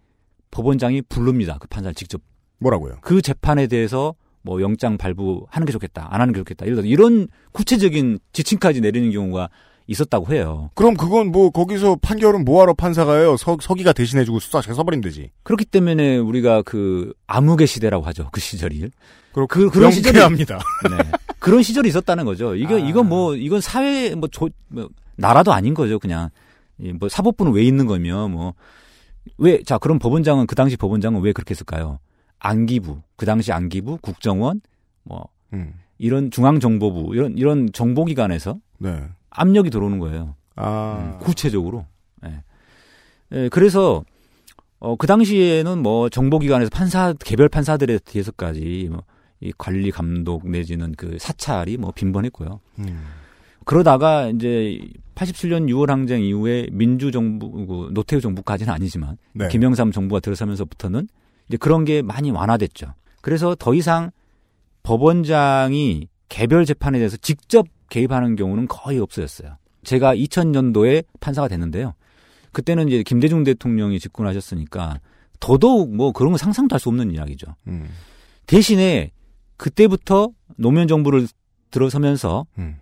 법원장이 0.50 1.04
부릅니다. 1.04 1.58
그 1.60 1.68
판사를 1.68 1.94
직접 1.96 2.22
뭐라고요? 2.60 2.98
그 3.02 3.22
재판에 3.22 3.68
대해서 3.68 4.16
뭐 4.44 4.62
영장 4.62 4.98
발부하는 4.98 5.66
게 5.66 5.72
좋겠다, 5.72 6.08
안 6.12 6.22
하는 6.22 6.34
게 6.34 6.40
좋겠다. 6.40 6.66
들어 6.66 6.82
이런 6.82 7.28
구체적인 7.52 8.20
지침까지 8.34 8.82
내리는 8.82 9.12
경우가 9.12 9.50
있었다고 9.91 10.34
해요. 10.34 10.69
그럼 10.75 10.95
그건 10.95 11.32
뭐 11.32 11.49
거기서 11.51 11.97
판결은 12.01 12.43
뭐하러 12.45 12.73
판사가 12.73 13.17
해요? 13.17 13.38
서, 13.38 13.58
서기가 13.62 13.93
대신해주고 13.93 14.39
수사 14.39 14.62
잘 14.62 14.73
써버리면 14.75 15.01
되지. 15.01 15.30
그렇기 15.43 15.65
때문에 15.65 16.17
우리가 16.17 16.62
그 16.63 17.13
암흑의 17.27 17.67
시대라고 17.67 18.06
하죠. 18.08 18.30
그 18.32 18.39
시절이. 18.41 18.89
그리고 19.34 19.47
그- 19.47 19.69
그런 19.69 19.91
시절이- 19.91 20.13
명쾌합니다. 20.13 20.58
네. 20.89 21.12
그런 21.39 21.62
시절이 21.63 21.88
있었다는 21.89 22.25
거죠. 22.25 22.56
이거 22.56 22.75
아. 22.75 22.77
이건 22.80 23.08
뭐 23.10 23.36
이건 23.36 23.62
사회 23.62 24.13
뭐, 24.15 24.27
조, 24.30 24.49
뭐 24.67 24.89
나라도 25.15 25.54
아닌 25.54 25.73
거죠. 25.73 25.99
그냥 25.99 26.30
이뭐 26.80 27.10
사법부는 27.10 27.51
왜 27.54 27.63
있는 27.63 27.86
거며 27.86 28.27
뭐 28.27 28.54
왜 29.38 29.62
자 29.63 29.77
그럼 29.77 29.99
법원장은 29.99 30.47
그 30.47 30.56
당시 30.56 30.75
법원장은 30.77 31.21
왜 31.21 31.32
그렇게 31.32 31.51
했을까요? 31.51 31.99
안기부 32.39 33.01
그 33.15 33.25
당시 33.27 33.51
안기부 33.51 33.99
국정원 34.01 34.62
뭐 35.04 35.27
음. 35.54 35.73
이런 35.99 36.32
중앙정보부 36.32 37.13
이런 37.15 37.38
이런 37.38 37.69
정보기관에서 37.71 38.58
네. 38.80 39.04
압력이 39.32 39.70
들어오는 39.70 40.00
거예요. 40.00 40.36
아. 40.56 41.17
음, 41.20 41.20
구체적으로. 41.20 41.86
예. 42.26 42.44
예, 43.34 43.50
그래서 43.50 44.04
어, 44.80 44.96
그 44.96 45.08
당시에는 45.08 45.82
뭐 45.82 46.10
정보기관에서 46.10 46.70
판사 46.70 47.13
개별 47.13 47.50
판사들에 47.50 48.00
대해서까지 48.00 48.89
뭐, 48.91 49.04
이 49.39 49.52
관리 49.58 49.91
감독 49.91 50.50
내지는 50.50 50.94
그 50.98 51.17
사찰이 51.20 51.78
뭐 51.78 51.91
빈번했고요. 51.91 52.60
음. 52.80 53.04
그러다가 53.63 54.28
이제 54.28 54.82
87년 55.15 55.70
6월 55.70 55.88
항쟁 55.88 56.24
이후에 56.24 56.67
민주 56.72 57.12
정부 57.12 57.52
그 57.52 57.89
노태우 57.94 58.20
정부까지는 58.22 58.74
아니지만 58.74 59.17
네. 59.34 59.48
김영삼 59.50 59.91
정부가 59.91 60.20
들어서면서부터는 60.20 61.08
이제 61.48 61.58
그런 61.58 61.86
게 61.86 62.02
많이 62.02 62.32
완화됐죠. 62.32 62.94
그래서 63.22 63.56
더 63.56 63.74
이상 63.76 64.12
법원장이 64.84 66.08
개별 66.28 66.65
재판에 66.65 66.98
대해서 66.98 67.17
직접 67.17 67.67
개입하는 67.91 68.36
경우는 68.36 68.67
거의 68.67 68.97
없어졌어요. 68.97 69.58
제가 69.84 70.15
2000년도에 70.15 71.06
판사가 71.19 71.47
됐는데요. 71.47 71.93
그때는 72.51 72.88
이제 72.88 73.04
김대중 73.04 73.43
대통령이 73.43 73.99
집권하셨으니까 73.99 74.99
더더욱 75.39 75.95
뭐 75.95 76.12
그런 76.12 76.32
건 76.32 76.38
상상도 76.38 76.73
할 76.73 76.80
수 76.80 76.89
없는 76.89 77.12
이야기죠. 77.12 77.56
음. 77.67 77.89
대신에 78.47 79.12
그때부터 79.58 80.32
노무현 80.58 80.88
정부를 80.88 81.27
들어서면서 81.69 82.45
음. 82.58 82.77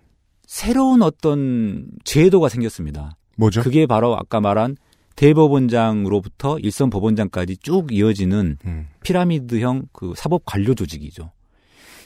새로운 0.46 1.02
어떤 1.02 1.88
제도가 2.04 2.50
생겼습니다. 2.50 3.18
뭐죠? 3.38 3.62
그게 3.62 3.86
바로 3.86 4.18
아까 4.18 4.42
말한 4.42 4.78
대법원장으로부터 5.16 6.60
일선 6.60 6.90
법원장까지 6.90 7.58
쭉 7.58 7.92
이어지는 7.92 8.58
음. 8.66 8.88
피라미드형 9.04 9.88
그 9.92 10.14
사법 10.16 10.44
관료 10.46 10.74
조직이죠. 10.74 11.32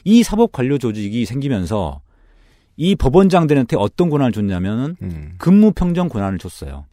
이 0.04 0.24
사법 0.24 0.52
관료 0.52 0.78
조직이 0.78 1.26
생기면서 1.26 2.02
이 2.76 2.96
법원장들한테 2.96 3.76
어떤 3.78 4.10
권한을 4.10 4.32
줬냐면은 4.32 4.96
음. 5.02 5.34
근무 5.38 5.72
평정 5.74 6.10
권한을 6.10 6.40
줬어요. 6.40 6.86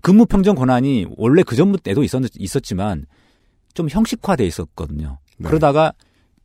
근무 0.00 0.26
평정 0.26 0.54
권한이 0.54 1.06
원래 1.16 1.42
그 1.42 1.56
전부때도 1.56 2.02
있었, 2.02 2.22
있었 2.38 2.62
지만 2.62 3.06
좀 3.72 3.88
형식화돼 3.88 4.44
있었거든요. 4.46 5.18
네. 5.38 5.48
그러다가 5.48 5.92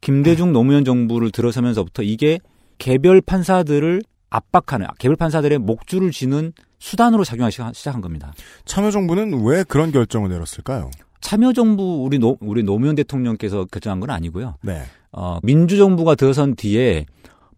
김대중 0.01 0.53
노무현 0.53 0.85
정부를 0.85 1.31
들어서면서부터 1.31 2.03
이게 2.03 2.39
개별 2.77 3.19
판사들을 3.19 4.01
압박하는 4.29 4.87
개별 4.97 5.17
판사들의 5.17 5.57
목줄을 5.57 6.11
쥐는 6.11 6.53
수단으로 6.79 7.25
작용하기 7.25 7.51
시작- 7.51 7.75
시작한 7.75 7.99
겁니다. 7.99 8.31
참여정부는 8.63 9.43
왜 9.45 9.63
그런 9.63 9.91
결정을 9.91 10.29
내렸을까요? 10.29 10.89
참여정부 11.19 12.03
우리 12.05 12.17
노 12.17 12.37
우리 12.39 12.63
노무현 12.63 12.95
대통령께서 12.95 13.65
결정한 13.65 13.99
건 13.99 14.09
아니고요. 14.11 14.55
네. 14.61 14.83
어, 15.11 15.39
민주정부가 15.43 16.15
들어선 16.15 16.55
뒤에 16.55 17.05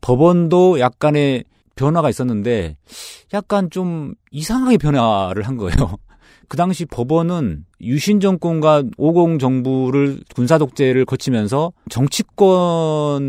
법원도 0.02 0.80
약간의 0.80 1.46
변화가 1.76 2.10
있었는데 2.10 2.76
약간 3.34 3.70
좀 3.70 4.14
이상하게 4.32 4.78
변화를 4.78 5.44
한 5.44 5.58
거예요. 5.58 5.76
그 6.50 6.58
당시 6.58 6.86
법원은 6.86 7.66
유신 7.82 8.20
정권과 8.20 8.84
50 8.98 9.40
정부를 9.40 10.20
군사 10.36 10.58
독재를 10.58 11.06
거치면서 11.06 11.72
정치권에서 11.90 13.26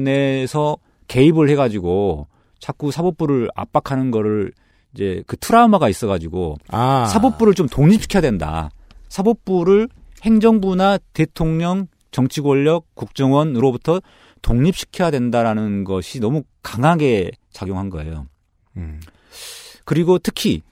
개입을 1.07 1.49
해가지고 1.51 2.27
자꾸 2.59 2.91
사법부를 2.91 3.49
압박하는 3.55 4.11
거를 4.11 4.53
이제 4.95 5.23
그 5.27 5.37
트라우마가 5.37 5.89
있어가지고 5.89 6.57
아. 6.69 7.07
사법부를 7.07 7.55
좀 7.55 7.69
독립시켜야 7.69 8.21
된다. 8.21 8.71
사법부를 9.09 9.89
행정부나 10.23 10.99
대통령, 11.13 11.87
정치 12.11 12.41
권력, 12.41 12.87
국정원으로부터 12.95 14.01
독립시켜야 14.43 15.11
된다라는 15.11 15.85
것이 15.85 16.21
너무 16.21 16.43
강하게 16.63 17.31
작용한 17.53 17.91
거예요. 17.91 18.27
음. 18.77 19.01
그리고 19.85 20.19
특히 20.19 20.63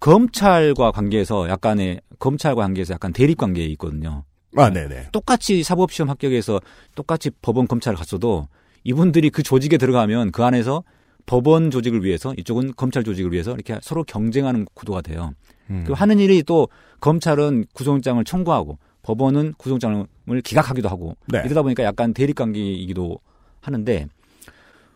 검찰과 0.00 0.92
관계에서 0.92 1.48
약간의 1.48 2.00
검찰과 2.18 2.62
관계에서 2.62 2.94
약간 2.94 3.12
대립 3.12 3.38
관계에 3.38 3.66
있거든요. 3.66 4.24
아, 4.56 4.70
네네. 4.70 5.08
똑같이 5.12 5.62
사법시험 5.62 6.10
합격해서 6.10 6.60
똑같이 6.94 7.30
법원 7.40 7.66
검찰을 7.66 7.96
갔어도 7.96 8.48
이분들이 8.84 9.30
그 9.30 9.42
조직에 9.42 9.78
들어가면 9.78 10.32
그 10.32 10.44
안에서 10.44 10.82
법원 11.24 11.70
조직을 11.70 12.04
위해서 12.04 12.34
이쪽은 12.36 12.72
검찰 12.76 13.04
조직을 13.04 13.32
위해서 13.32 13.54
이렇게 13.54 13.78
서로 13.80 14.02
경쟁하는 14.04 14.66
구도가 14.74 15.02
돼요. 15.02 15.32
음. 15.70 15.84
그 15.86 15.92
하는 15.92 16.18
일이 16.18 16.42
또 16.42 16.68
검찰은 17.00 17.66
구속영장을 17.72 18.22
청구하고 18.24 18.78
법원은 19.02 19.54
구속영장을 19.56 20.06
기각하기도 20.42 20.88
하고 20.88 21.16
네. 21.26 21.42
이러다 21.44 21.62
보니까 21.62 21.82
약간 21.82 22.14
대립 22.14 22.36
관계이기도 22.36 23.18
하는데 23.60 24.06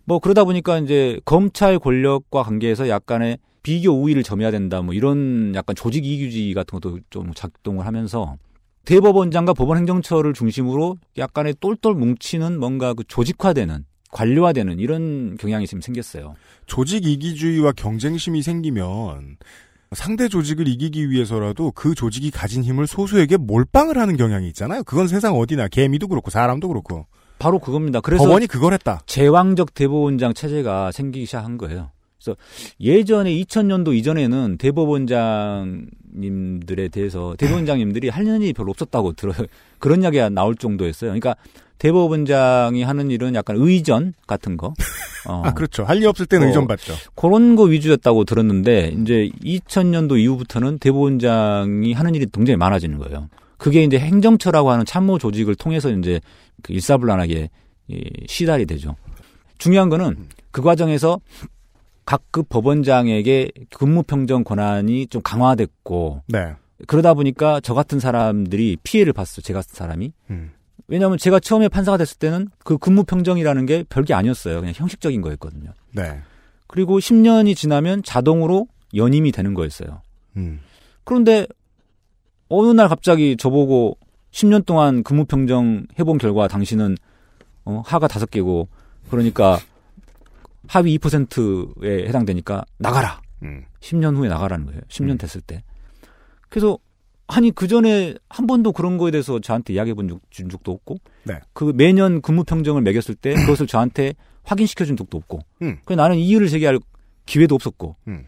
뭐 0.05 0.19
그러다 0.19 0.45
보니까 0.45 0.79
이제 0.79 1.21
검찰 1.25 1.79
권력과 1.79 2.43
관계에서 2.43 2.89
약간의 2.89 3.39
비교 3.62 3.91
우위를 3.91 4.23
점해야 4.23 4.51
된다 4.51 4.83
뭐 4.83 4.95
이런 4.95 5.55
약간 5.55 5.75
조직 5.75 6.07
이규지 6.07 6.55
같은 6.55 6.79
것도 6.79 7.01
좀 7.11 7.33
작동을 7.35 7.85
하면서 7.85 8.37
대법원장과 8.85 9.53
법원 9.55 9.79
행정처를 9.79 10.33
중심으로 10.33 10.97
약간의 11.19 11.57
똘똘 11.61 11.95
뭉치는 11.95 12.59
뭔가 12.59 12.95
그 12.95 13.03
조직화되는 13.05 13.85
관료화되는 14.12 14.79
이런 14.79 15.37
경향이 15.37 15.67
지금 15.67 15.81
생겼어요. 15.81 16.37
조직 16.67 17.05
이기주의와 17.05 17.73
경쟁심이 17.73 18.43
생기면 18.43 19.37
상대 19.92 20.29
조직을 20.29 20.66
이기기 20.68 21.11
위해서라도 21.11 21.70
그 21.72 21.94
조직이 21.94 22.31
가진 22.31 22.62
힘을 22.62 22.87
소수에게 22.87 23.37
몰빵을 23.37 23.99
하는 23.99 24.16
경향이 24.16 24.49
있잖아요. 24.49 24.83
그건 24.85 25.09
세상 25.09 25.35
어디나 25.35 25.68
개미도 25.68 26.09
그렇고 26.09 26.31
사람도 26.31 26.68
그렇고 26.68 27.07
바로 27.38 27.59
그겁니다. 27.59 28.01
그래서 28.01 28.25
법원이 28.25 28.46
그걸 28.46 28.72
했다. 28.72 29.01
제왕적 29.07 29.75
대법원장 29.75 30.35
체제가 30.35 30.90
생기기 30.92 31.27
시작한 31.27 31.59
거예요. 31.59 31.90
그래서 32.27 32.37
예전에 32.81 33.31
2000년도 33.33 33.95
이전에는 33.97 34.59
대법원장님들에 34.59 36.89
대해서 36.89 37.35
대법원장님들이 37.39 38.09
하는 38.09 38.43
일이 38.43 38.53
별로 38.53 38.71
없었다고 38.71 39.12
들어요. 39.12 39.47
그런 39.79 40.03
이야기가 40.03 40.31
나올 40.31 40.57
정도였어요. 40.57 41.11
그러니까 41.11 41.37
대법원장이 41.79 42.83
하는 42.83 43.11
일은 43.11 43.35
약간 43.35 43.57
의전 43.59 44.15
같은 44.27 44.57
거, 44.57 44.73
어, 45.29 45.43
아, 45.45 45.53
그렇죠. 45.55 45.85
할 45.85 45.99
일 45.99 46.07
없을 46.09 46.25
때는 46.27 46.47
어, 46.47 46.49
의존 46.49 46.67
받죠. 46.67 46.95
그런 47.15 47.55
거 47.55 47.65
위주였다고 47.65 48.25
들었는데 48.25 48.95
이제 49.03 49.31
2000년도 49.45 50.19
이후부터는 50.19 50.79
대법원장이 50.79 51.93
하는 51.93 52.15
일이 52.15 52.27
굉장히 52.33 52.57
많아지는 52.57 52.99
거예요. 52.99 53.29
그게 53.59 53.85
이제 53.85 53.99
행정처라고 53.99 54.71
하는 54.71 54.85
참모 54.85 55.19
조직을 55.19 55.55
통해서 55.55 55.91
이제 55.91 56.21
그 56.62 56.73
일사불란하게 56.73 57.51
이, 57.89 58.11
시달이 58.27 58.67
되죠. 58.67 58.97
중요한 59.59 59.89
거는 59.89 60.27
그 60.51 60.61
과정에서 60.62 61.21
각급 62.07 62.49
법원장에게 62.49 63.51
근무 63.71 64.05
평정 64.05 64.45
권한이 64.45 65.09
좀 65.09 65.21
강화됐고 65.23 66.23
네. 66.29 66.55
그러다 66.87 67.14
보니까 67.14 67.61
저 67.61 67.75
같은 67.75 67.99
사람들이 67.99 68.77
피해를 68.83 69.12
봤어. 69.12 69.42
제 69.42 69.53
같은 69.53 69.75
사람이. 69.75 70.12
음. 70.31 70.53
왜냐하면 70.88 71.19
제가 71.19 71.40
처음에 71.40 71.69
판사가 71.69 71.99
됐을 71.99 72.19
때는 72.19 72.49
그 72.59 72.79
근무 72.79 73.03
평정이라는 73.05 73.66
게 73.66 73.85
별게 73.88 74.14
아니었어요. 74.14 74.61
그냥 74.61 74.73
형식적인 74.77 75.21
거였거든요. 75.21 75.73
네. 75.92 76.21
그리고 76.69 76.99
10년이 76.99 77.57
지나면 77.57 78.03
자동으로 78.05 78.69
연임이 78.95 79.33
되는 79.33 79.53
거였어요. 79.55 80.03
음. 80.37 80.61
그런데 81.03 81.47
어느 82.49 82.71
날 82.71 82.88
갑자기 82.88 83.37
저보고 83.37 83.99
10년 84.31 84.64
동안 84.64 85.03
근무 85.03 85.25
평정 85.25 85.87
해본 85.99 86.19
결과 86.19 86.47
당신은 86.47 86.97
어, 87.64 87.83
하가 87.85 88.07
다섯 88.07 88.31
개고 88.31 88.69
그러니까 89.11 89.59
하위 90.68 90.98
2%에 90.98 92.07
해당되니까 92.09 92.64
나가라. 92.79 93.20
음. 93.42 93.64
10년 93.81 94.16
후에 94.16 94.29
나가라는 94.29 94.66
거예요. 94.66 94.81
10년 94.88 95.11
음. 95.12 95.18
됐을 95.18 95.40
때. 95.40 95.62
그래서 96.48 96.79
아니 97.29 97.50
그 97.50 97.66
전에 97.66 98.14
한 98.29 98.46
번도 98.46 98.72
그런 98.72 98.98
거에 98.98 99.11
대해서 99.11 99.40
저한테 99.40 99.72
이야기해 99.74 99.94
본 99.94 100.09
적, 100.09 100.20
준 100.31 100.48
적도 100.48 100.72
없고, 100.72 100.96
네. 101.24 101.40
그 101.52 101.72
매년 101.74 102.20
근무 102.22 102.44
평정을 102.44 102.83
매겼을 102.83 103.14
때 103.16 103.35
그것을 103.35 103.66
저한테 103.66 104.14
확인시켜 104.44 104.85
준 104.85 104.96
적도 104.96 105.18
없고, 105.18 105.40
음. 105.62 105.79
그래서 105.85 106.00
나는 106.02 106.16
이유를 106.18 106.48
제기할 106.48 106.79
기회도 107.26 107.55
없었고, 107.57 107.96
음. 108.09 108.26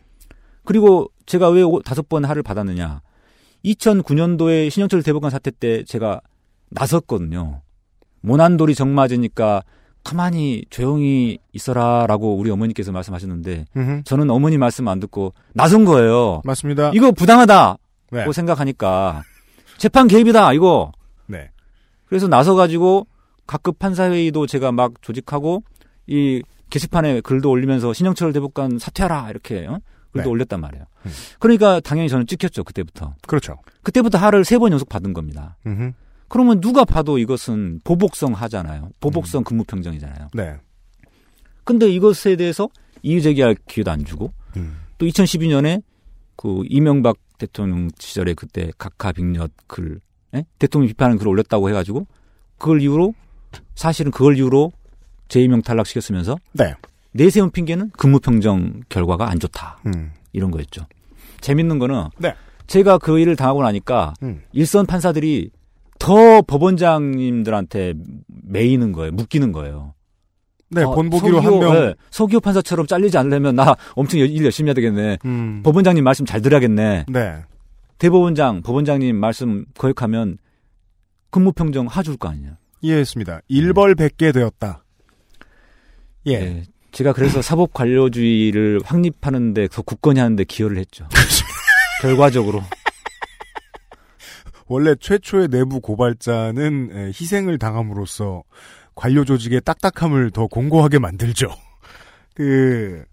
그리고 0.65 1.11
제가 1.27 1.49
왜 1.51 1.63
오- 1.63 1.81
다섯 1.81 2.09
번 2.09 2.25
하를 2.25 2.43
받았느냐? 2.43 3.01
2009년도에 3.65 4.71
신영철 4.71 5.03
대법관 5.03 5.31
사태 5.31 5.51
때 5.51 5.85
제가 5.85 6.21
나섰거든요. 6.71 7.63
모난돌이 8.21 8.75
정맞으니까 8.75 9.63
가만히 10.09 10.65
조용히 10.71 11.39
있어라라고 11.53 12.37
우리 12.37 12.51
어머니께서 12.51 12.93
말씀하셨는데 12.93 13.67
음흠. 13.77 14.03
저는 14.05 14.31
어머니 14.31 14.57
말씀 14.57 14.89
안 14.89 15.01
듣고 15.01 15.35
나선 15.53 15.85
거예요. 15.85 16.41
맞습니다. 16.45 16.91
이거 16.95 17.13
부당하다고 17.13 17.79
네. 18.13 18.33
생각하니까 18.33 19.23
재판 19.77 20.09
개입이다 20.09 20.55
이거. 20.55 20.93
네. 21.27 21.51
그래서 22.07 22.27
나서 22.27 22.55
가지고 22.55 23.07
각급 23.47 23.79
판사회의도 23.79 24.47
제가 24.47 24.73
막 24.73 24.95
조직하고 25.03 25.63
이 26.07 26.43
게시판에 26.71 27.21
글도 27.21 27.51
올리면서 27.51 27.93
신영철 27.93 28.33
대법관 28.33 28.79
사퇴하라 28.79 29.29
이렇게 29.31 29.67
어? 29.67 29.79
글도 30.13 30.25
네. 30.25 30.31
올렸단 30.31 30.59
말이에요. 30.61 30.85
음. 31.05 31.11
그러니까 31.39 31.81
당연히 31.81 32.09
저는 32.09 32.27
찍혔죠 32.27 32.65
그때부터. 32.65 33.15
그렇죠. 33.27 33.59
그때부터 33.83 34.17
하를 34.17 34.45
세 34.47 34.59
번 34.59 34.73
연속 34.73 34.89
받은 34.89 35.13
겁니다. 35.13 35.57
음흠. 35.67 35.93
그러면 36.29 36.61
누가 36.61 36.85
봐도 36.85 37.19
이것은 37.19 37.81
보복성 37.85 38.33
하잖아요. 38.35 38.85
음. 38.85 38.91
보복성 39.01 39.45
근무 39.45 39.65
평정이잖아요. 39.65 40.29
네. 40.35 40.57
근데 41.65 41.91
이것에 41.91 42.37
대해서 42.37 42.69
이의 43.03 43.23
제기할 43.23 43.57
기회도 43.67 43.91
안 43.91 44.05
주고 44.05 44.33
음. 44.57 44.79
또 44.99 45.07
2012년에 45.07 45.83
그 46.37 46.63
이명박 46.69 47.17
대통령 47.39 47.89
시절에 47.99 48.35
그때 48.35 48.71
각하 48.79 49.13
빅엿 49.13 49.51
글 49.67 50.01
예? 50.35 50.45
대통령 50.59 50.89
비판하는 50.89 51.19
글을 51.19 51.31
올렸다고 51.31 51.69
해가지고 51.69 52.07
그걸 52.59 52.83
이후로 52.83 53.15
사실은 53.75 54.11
그걸 54.11 54.37
이후로 54.37 54.73
재임명 55.29 55.63
탈락시켰으면서 55.63 56.37
네. 56.53 56.75
내세운 57.13 57.51
핑계는 57.51 57.91
근무평정 57.91 58.83
결과가 58.89 59.31
안 59.31 59.39
좋다 59.39 59.79
음. 59.87 60.13
이런 60.33 60.51
거였죠. 60.51 60.87
재밌는 61.41 61.79
거는 61.79 62.09
네. 62.19 62.35
제가 62.67 62.99
그 62.99 63.19
일을 63.19 63.37
당하고 63.37 63.63
나니까 63.63 64.15
음. 64.23 64.43
일선 64.53 64.87
판사들이 64.87 65.51
더 65.99 66.43
법원장님들한테 66.43 67.95
매이는 68.27 68.93
거예요, 68.93 69.13
묶이는 69.13 69.53
거예요. 69.53 69.95
네, 70.71 70.83
어, 70.83 70.95
본보기로 70.95 71.41
서기호, 71.41 71.53
한 71.53 71.61
명. 71.61 71.77
예, 71.77 71.95
서기호 72.11 72.41
판사처럼 72.41 72.87
잘리지 72.87 73.17
않으려면 73.17 73.57
나 73.57 73.75
엄청 73.95 74.21
일 74.21 74.45
열심히 74.45 74.69
해야 74.69 74.75
되겠네. 74.75 75.19
음. 75.25 75.63
법원장님 75.63 76.05
말씀 76.05 76.27
잘 76.27 76.43
들어야겠네. 76.43 77.07
네. 77.09 77.35
대법원장, 77.99 78.63
법원장님 78.63 79.17
말씀 79.17 79.65
거역하면 79.77 80.39
근무평정 81.31 81.87
하줄 81.87 82.17
거 82.17 82.29
아니냐. 82.29 82.59
이해했습니다. 82.81 83.41
일벌백계 83.49 84.33
되었다. 84.33 84.85
예. 86.27 86.33
예, 86.33 86.63
제가 86.93 87.13
그래서 87.13 87.43
사법 87.43 87.73
관료주의를 87.73 88.81
확립하는데 88.85 89.69
더 89.69 89.83
굳건히 89.83 90.21
하는데 90.21 90.45
기여를 90.45 90.79
했죠. 90.79 91.09
결과적으로. 92.03 92.63
원래 94.69 94.95
최초의 94.95 95.49
내부 95.49 95.81
고발자는 95.81 96.91
에, 96.93 97.07
희생을 97.07 97.59
당함으로써 97.59 98.43
관료 98.95 99.25
조직의 99.25 99.63
딱딱함을 99.63 100.31
더 100.31 100.47
공고하게 100.47 100.99
만들죠. 100.99 101.49
그, 102.35 103.05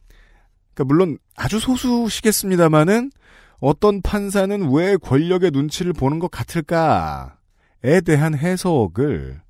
그러니까 0.73 0.83
물론 0.85 1.17
아주 1.35 1.59
소수시겠습니다만은 1.59 3.11
어떤 3.59 4.01
판사는 4.01 4.71
왜 4.71 4.97
권력의 4.97 5.51
눈치를 5.51 5.93
보는 5.93 6.19
것 6.19 6.29
같을까에 6.29 8.01
대한 8.05 8.35
해석을 8.35 9.41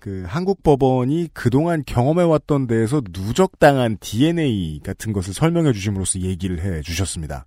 그 0.00 0.24
한국 0.26 0.62
법원이 0.62 1.28
그동안 1.34 1.82
경험해왔던 1.86 2.66
데에서 2.66 3.02
누적당한 3.12 3.98
DNA 4.00 4.80
같은 4.82 5.12
것을 5.12 5.34
설명해 5.34 5.72
주심으로써 5.72 6.20
얘기를 6.20 6.60
해 6.60 6.80
주셨습니다. 6.80 7.44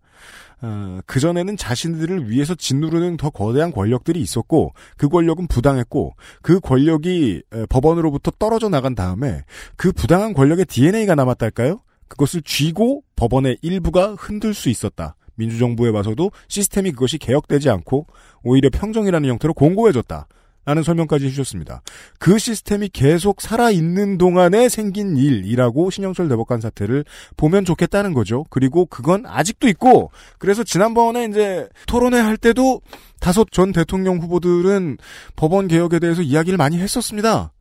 어, 0.61 0.99
그전에는 1.07 1.57
자신들을 1.57 2.29
위해서 2.29 2.55
짓누르는 2.55 3.17
더 3.17 3.31
거대한 3.31 3.71
권력들이 3.71 4.21
있었고, 4.21 4.73
그 4.95 5.09
권력은 5.09 5.47
부당했고, 5.47 6.15
그 6.41 6.59
권력이 6.61 7.41
에, 7.51 7.65
법원으로부터 7.65 8.31
떨어져 8.39 8.69
나간 8.69 8.95
다음에 8.95 9.43
그 9.75 9.91
부당한 9.91 10.33
권력의 10.33 10.65
DNA가 10.65 11.15
남았달까요? 11.15 11.81
그것을 12.07 12.43
쥐고 12.43 13.03
법원의 13.15 13.57
일부가 13.61 14.13
흔들 14.13 14.53
수 14.53 14.69
있었다. 14.69 15.15
민주정부에 15.35 15.89
와서도 15.89 16.31
시스템이 16.47 16.91
그것이 16.91 17.17
개혁되지 17.17 17.69
않고 17.69 18.05
오히려 18.43 18.69
평정이라는 18.69 19.27
형태로 19.27 19.55
공고해졌다. 19.55 20.27
라는 20.65 20.84
설명까지 20.84 21.26
해주셨습니다. 21.26 21.82
그 22.19 22.38
시스템이 22.38 22.89
계속 22.89 23.41
살아있는 23.41 24.17
동안에 24.17 24.69
생긴 24.69 25.15
일이라고 25.15 25.89
신영철 25.89 26.28
대법관 26.28 26.62
사태를 26.62 27.06
보면 27.38 27.65
좋겠다는 27.65 28.13
거죠. 28.13 28.45
그리고 28.49 28.86
그건 28.86 29.26
아직도 29.26 29.67
있고, 29.69 30.12
그래서 30.38 30.63
지난번에 30.63 31.26
이제 31.26 31.69
토론회 31.88 32.19
할 32.19 32.38
때도 32.38 32.82
다섯 33.19 33.49
전 33.52 33.71
대통령 33.71 34.17
후보들은 34.17 34.97
법원 35.38 35.69
개혁에 35.69 35.99
대해서 35.99 36.21
이야기를 36.21 36.58
많이 36.58 36.78
했었습니다. 36.78 37.52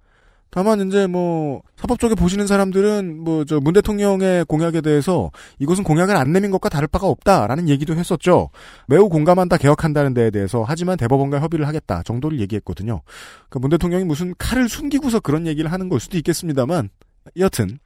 다만 0.55 0.87
이제 0.87 1.07
뭐 1.07 1.63
사법 1.77 1.99
쪽에 1.99 2.15
보시는 2.15 2.47
사람들은 2.47 3.25
뭐 3.25 3.45
저 3.47 3.59
문 3.59 3.73
대통령의 3.73 4.45
공약에 4.45 4.83
대해서 4.83 5.31
이것은 5.59 5.83
공약을 5.83 6.15
안 6.15 6.31
내민 6.31 6.51
것과 6.51 6.69
다를 6.69 6.89
바가 6.89 7.07
없다라는 7.09 7.71
얘기도 7.71 7.95
했었죠. 7.97 8.51
매우 8.87 9.09
공감한다 9.09 9.57
개혁한다는 9.57 10.13
데에 10.13 10.31
대해서 10.31 10.63
하지만 10.69 10.99
대법원과 10.99 11.41
협의를 11.41 11.67
하겠다 11.67 12.03
정도를 12.03 12.39
얘기했거든요. 12.41 13.01
그러니까 13.49 13.59
문 13.61 13.71
대통령이 13.71 14.05
무슨 14.05 14.35
칼을 14.37 14.69
숨기고서 14.69 15.21
그런 15.21 15.47
얘기를 15.47 15.73
하는 15.73 15.89
걸 15.89 16.01
수도 16.01 16.19
있겠습니다만 16.19 16.91
여튼 17.39 17.79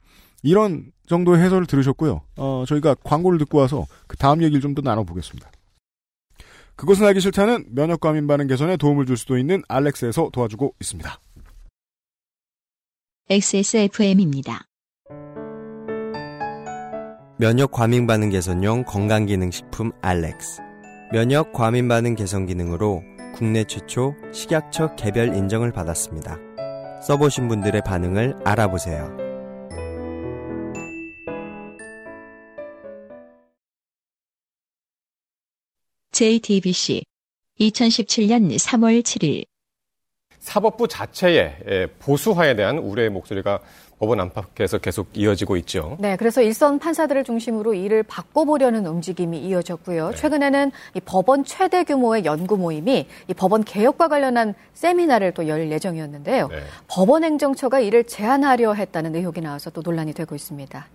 이런 0.43 0.91
정도의 1.07 1.41
해설을 1.41 1.67
들으셨고요. 1.67 2.19
어 2.35 2.65
저희가 2.67 2.95
광고를 3.03 3.39
듣고 3.39 3.59
와서 3.59 3.85
그 4.07 4.17
다음 4.17 4.43
얘기를 4.43 4.59
좀 4.59 4.75
더 4.75 4.81
나눠보겠습니다. 4.81 5.49
그것은 6.75 7.05
알기 7.05 7.21
싫다는 7.21 7.67
면역 7.69 8.01
과 8.01 8.11
민 8.11 8.27
반응 8.27 8.45
개선에 8.47 8.75
도움을 8.75 9.05
줄 9.05 9.15
수도 9.15 9.37
있는 9.37 9.63
알렉스에서 9.69 10.29
도와주고 10.33 10.75
있습니다. 10.81 11.17
XSFM입니다. 13.29 14.61
면역 17.37 17.71
과민 17.71 18.07
반응 18.07 18.29
개선용 18.29 18.85
건강 18.85 19.25
기능 19.25 19.51
식품 19.51 19.91
알렉스. 20.01 20.61
면역 21.11 21.51
과민 21.51 21.89
반응 21.89 22.15
개선 22.15 22.45
기능으로 22.45 23.03
국내 23.35 23.65
최초 23.65 24.13
식약처 24.33 24.95
개별 24.95 25.35
인정을 25.35 25.73
받았습니다. 25.73 26.37
써보신 27.05 27.49
분들의 27.49 27.81
반응을 27.85 28.35
알아보세요. 28.45 29.13
JTBC 36.13 37.03
2017년 37.59 38.55
3월 38.55 39.01
7일 39.01 39.43
사법부 40.39 40.87
자체의 40.87 41.57
예, 41.69 41.87
보수화에 41.99 42.55
대한 42.55 42.77
우려의 42.77 43.09
목소리가 43.09 43.59
법원 43.99 44.19
안팎에서 44.19 44.77
계속 44.77 45.07
이어지고 45.15 45.57
있죠. 45.57 45.97
네, 45.99 46.15
그래서 46.17 46.41
일선 46.43 46.77
판사들을 46.77 47.23
중심으로 47.23 47.73
일을 47.73 48.03
바꿔보려는 48.03 48.85
움직임이 48.85 49.39
이어졌고요. 49.39 50.11
네. 50.11 50.15
최근에는 50.15 50.71
이 50.93 50.99
법원 50.99 51.43
최대 51.43 51.83
규모의 51.83 52.23
연구 52.23 52.57
모임이 52.57 53.07
이 53.27 53.33
법원 53.33 53.63
개혁과 53.63 54.07
관련한 54.07 54.53
세미나를 54.73 55.33
또 55.33 55.47
열 55.47 55.71
예정이었는데요. 55.71 56.47
네. 56.49 56.59
법원 56.87 57.23
행정처가 57.23 57.79
이를 57.79 58.03
제한하려 58.03 58.73
했다는 58.73 59.15
의혹이 59.15 59.41
나와서 59.41 59.71
또 59.71 59.81
논란이 59.81 60.13
되고 60.13 60.35
있습니다. 60.35 60.87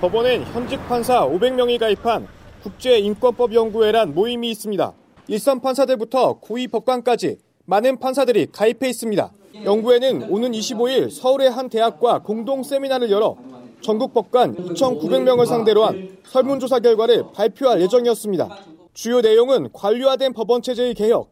법원엔 0.00 0.44
현직 0.44 0.78
판사 0.88 1.26
500명이 1.28 1.78
가입한 1.78 2.26
국제인권법연구회란 2.62 4.14
모임이 4.14 4.50
있습니다. 4.50 4.92
일선 5.28 5.60
판사들부터 5.60 6.40
고위 6.40 6.66
법관까지 6.68 7.38
많은 7.70 8.00
판사들이 8.00 8.48
가입해 8.50 8.88
있습니다. 8.88 9.32
연구회는 9.64 10.28
오는 10.28 10.50
25일 10.50 11.08
서울의 11.08 11.52
한 11.52 11.68
대학과 11.68 12.20
공동 12.20 12.64
세미나를 12.64 13.12
열어 13.12 13.36
전국 13.80 14.12
법관 14.12 14.56
2,900명을 14.56 15.46
상대로 15.46 15.84
한 15.84 16.18
설문조사 16.24 16.80
결과를 16.80 17.26
발표할 17.32 17.80
예정이었습니다. 17.80 18.48
주요 18.92 19.20
내용은 19.20 19.68
관료화된 19.72 20.32
법원 20.32 20.62
체제의 20.62 20.94
개혁, 20.94 21.30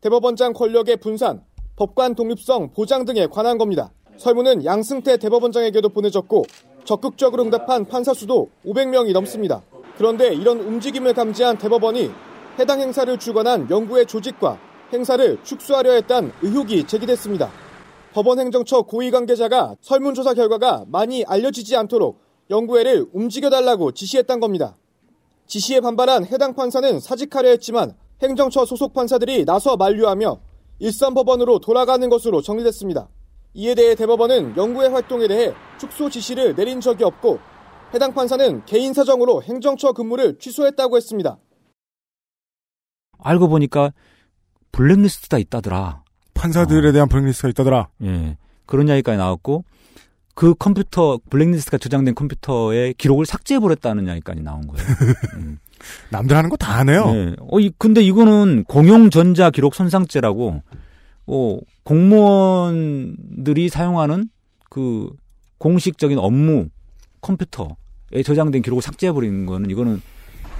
대법원장 0.00 0.54
권력의 0.54 0.96
분산, 0.96 1.42
법관 1.76 2.14
독립성 2.14 2.70
보장 2.72 3.04
등에 3.04 3.26
관한 3.26 3.58
겁니다. 3.58 3.92
설문은 4.16 4.64
양승태 4.64 5.18
대법원장에게도 5.18 5.90
보내졌고 5.90 6.46
적극적으로 6.84 7.42
응답한 7.42 7.84
판사 7.84 8.14
수도 8.14 8.48
500명이 8.64 9.12
넘습니다. 9.12 9.60
그런데 9.98 10.32
이런 10.32 10.60
움직임을 10.60 11.12
감지한 11.12 11.58
대법원이 11.58 12.10
해당 12.58 12.80
행사를 12.80 13.18
주관한 13.18 13.68
연구의 13.68 14.06
조직과 14.06 14.58
행사를 14.94 15.42
축소하려 15.42 15.92
했다는 15.92 16.32
의혹이 16.42 16.86
제기됐습니다. 16.86 17.50
법원 18.12 18.38
행정처 18.38 18.82
고위 18.82 19.10
관계자가 19.10 19.74
설문조사 19.80 20.34
결과가 20.34 20.84
많이 20.86 21.24
알려지지 21.24 21.76
않도록 21.76 22.20
연구회를 22.48 23.08
움직여달라고 23.12 23.90
지시했던 23.92 24.38
겁니다. 24.38 24.76
지시에 25.46 25.80
반발한 25.80 26.26
해당 26.26 26.54
판사는 26.54 27.00
사직하려 27.00 27.48
했지만 27.50 27.94
행정처 28.22 28.64
소속 28.64 28.94
판사들이 28.94 29.44
나서 29.44 29.76
만류하며 29.76 30.40
일선 30.78 31.12
법원으로 31.14 31.58
돌아가는 31.58 32.08
것으로 32.08 32.40
정리됐습니다. 32.40 33.08
이에 33.54 33.74
대해 33.74 33.94
대법원은 33.94 34.56
연구회 34.56 34.88
활동에 34.88 35.28
대해 35.28 35.52
축소 35.78 36.08
지시를 36.08 36.54
내린 36.54 36.80
적이 36.80 37.04
없고 37.04 37.38
해당 37.94 38.12
판사는 38.12 38.64
개인 38.64 38.92
사정으로 38.92 39.42
행정처 39.42 39.92
근무를 39.92 40.38
취소했다고 40.38 40.96
했습니다. 40.96 41.38
알고 43.18 43.48
보니까 43.48 43.92
블랙리스트가 44.74 45.38
있다더라. 45.38 46.02
판사들에 46.34 46.92
대한 46.92 47.08
블랙리스트가 47.08 47.48
있다더라. 47.50 47.88
예. 48.04 48.36
그런 48.66 48.88
이야기까지 48.88 49.16
나왔고 49.18 49.64
그 50.34 50.54
컴퓨터 50.54 51.18
블랙리스트가 51.30 51.78
저장된 51.78 52.14
컴퓨터의 52.14 52.94
기록을 52.94 53.24
삭제해 53.26 53.60
버렸다는 53.60 54.06
이야기까지 54.06 54.42
나온 54.42 54.66
거예요. 54.66 54.86
음. 55.36 55.58
남들 56.10 56.36
하는 56.36 56.48
거 56.50 56.56
다 56.56 56.78
하네요. 56.78 57.12
네. 57.12 57.36
어, 57.40 57.60
이, 57.60 57.70
근데 57.78 58.00
이거는 58.02 58.64
공용 58.64 59.10
전자 59.10 59.50
기록 59.50 59.74
손상죄라고 59.74 60.62
어, 61.26 61.58
공무원들이 61.84 63.68
사용하는 63.68 64.28
그 64.70 65.10
공식적인 65.58 66.18
업무 66.18 66.68
컴퓨터에 67.20 68.22
저장된 68.24 68.62
기록을 68.62 68.82
삭제해 68.82 69.12
버리는 69.12 69.46
거는 69.46 69.70
이거는 69.70 70.02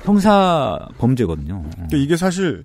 형사 0.04 0.78
범죄거든요. 0.98 1.64
그러니까 1.72 1.96
이게 1.96 2.16
사실 2.16 2.64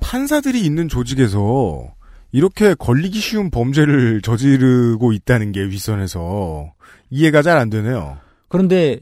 판사들이 0.00 0.60
있는 0.64 0.88
조직에서 0.88 1.92
이렇게 2.32 2.74
걸리기 2.74 3.18
쉬운 3.20 3.50
범죄를 3.50 4.22
저지르고 4.22 5.12
있다는 5.12 5.52
게 5.52 5.62
윗선에서 5.62 6.72
이해가 7.10 7.42
잘 7.42 7.58
안 7.58 7.70
되네요. 7.70 8.18
그런데 8.48 8.98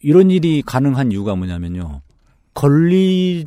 이런 0.00 0.30
일이 0.30 0.62
가능한 0.64 1.12
이유가 1.12 1.34
뭐냐면요. 1.34 2.02
걸리 2.54 3.46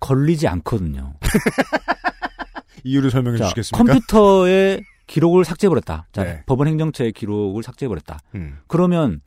걸리지 0.00 0.46
않거든요. 0.48 1.14
이유를 2.84 3.10
설명해 3.10 3.38
자, 3.38 3.44
주시겠습니까? 3.44 3.92
컴퓨터의 3.92 4.82
기록을 5.06 5.44
삭제해버렸다. 5.44 6.06
자, 6.12 6.24
네. 6.24 6.42
법원 6.46 6.68
행정처의 6.68 7.12
기록을 7.12 7.62
삭제해버렸다. 7.62 8.18
음. 8.34 8.58
그러면 8.66 9.20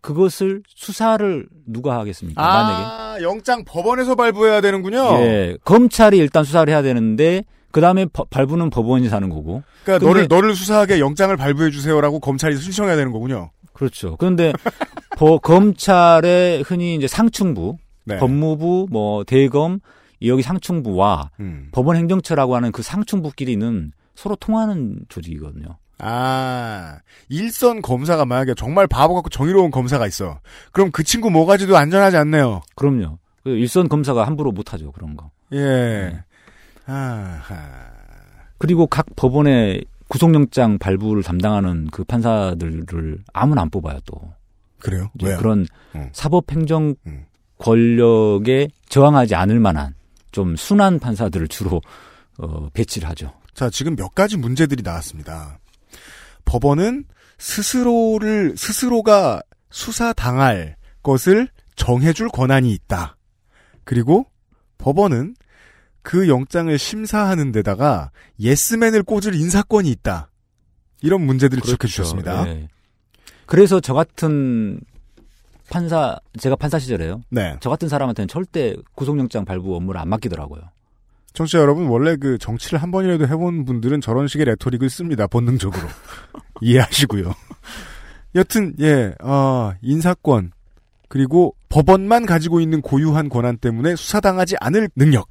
그것을 0.00 0.62
수사를 0.68 1.46
누가 1.66 1.98
하겠습니까? 1.98 2.40
만약에. 2.42 2.84
아, 2.84 3.18
영장 3.22 3.64
법원에서 3.64 4.14
발부해야 4.14 4.60
되는군요. 4.60 4.98
예, 5.20 5.56
검찰이 5.64 6.16
일단 6.18 6.44
수사를 6.44 6.72
해야 6.72 6.82
되는데 6.82 7.44
그 7.70 7.80
다음에 7.80 8.06
발부는 8.30 8.70
법원이 8.70 9.08
사는 9.08 9.28
거고. 9.28 9.62
그러니까 9.84 10.06
너를 10.06 10.26
너를 10.28 10.54
수사하게 10.54 11.00
영장을 11.00 11.34
발부해 11.36 11.70
주세요라고 11.70 12.20
검찰이 12.20 12.56
신청해야 12.56 12.96
되는 12.96 13.12
거군요. 13.12 13.50
그렇죠. 13.72 14.16
그런데 14.16 14.52
버- 15.16 15.38
검찰의 15.38 16.62
흔히 16.62 16.94
이제 16.96 17.06
상층부, 17.06 17.76
네. 18.04 18.18
법무부, 18.18 18.88
뭐 18.90 19.24
대검, 19.24 19.80
여기 20.24 20.42
상층부와 20.42 21.30
음. 21.40 21.68
법원 21.72 21.96
행정처라고 21.96 22.56
하는 22.56 22.72
그 22.72 22.82
상층부끼리는 22.82 23.92
서로 24.14 24.36
통하는 24.36 24.98
조직이거든요. 25.08 25.78
아, 26.02 26.98
일선 27.28 27.82
검사가 27.82 28.24
만약에 28.24 28.54
정말 28.54 28.86
바보 28.86 29.14
같고 29.14 29.28
정의로운 29.28 29.70
검사가 29.70 30.06
있어. 30.06 30.40
그럼 30.72 30.90
그 30.90 31.04
친구 31.04 31.30
뭐가지도 31.30 31.76
안전하지 31.76 32.16
않네요. 32.16 32.62
그럼요. 32.74 33.18
그 33.44 33.50
일선 33.50 33.88
검사가 33.88 34.26
함부로 34.26 34.52
못하죠 34.52 34.92
그런 34.92 35.16
거. 35.16 35.30
예. 35.52 36.24
아하. 36.86 37.56
그리고 38.58 38.86
각 38.86 39.06
법원의 39.16 39.84
구속영장 40.08 40.78
발부를 40.78 41.22
담당하는 41.22 41.86
그 41.92 42.04
판사들을 42.04 43.18
아무나 43.32 43.62
안 43.62 43.70
뽑아요 43.70 44.00
또. 44.04 44.32
그래요? 44.80 45.10
왜요? 45.22 45.38
그런 45.38 45.66
음. 45.94 46.08
사법행정 46.12 46.96
음. 47.06 47.26
권력에 47.58 48.68
저항하지 48.88 49.34
않을 49.34 49.60
만한 49.60 49.94
좀 50.32 50.56
순한 50.56 50.98
판사들을 50.98 51.48
주로 51.48 51.80
어, 52.38 52.68
배치를 52.72 53.08
하죠. 53.10 53.32
자, 53.54 53.70
지금 53.70 53.94
몇 53.94 54.14
가지 54.14 54.36
문제들이 54.36 54.82
나왔습니다. 54.82 55.59
법원은 56.50 57.04
스스로를, 57.38 58.56
스스로가 58.56 59.40
수사당할 59.70 60.74
것을 61.00 61.48
정해줄 61.76 62.28
권한이 62.28 62.72
있다. 62.72 63.16
그리고 63.84 64.26
법원은 64.78 65.36
그 66.02 66.28
영장을 66.28 66.76
심사하는 66.76 67.52
데다가 67.52 68.10
예스맨을 68.40 69.04
꽂을 69.04 69.36
인사권이 69.36 69.88
있다. 69.90 70.28
이런 71.02 71.24
문제들을 71.24 71.62
지적해 71.62 71.86
주셨습니다. 71.86 72.48
예. 72.48 72.68
그래서 73.46 73.78
저 73.78 73.94
같은 73.94 74.80
판사, 75.70 76.18
제가 76.36 76.56
판사 76.56 76.80
시절에요. 76.80 77.22
네. 77.30 77.58
저 77.60 77.70
같은 77.70 77.88
사람한테는 77.88 78.26
절대 78.26 78.74
구속영장 78.96 79.44
발부 79.44 79.76
업무를 79.76 80.00
안 80.00 80.08
맡기더라고요. 80.08 80.62
청취자 81.32 81.58
여러분, 81.58 81.86
원래 81.86 82.16
그 82.16 82.38
정치를 82.38 82.82
한 82.82 82.90
번이라도 82.90 83.26
해본 83.26 83.64
분들은 83.64 84.00
저런 84.00 84.28
식의 84.28 84.46
레토릭을 84.46 84.90
씁니다. 84.90 85.26
본능적으로. 85.26 85.86
이해하시고요. 86.60 87.32
여튼, 88.34 88.74
예, 88.80 89.14
어, 89.22 89.72
인사권, 89.82 90.52
그리고 91.08 91.56
법원만 91.68 92.26
가지고 92.26 92.60
있는 92.60 92.80
고유한 92.80 93.28
권한 93.28 93.56
때문에 93.56 93.96
수사당하지 93.96 94.56
않을 94.60 94.88
능력. 94.94 95.28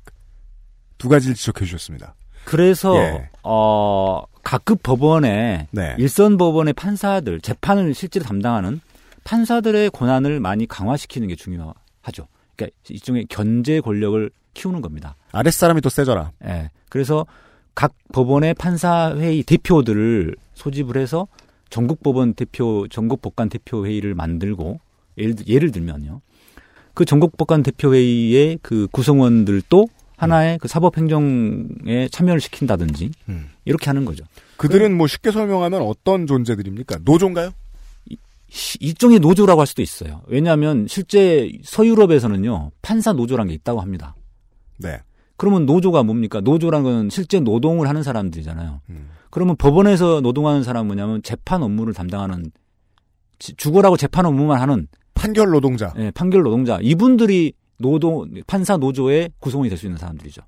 두 0.97 1.08
가지를 1.08 1.36
지적해 1.36 1.66
주셨습니다. 1.66 2.16
그래서 2.43 2.97
예. 2.97 3.30
어 3.43 4.24
각급 4.43 4.84
법원의 4.84 5.68
네. 5.72 5.95
일선 5.97 6.38
법원의 6.38 6.74
판사들 6.74 7.39
재판을 7.41 7.93
실제로 7.93 8.26
담당하는 8.26 8.82
판사들의 9.24 9.91
권한을 9.91 10.39
많이 10.39 10.68
강화시키는 10.68 11.28
게 11.28 11.36
중요하죠. 11.36 12.28
그러니까 12.56 12.78
일종의 12.89 13.28
견제 13.30 13.80
권력을 13.80 14.30
키우는 14.54 14.82
겁니다. 14.82 15.16
아랫사람이 15.32 15.82
또 15.82 15.89
세져라. 15.89 16.32
예. 16.45 16.70
그래서 16.89 17.26
각 17.76 17.93
법원의 18.14 18.56
판사회의 18.56 19.43
대표들을 19.43 20.36
소집을 20.54 20.97
해서 20.97 21.28
전국 21.70 22.02
법원 22.04 22.34
대표, 22.34 22.88
전국 22.89 23.22
법관 23.22 23.50
대표 23.50 23.86
회의를 23.86 24.16
만들고 24.16 24.80
예를, 25.18 25.36
들- 25.36 25.47
예를 25.47 25.72
들면요. 25.72 26.22
그 26.93 27.06
전국 27.06 27.38
법관 27.38 27.64
대표 27.64 27.93
회의의 27.93 28.60
그 28.62 28.88
구성원들도 28.91 29.88
하나의 30.18 30.58
그 30.58 30.68
사법 30.68 30.97
행정에 30.97 32.10
참여를 32.12 32.41
시킨다든지 32.41 33.12
음. 33.30 33.50
이렇게 33.64 33.86
하는 33.86 34.04
거죠. 34.04 34.26
그들은 34.58 34.97
뭐 34.97 35.08
쉽게 35.08 35.32
설명하면 35.32 35.82
어떤 35.82 36.28
존재들입니까? 36.28 37.00
노조인가요? 37.06 37.52
시- 38.50 38.78
일종의 38.82 39.20
노조라고 39.20 39.62
할 39.62 39.68
수도 39.68 39.82
있어요. 39.82 40.22
왜냐하면 40.28 40.88
실제 40.89 41.50
서유럽에서는요 41.64 42.72
판사 42.82 43.14
노조란 43.14 43.47
게 43.47 43.54
있다고 43.54 43.80
합니다. 43.80 44.16
네. 44.80 45.01
그러면 45.38 45.65
노조가 45.65 46.03
뭡니까? 46.03 46.41
노조란 46.41 46.84
건 46.84 47.09
실제 47.09 47.39
노동을 47.39 47.88
하는 47.88 48.03
사람들이잖아요. 48.03 48.82
음. 48.89 49.09
그러면 49.30 49.55
법원에서 49.57 50.21
노동하는 50.21 50.63
사람은 50.63 50.88
뭐냐면 50.88 51.21
재판 51.23 51.61
업무를 51.63 51.93
담당하는 51.93 52.51
지- 53.38 53.55
죽어라고 53.55 53.95
재판 53.95 54.25
업무만 54.25 54.59
하는 54.59 54.88
판결 55.13 55.49
노동자. 55.51 55.93
예, 55.97 56.11
판결 56.11 56.43
노동자 56.43 56.80
이분들이 56.82 57.53
노동 57.77 58.30
판사 58.47 58.75
노조의 58.77 59.32
구성원이 59.39 59.69
될 59.69 59.77
수 59.77 59.86
있는 59.86 59.97
사람들이죠. 59.97 60.41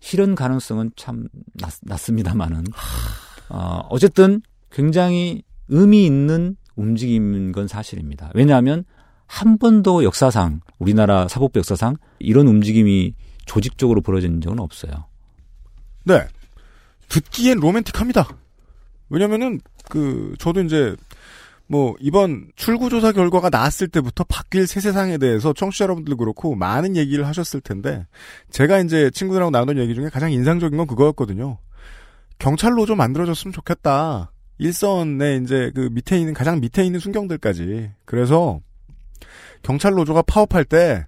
실현 0.00 0.34
가능성은 0.34 0.90
참 0.96 1.28
낮, 1.54 1.72
낮습니다만은 1.82 2.64
어, 3.48 3.80
어쨌든 3.88 4.42
굉장히 4.70 5.42
의미 5.68 6.04
있는 6.04 6.56
움직임인 6.76 7.52
건 7.52 7.68
사실입니다. 7.68 8.30
왜냐하면 8.34 8.84
한 9.26 9.56
번도 9.58 10.04
역사상 10.04 10.60
우리나라 10.78 11.26
사법부 11.28 11.58
역사상 11.58 11.96
이런 12.18 12.46
움직임이 12.48 13.14
조직적으로 13.46 14.02
벌어진 14.02 14.40
적은 14.40 14.60
없어요. 14.60 15.06
네. 16.04 16.20
듣기엔 17.08 17.58
로맨틱합니다. 17.58 18.28
왜냐면은, 19.08 19.60
그, 19.88 20.34
저도 20.38 20.62
이제, 20.62 20.94
뭐, 21.68 21.94
이번 22.00 22.50
출구조사 22.56 23.12
결과가 23.12 23.50
나왔을 23.50 23.88
때부터 23.88 24.24
바뀔 24.24 24.66
새 24.66 24.80
세상에 24.80 25.18
대해서 25.18 25.52
청취자 25.52 25.84
여러분들 25.84 26.16
그렇고 26.16 26.54
많은 26.54 26.96
얘기를 26.96 27.26
하셨을 27.26 27.60
텐데, 27.60 28.06
제가 28.50 28.80
이제 28.80 29.10
친구들하고 29.10 29.50
나눈 29.50 29.78
얘기 29.78 29.94
중에 29.94 30.08
가장 30.08 30.30
인상적인 30.32 30.76
건 30.76 30.86
그거였거든요. 30.86 31.58
경찰로 32.38 32.86
좀 32.86 32.98
만들어졌으면 32.98 33.52
좋겠다. 33.52 34.32
일선에 34.58 35.40
이제 35.42 35.70
그 35.74 35.88
밑에 35.92 36.18
있는, 36.18 36.34
가장 36.34 36.60
밑에 36.60 36.84
있는 36.84 36.98
순경들까지. 37.00 37.92
그래서, 38.04 38.60
경찰 39.62 39.92
노조가 39.92 40.22
파업할 40.22 40.64
때, 40.64 41.06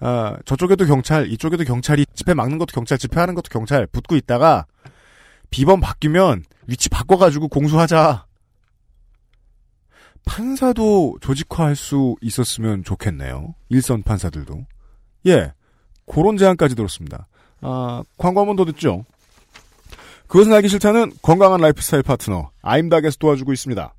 아, 0.00 0.36
저쪽에도 0.46 0.86
경찰, 0.86 1.30
이쪽에도 1.30 1.64
경찰이 1.64 2.06
집회 2.14 2.32
막는 2.34 2.58
것도 2.58 2.72
경찰, 2.72 2.96
집회하는 2.98 3.34
것도 3.34 3.48
경찰 3.50 3.86
붙고 3.86 4.16
있다가 4.16 4.66
비번 5.50 5.80
바뀌면 5.80 6.44
위치 6.66 6.88
바꿔가지고 6.88 7.48
공수하자. 7.48 8.26
판사도 10.24 11.18
조직화할 11.20 11.76
수 11.76 12.14
있었으면 12.20 12.84
좋겠네요. 12.84 13.54
일선 13.68 14.02
판사들도. 14.02 14.66
예. 15.26 15.52
그런 16.06 16.36
제안까지 16.36 16.74
들었습니다. 16.74 17.26
아, 17.60 18.02
광고 18.16 18.40
한 18.40 18.46
번 18.46 18.56
더 18.56 18.64
듣죠. 18.64 19.04
그것은 20.28 20.52
알기 20.52 20.68
싫다는 20.68 21.12
건강한 21.22 21.60
라이프 21.60 21.82
스타일 21.82 22.02
파트너, 22.04 22.50
아임닭에서 22.62 23.16
도와주고 23.18 23.52
있습니다. 23.52 23.94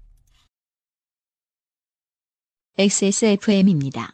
XSFM입니다. 2.78 4.14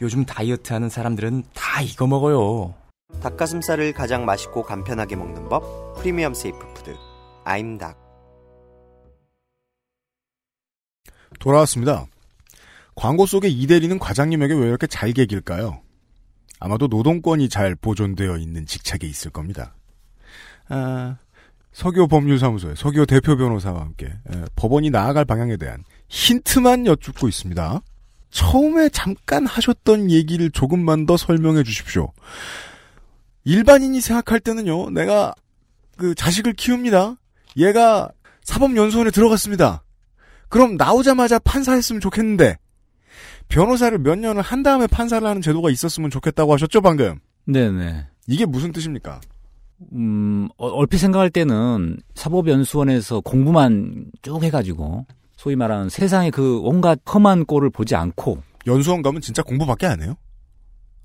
요즘 0.00 0.24
다이어트 0.24 0.72
하는 0.72 0.88
사람들은 0.88 1.44
다 1.54 1.82
이거 1.82 2.06
먹어요. 2.06 2.74
닭가슴살을 3.20 3.92
가장 3.92 4.24
맛있고 4.24 4.62
간편하게 4.62 5.16
먹는 5.16 5.48
법 5.48 5.94
프리미엄 5.96 6.34
safe 6.34 6.58
food 6.74 6.96
아임닭 7.44 8.02
돌아왔습니다. 11.38 12.06
광고 12.94 13.26
속의 13.26 13.52
이대리는 13.52 13.98
과장님에게 13.98 14.54
왜 14.54 14.68
이렇게 14.68 14.86
잘 14.86 15.12
개길까요? 15.12 15.80
아마도 16.60 16.86
노동권이 16.86 17.48
잘 17.48 17.74
보존되어 17.74 18.38
있는 18.38 18.66
직책에 18.66 19.06
있을 19.06 19.30
겁니다. 19.30 19.74
아, 20.68 21.16
서교 21.72 22.06
법률사무소의 22.06 22.76
서교 22.76 23.04
대표 23.06 23.36
변호사와 23.36 23.80
함께 23.80 24.06
에, 24.06 24.44
법원이 24.54 24.90
나아갈 24.90 25.24
방향에 25.24 25.56
대한 25.56 25.84
힌트만 26.08 26.86
여쭙고 26.86 27.28
있습니다. 27.28 27.80
처음에 28.34 28.88
잠깐 28.88 29.46
하셨던 29.46 30.10
얘기를 30.10 30.50
조금만 30.50 31.06
더 31.06 31.16
설명해 31.16 31.62
주십시오. 31.62 32.12
일반인이 33.44 34.00
생각할 34.00 34.40
때는요, 34.40 34.90
내가 34.90 35.32
그 35.96 36.16
자식을 36.16 36.54
키웁니다. 36.54 37.14
얘가 37.56 38.10
사법연수원에 38.42 39.12
들어갔습니다. 39.12 39.84
그럼 40.48 40.76
나오자마자 40.76 41.38
판사했으면 41.38 42.00
좋겠는데 42.00 42.58
변호사를 43.48 43.96
몇 43.98 44.18
년을 44.18 44.42
한 44.42 44.64
다음에 44.64 44.88
판사를 44.88 45.26
하는 45.26 45.40
제도가 45.40 45.70
있었으면 45.70 46.10
좋겠다고 46.10 46.52
하셨죠 46.54 46.80
방금. 46.80 47.20
네네. 47.44 48.06
이게 48.26 48.46
무슨 48.46 48.72
뜻입니까? 48.72 49.20
음, 49.92 50.48
어, 50.56 50.66
얼핏 50.68 50.98
생각할 50.98 51.30
때는 51.30 51.98
사법연수원에서 52.16 53.20
공부만 53.20 54.06
쭉 54.22 54.42
해가지고 54.42 55.06
소위 55.44 55.56
말하는 55.56 55.90
세상의 55.90 56.30
그 56.30 56.58
온갖 56.60 56.98
험한 57.06 57.44
꼴을 57.44 57.68
보지 57.68 57.94
않고 57.94 58.38
연수원 58.66 59.02
가면 59.02 59.20
진짜 59.20 59.42
공부밖에 59.42 59.84
안 59.86 60.00
해요? 60.00 60.14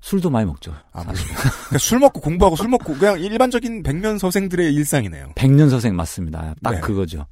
술도 0.00 0.30
많이 0.30 0.46
먹죠. 0.46 0.72
아, 0.92 1.02
그러니까 1.02 1.76
술 1.78 1.98
먹고 1.98 2.22
공부하고 2.22 2.56
술 2.56 2.68
먹고 2.68 2.94
그냥 2.94 3.20
일반적인 3.20 3.82
백면 3.82 4.16
서생들의 4.16 4.72
일상이네요. 4.72 5.32
백년 5.34 5.68
서생 5.68 5.94
맞습니다. 5.94 6.54
딱 6.62 6.70
네. 6.70 6.80
그거죠. 6.80 7.26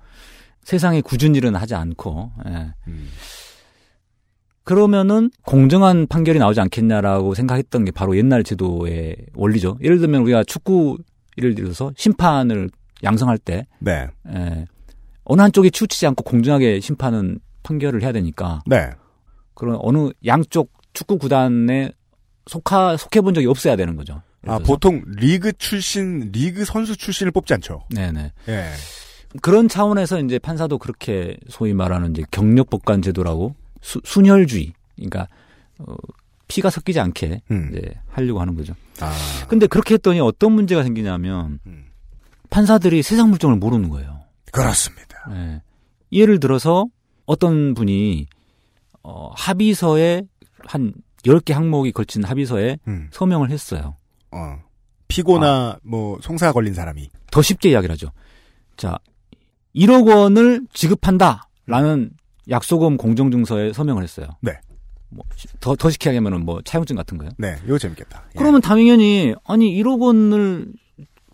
세상에 0.65 1.01
굳은 1.01 1.35
일은 1.35 1.57
하지 1.57 1.75
않고. 1.75 2.31
예. 2.47 2.75
음. 2.89 3.09
그러면은 4.65 5.31
공정한 5.47 6.07
판결이 6.09 6.39
나오지 6.39 6.61
않겠냐라고 6.61 7.33
생각했던 7.33 7.87
게 7.87 7.91
바로 7.91 8.19
옛날 8.19 8.45
제도의 8.45 9.17
원리죠. 9.33 9.79
예를 9.83 9.99
들면 9.99 10.21
우리가 10.25 10.45
축구 10.45 10.99
예를 11.39 11.55
들어서 11.55 11.91
심판을 11.97 12.69
양성할 13.03 13.39
때 13.39 13.67
네. 13.79 14.09
예, 14.31 14.67
어느 15.29 15.43
한쪽이 15.43 15.71
치우치지 15.71 16.07
않고 16.09 16.25
공정하게 16.25 16.81
심판은 16.81 17.39
판결을 17.63 18.03
해야 18.03 18.13
되니까 18.13 18.63
네. 18.67 18.91
그런 19.55 19.79
어느 19.81 20.11
양쪽 20.27 20.73
축구 20.95 21.19
구단에 21.19 21.93
속하 22.47 22.97
속해 22.97 23.21
본 23.21 23.35
적이 23.35 23.47
없어야 23.47 23.77
되는 23.77 23.95
거죠. 23.95 24.23
아. 24.47 24.59
보통 24.59 25.03
리그 25.07 25.53
출신, 25.53 26.31
리그 26.33 26.65
선수 26.65 26.97
출신을 26.97 27.31
뽑지 27.33 27.55
않죠. 27.55 27.85
네네. 27.91 28.33
예. 28.49 28.71
그런 29.43 29.69
차원에서 29.69 30.21
이제 30.21 30.39
판사도 30.39 30.79
그렇게 30.79 31.37
소위 31.49 31.75
말하는 31.75 32.13
이제 32.13 32.23
경력 32.31 32.71
법관 32.71 33.03
제도라고 33.03 33.55
수, 33.83 34.01
순혈주의, 34.05 34.73
그러니까 34.97 35.29
어, 35.79 35.95
피가 36.49 36.71
섞이지 36.71 36.99
않게 36.99 37.43
음. 37.51 37.71
이제 37.71 37.95
하려고 38.09 38.41
하는 38.41 38.55
거죠. 38.55 38.75
아. 39.01 39.13
근데 39.49 39.67
그렇게 39.67 39.95
했더니 39.95 40.21
어떤 40.21 40.53
문제가 40.53 40.83
생기냐면 40.83 41.59
음. 41.67 41.85
판사들이 42.49 43.03
세상 43.03 43.29
물정을 43.29 43.57
모르는 43.57 43.91
거예요. 43.91 44.21
그렇습니다. 44.51 45.08
예. 45.33 45.63
예를 46.13 46.41
들어서 46.41 46.87
어떤 47.27 47.75
분이 47.75 48.27
어, 49.03 49.31
합의서에 49.35 50.23
한 50.61 50.93
10개 51.25 51.53
항목이 51.53 51.93
걸친 51.93 52.25
합의서에 52.25 52.79
음. 52.89 53.09
서명을 53.13 53.51
했어요. 53.51 53.97
어. 54.31 54.59
피고나 55.09 55.49
아. 55.49 55.79
뭐 55.83 56.19
송사 56.23 56.53
걸린 56.53 56.75
사람이. 56.75 57.11
더 57.31 57.43
쉽게 57.43 57.71
이야기를 57.71 57.93
하죠. 57.95 58.09
자, 58.77 58.99
1억 59.75 60.09
원을 60.09 60.67
지급한다라는 60.73 62.11
약소금 62.51 62.97
공정증서에 62.97 63.73
서명을 63.73 64.03
했어요. 64.03 64.29
네. 64.41 64.53
뭐, 65.11 65.25
더, 65.61 65.75
더 65.75 65.91
쉽게 65.91 66.15
하면은 66.15 66.45
뭐, 66.45 66.61
차용증 66.63 66.97
같은 66.97 67.17
거요. 67.17 67.31
네, 67.39 67.57
이거 67.65 67.79
재밌겠다. 67.79 68.25
예. 68.35 68.39
그러면 68.39 68.61
당연히, 68.61 69.35
아니, 69.45 69.75
1억 69.83 70.01
원을 70.01 70.73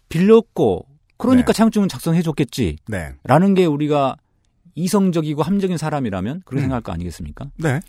빌렸고, 0.09 0.87
그러니까 1.17 1.53
네. 1.53 1.57
차용증은 1.57 1.89
작성해줬겠지. 1.89 2.77
네. 2.89 3.13
라는 3.25 3.55
게 3.55 3.67
우리가 3.67 4.17
이성적이고 4.75 5.43
함적인 5.43 5.77
사람이라면 5.77 6.43
그렇게 6.45 6.61
음. 6.61 6.63
생각할 6.63 6.83
거 6.83 6.93
아니겠습니까? 6.93 7.47
네. 7.57 7.81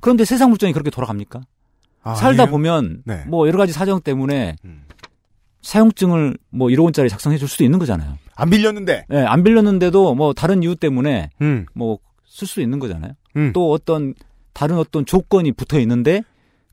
그런데 0.00 0.24
세상 0.24 0.50
물정이 0.50 0.72
그렇게 0.72 0.90
돌아갑니까? 0.90 1.40
아, 2.02 2.14
살다 2.14 2.42
아니에요? 2.42 2.50
보면, 2.50 3.02
네. 3.06 3.24
뭐, 3.26 3.48
여러 3.48 3.56
가지 3.56 3.72
사정 3.72 4.02
때문에 4.02 4.56
음. 4.66 4.84
사용증을 5.62 6.36
뭐 6.50 6.68
1억 6.68 6.84
원짜리 6.84 7.08
작성해 7.08 7.38
줄 7.38 7.48
수도 7.48 7.64
있는 7.64 7.78
거잖아요. 7.78 8.18
안 8.36 8.50
빌렸는데. 8.50 9.06
예, 9.10 9.16
안 9.16 9.42
빌렸는데도 9.42 10.14
뭐 10.14 10.34
다른 10.34 10.62
이유 10.62 10.76
때문에 10.76 11.30
음. 11.40 11.64
뭐쓸수 11.72 12.60
있는 12.60 12.78
거잖아요. 12.78 13.12
음. 13.36 13.52
또 13.54 13.72
어떤 13.72 14.14
다른 14.52 14.76
어떤 14.76 15.06
조건이 15.06 15.52
붙어 15.52 15.80
있는데 15.80 16.22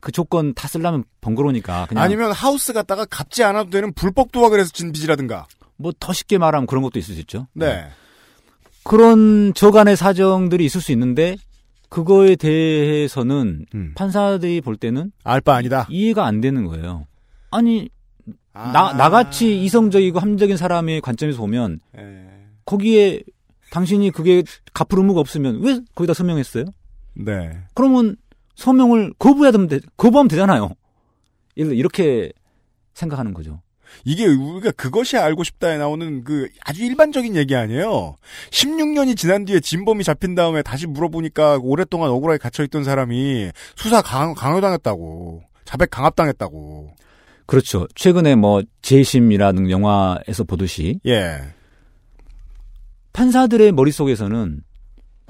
그 0.00 0.12
조건 0.12 0.52
다 0.52 0.68
쓰려면 0.68 1.04
번거로우니까 1.20 1.86
그냥 1.86 2.04
아니면 2.04 2.32
하우스 2.32 2.72
갔다가 2.72 3.04
갚지 3.06 3.42
않아도 3.44 3.70
되는 3.70 3.92
불법 3.94 4.30
도박을 4.30 4.60
해서 4.60 4.70
진 4.72 4.92
빚이라든가. 4.92 5.46
뭐 5.82 5.92
더 5.98 6.12
쉽게 6.12 6.38
말하면 6.38 6.66
그런 6.66 6.82
것도 6.82 6.98
있을 6.98 7.14
수 7.14 7.20
있죠. 7.20 7.46
네. 7.52 7.86
그런 8.84 9.52
저간의 9.54 9.96
사정들이 9.96 10.64
있을 10.64 10.80
수 10.80 10.92
있는데 10.92 11.36
그거에 11.88 12.36
대해서는 12.36 13.66
음. 13.74 13.92
판사들이 13.94 14.60
볼 14.60 14.76
때는 14.76 15.12
알 15.24 15.40
바 15.40 15.54
아니다. 15.54 15.86
이해가 15.90 16.24
안 16.24 16.40
되는 16.40 16.64
거예요. 16.66 17.06
아니 17.50 17.90
아. 18.54 18.72
나 18.72 18.92
나같이 18.92 19.62
이성적이고 19.62 20.18
함적인 20.18 20.56
사람의 20.56 21.00
관점에서 21.00 21.38
보면 21.38 21.80
예. 21.98 22.26
거기에 22.64 23.22
당신이 23.70 24.10
그게 24.10 24.42
갚을 24.74 24.98
의무가 25.00 25.20
없으면 25.20 25.60
왜 25.62 25.80
거기다 25.94 26.14
서명했어요? 26.14 26.64
네. 27.14 27.58
그러면 27.74 28.16
서명을 28.56 29.14
거부해야 29.18 29.50
되면 29.52 29.68
되, 29.68 29.80
거부하면 29.96 30.28
되잖아요. 30.28 30.70
이렇게 31.56 32.32
생각하는 32.94 33.32
거죠. 33.34 33.60
이게 34.04 34.26
우리가 34.26 34.72
그것이 34.72 35.16
알고 35.16 35.44
싶다에 35.44 35.78
나오는 35.78 36.24
그 36.24 36.48
아주 36.64 36.84
일반적인 36.84 37.36
얘기 37.36 37.54
아니에요. 37.54 38.16
16년이 38.50 39.16
지난 39.16 39.44
뒤에 39.44 39.60
진범이 39.60 40.04
잡힌 40.04 40.34
다음에 40.34 40.62
다시 40.62 40.86
물어보니까 40.86 41.58
오랫동안 41.62 42.10
억울하게 42.10 42.38
갇혀있던 42.38 42.84
사람이 42.84 43.50
수사 43.76 44.02
강, 44.02 44.34
강요당했다고. 44.34 45.42
자백 45.64 45.90
강압당했다고. 45.90 46.94
그렇죠. 47.46 47.86
최근에 47.94 48.34
뭐 48.34 48.62
재심이라는 48.82 49.70
영화에서 49.70 50.44
보듯이 50.44 51.00
예. 51.06 51.40
판사들의 53.12 53.72
머릿속에서는 53.72 54.62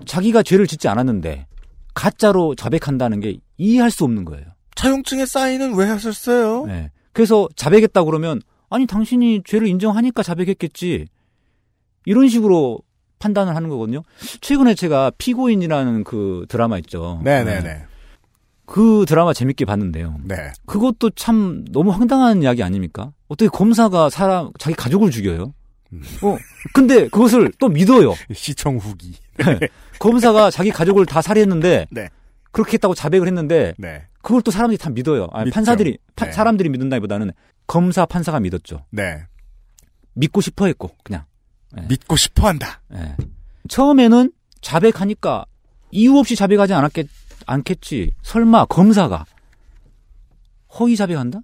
자기가 0.07 0.43
죄를 0.43 0.67
짓지 0.67 0.89
않았는데 0.89 1.47
가짜로 1.95 2.55
자백한다는 2.55 3.21
게 3.21 3.39
이해할 3.57 3.91
수 3.91 4.05
없는 4.05 4.25
거예요. 4.25 4.45
차용증에 4.75 5.27
사인은 5.27 5.75
왜 5.75 5.87
하셨어요? 5.87 6.67
네. 6.67 6.91
그래서 7.13 7.49
자백했다 7.57 8.05
그러면 8.05 8.41
아니 8.73 8.87
당신이 8.87 9.43
죄를 9.45 9.67
인정하니까 9.69 10.23
자백했겠지. 10.23 11.07
이런 12.07 12.29
식으로 12.29 12.81
판단을 13.19 13.55
하는 13.55 13.69
거거든요. 13.69 14.03
최근에 14.41 14.75
제가 14.75 15.13
피고인이라는 15.19 16.05
그 16.05 16.47
드라마 16.49 16.79
있죠. 16.79 17.21
네네네. 17.23 17.61
네. 17.63 17.85
그 18.65 19.05
드라마 19.07 19.33
재밌게 19.33 19.65
봤는데요. 19.65 20.17
네. 20.25 20.53
그것도 20.67 21.11
참 21.11 21.65
너무 21.71 21.91
황당한 21.91 22.43
이야기 22.43 22.63
아닙니까? 22.63 23.13
어떻게 23.29 23.49
검사가 23.49 24.09
사람 24.11 24.51
자기 24.59 24.75
가족을 24.75 25.11
죽여요? 25.11 25.53
어, 26.23 26.37
근데 26.73 27.09
그것을 27.09 27.53
또 27.59 27.69
믿어요. 27.69 28.15
시청 28.35 28.79
후기. 28.79 29.13
네. 29.37 29.69
검사가 29.99 30.51
자기 30.51 30.71
가족을 30.71 31.05
다 31.07 31.21
살해했는데 31.21 31.87
네. 31.93 32.09
그렇게 32.51 32.73
했다고 32.75 32.95
자백을 32.95 33.27
했는데 33.29 33.75
네. 33.79 34.05
그걸 34.23 34.43
또 34.43 34.51
사람들이 34.51 34.79
다 34.79 34.91
믿어요. 34.91 35.29
아니. 35.33 35.51
판사들이 35.51 35.99
파- 36.17 36.27
네. 36.27 36.33
사람들이 36.33 36.69
믿는다기보다는 36.71 37.33
검사 37.67 38.07
판사가 38.07 38.41
믿었죠. 38.41 38.85
네. 38.91 39.25
믿고 40.15 40.41
싶어 40.41 40.67
했고 40.67 40.97
그냥 41.03 41.25
믿고 41.89 42.17
싶어 42.17 42.49
한다. 42.49 42.83
예. 42.93 43.17
처음에는 43.69 44.31
자백하니까 44.61 45.45
이유 45.91 46.19
없이 46.19 46.37
자백하지 46.37 46.75
않았겠 46.75 47.09
않겠지. 47.47 48.13
설마 48.23 48.67
검사가 48.67 49.25
허위 50.79 50.97
자백한다? 50.97 51.41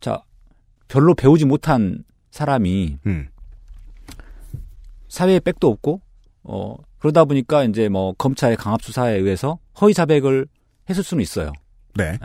자, 0.00 0.22
별로 0.88 1.14
배우지 1.14 1.44
못한 1.44 2.04
사람이 2.30 2.98
음. 3.06 3.28
사회에 5.08 5.40
백도 5.40 5.68
없고 5.68 6.00
어 6.44 6.76
그러다 6.98 7.24
보니까 7.24 7.64
이제 7.64 7.88
뭐 7.88 8.12
검찰의 8.14 8.56
강압 8.56 8.82
수사에 8.82 9.16
의해서 9.16 9.58
허위 9.80 9.94
자백을 9.94 10.46
했을 10.88 11.02
수는 11.02 11.22
있어요. 11.22 11.52
네. 11.94 12.18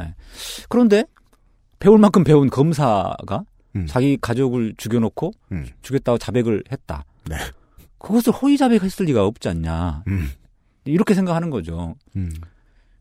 그런데 0.70 1.04
배울 1.80 2.00
만큼 2.00 2.24
배운 2.24 2.50
검사가 2.50 3.44
음. 3.76 3.86
자기 3.88 4.18
가족을 4.20 4.74
죽여놓고 4.78 5.32
음. 5.52 5.66
죽였다고 5.82 6.18
자백을 6.18 6.64
했다. 6.72 7.06
네. 7.26 7.36
그것을 8.00 8.34
허위 8.34 8.58
자백했을 8.58 9.06
리가 9.06 9.26
없지 9.26 9.50
않냐. 9.50 10.04
음. 10.08 10.30
이렇게 10.86 11.14
생각하는 11.14 11.50
거죠. 11.50 11.96
음. 12.16 12.32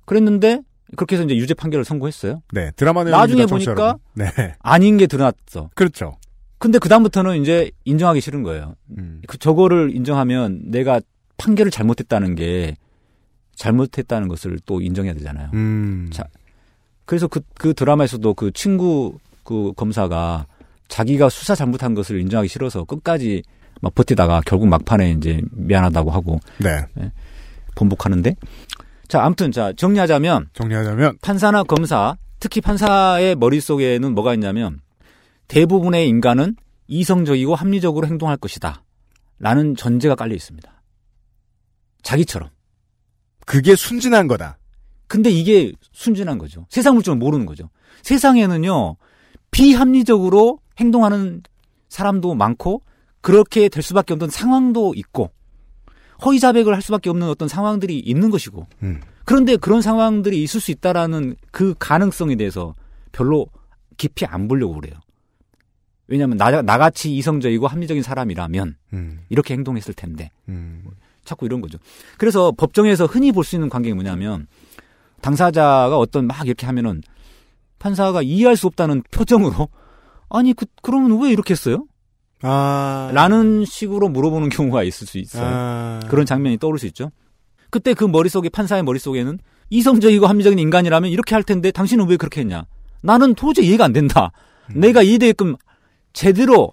그랬는데 0.05 0.61
그렇게 0.97 1.17
해서 1.17 1.25
이제 1.25 1.37
유죄 1.37 1.55
판결을 1.55 1.85
선고했어요. 1.85 2.43
네. 2.53 2.71
드라마. 2.77 3.05
나중에 3.05 3.47
보니까. 3.47 3.99
네. 4.15 4.27
아닌 4.61 4.97
게 4.97 5.07
드러났어. 5.07 5.71
그렇죠. 5.75 6.17
근데 6.59 6.79
그 6.79 6.89
다음부터는 6.89 7.41
이제 7.43 7.71
인정하기 7.85 8.21
싫은 8.21 8.43
거예요. 8.43 8.75
음. 8.97 9.21
그 9.27 9.39
저거를 9.39 9.95
인정하면 9.95 10.63
내가 10.71 11.01
판결을 11.37 11.71
잘못했다는 11.71 12.35
게 12.35 12.77
잘못했다는 13.57 14.29
것을 14.29 14.59
또 14.65 14.81
인정해야 14.81 15.15
되잖아요. 15.15 15.51
음. 15.55 16.09
자, 16.13 16.25
그래서 17.07 17.29
그, 17.29 17.41
그 17.55 17.73
드라마에서도 17.73 18.35
그 18.35 18.51
친구 18.53 19.19
그 19.45 19.73
검사가 19.77 20.47
자기가 20.89 21.29
수사 21.29 21.55
잘못한 21.55 21.95
것을 21.95 22.21
인정하기 22.21 22.49
싫어서 22.49 22.85
끝까지 22.85 23.43
막 23.81 23.95
버티다가 23.95 24.43
결국 24.45 24.69
막판에 24.69 25.13
이제 25.13 25.41
미안하다고 25.53 26.11
하고 26.11 26.41
네. 26.59 26.85
번복하는데 27.75 28.35
자, 29.09 29.23
아무튼 29.23 29.53
자, 29.53 29.73
정리하자면 29.73 30.49
정리하자면 30.53 31.19
판사나 31.23 31.63
검사, 31.63 32.17
특히 32.41 32.61
판사의 32.61 33.37
머릿속에는 33.37 34.15
뭐가 34.15 34.35
있냐면 34.35 34.81
대부분의 35.49 36.09
인간은 36.09 36.57
이성적이고 36.89 37.55
합리적으로 37.55 38.07
행동할 38.07 38.37
것이다. 38.37 38.83
라는 39.39 39.77
전제가 39.77 40.15
깔려 40.15 40.35
있습니다. 40.35 40.83
자기처럼. 42.03 42.49
그게 43.45 43.77
순진한 43.77 44.27
거다. 44.29 44.59
근데 45.09 45.31
이게 45.31 45.73
순진한 45.93 46.39
거죠. 46.39 46.67
세상 46.69 46.95
물정을 46.95 47.19
모르는 47.19 47.47
거죠. 47.47 47.71
세상에는요, 48.03 48.97
비합리적으로 49.51 50.59
행동하는 50.79 51.43
사람도 51.89 52.35
많고, 52.35 52.83
그렇게 53.21 53.69
될 53.69 53.83
수밖에 53.83 54.13
없는 54.15 54.29
상황도 54.29 54.95
있고, 54.97 55.31
허위 56.25 56.41
자백을 56.41 56.75
할 56.75 56.83
수밖에 56.83 57.11
없는 57.11 57.29
어떤 57.29 57.49
상황들이 57.49 57.99
있는 57.99 58.31
것이고, 58.31 58.67
음. 58.83 59.01
그런데 59.25 59.57
그런 59.57 59.83
상황들이 59.83 60.43
있을 60.43 60.61
수 60.61 60.71
있다라는 60.71 61.37
그 61.51 61.75
가능성에 61.79 62.37
대해서 62.37 62.75
별로 63.13 63.47
깊이 63.97 64.25
안 64.25 64.47
보려고 64.47 64.75
그래요. 64.75 64.95
왜냐하면 66.09 66.37
나, 66.37 66.63
나같이 66.63 67.15
이성적이고 67.17 67.67
합리적인 67.67 68.03
사람이라면 68.03 68.77
음. 68.93 69.21
이렇게 69.29 69.55
행동했을 69.55 69.95
텐데 69.95 70.31
음. 70.49 70.85
자꾸 71.25 71.47
이런 71.47 71.61
거죠. 71.61 71.79
그래서 72.19 72.53
법정에서 72.53 73.07
흔히 73.07 73.33
볼 73.33 73.43
수 73.43 73.57
있는 73.57 73.69
관계가 73.69 73.95
뭐냐면 73.97 74.47
당사자가 75.21 75.97
어떤 75.99 76.27
막 76.27 76.47
이렇게 76.47 76.67
하면은 76.67 77.03
판사가 77.79 78.23
이해할 78.23 78.57
수 78.57 78.67
없다는 78.67 79.03
표정으로 79.11 79.69
아니 80.29 80.53
그 80.53 80.67
그러면 80.83 81.21
왜 81.21 81.31
이렇게 81.31 81.53
했어요? 81.53 81.87
아. 82.43 83.11
라는 83.13 83.65
식으로 83.65 84.09
물어보는 84.09 84.49
경우가 84.49 84.83
있을 84.83 85.07
수 85.07 85.19
있어요. 85.19 85.45
아. 85.47 86.01
그런 86.09 86.27
장면이 86.27 86.59
떠오를 86.59 86.79
수 86.79 86.87
있죠. 86.87 87.11
그때 87.71 87.95
그 87.95 88.05
머릿속에 88.05 88.49
판사의 88.49 88.83
머릿속에는 88.85 89.39
이성적이고 89.71 90.27
합리적인 90.27 90.59
인간이라면 90.59 91.11
이렇게 91.11 91.35
할 91.35 91.43
텐데 91.43 91.71
당신은 91.71 92.09
왜 92.09 92.17
그렇게 92.17 92.41
했냐? 92.41 92.67
나는 93.03 93.35
도저히 93.35 93.69
이해가 93.69 93.85
안 93.85 93.93
된다. 93.93 94.33
음. 94.71 94.81
내가 94.81 95.03
이해되게끔 95.03 95.57
제대로 96.13 96.73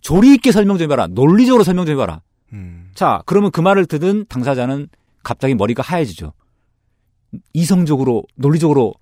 조리 0.00 0.34
있게 0.34 0.52
설명 0.52 0.78
좀 0.78 0.84
해봐라. 0.84 1.08
논리적으로 1.08 1.64
설명 1.64 1.86
좀 1.86 1.94
해봐라. 1.94 2.20
음. 2.52 2.90
자, 2.94 3.22
그러면 3.26 3.50
그 3.50 3.60
말을 3.60 3.86
듣은 3.86 4.26
당사자는 4.28 4.88
갑자기 5.22 5.54
머리가 5.54 5.82
하얘지죠. 5.82 6.32
이성적으로, 7.52 8.24
논리적으로 8.34 8.94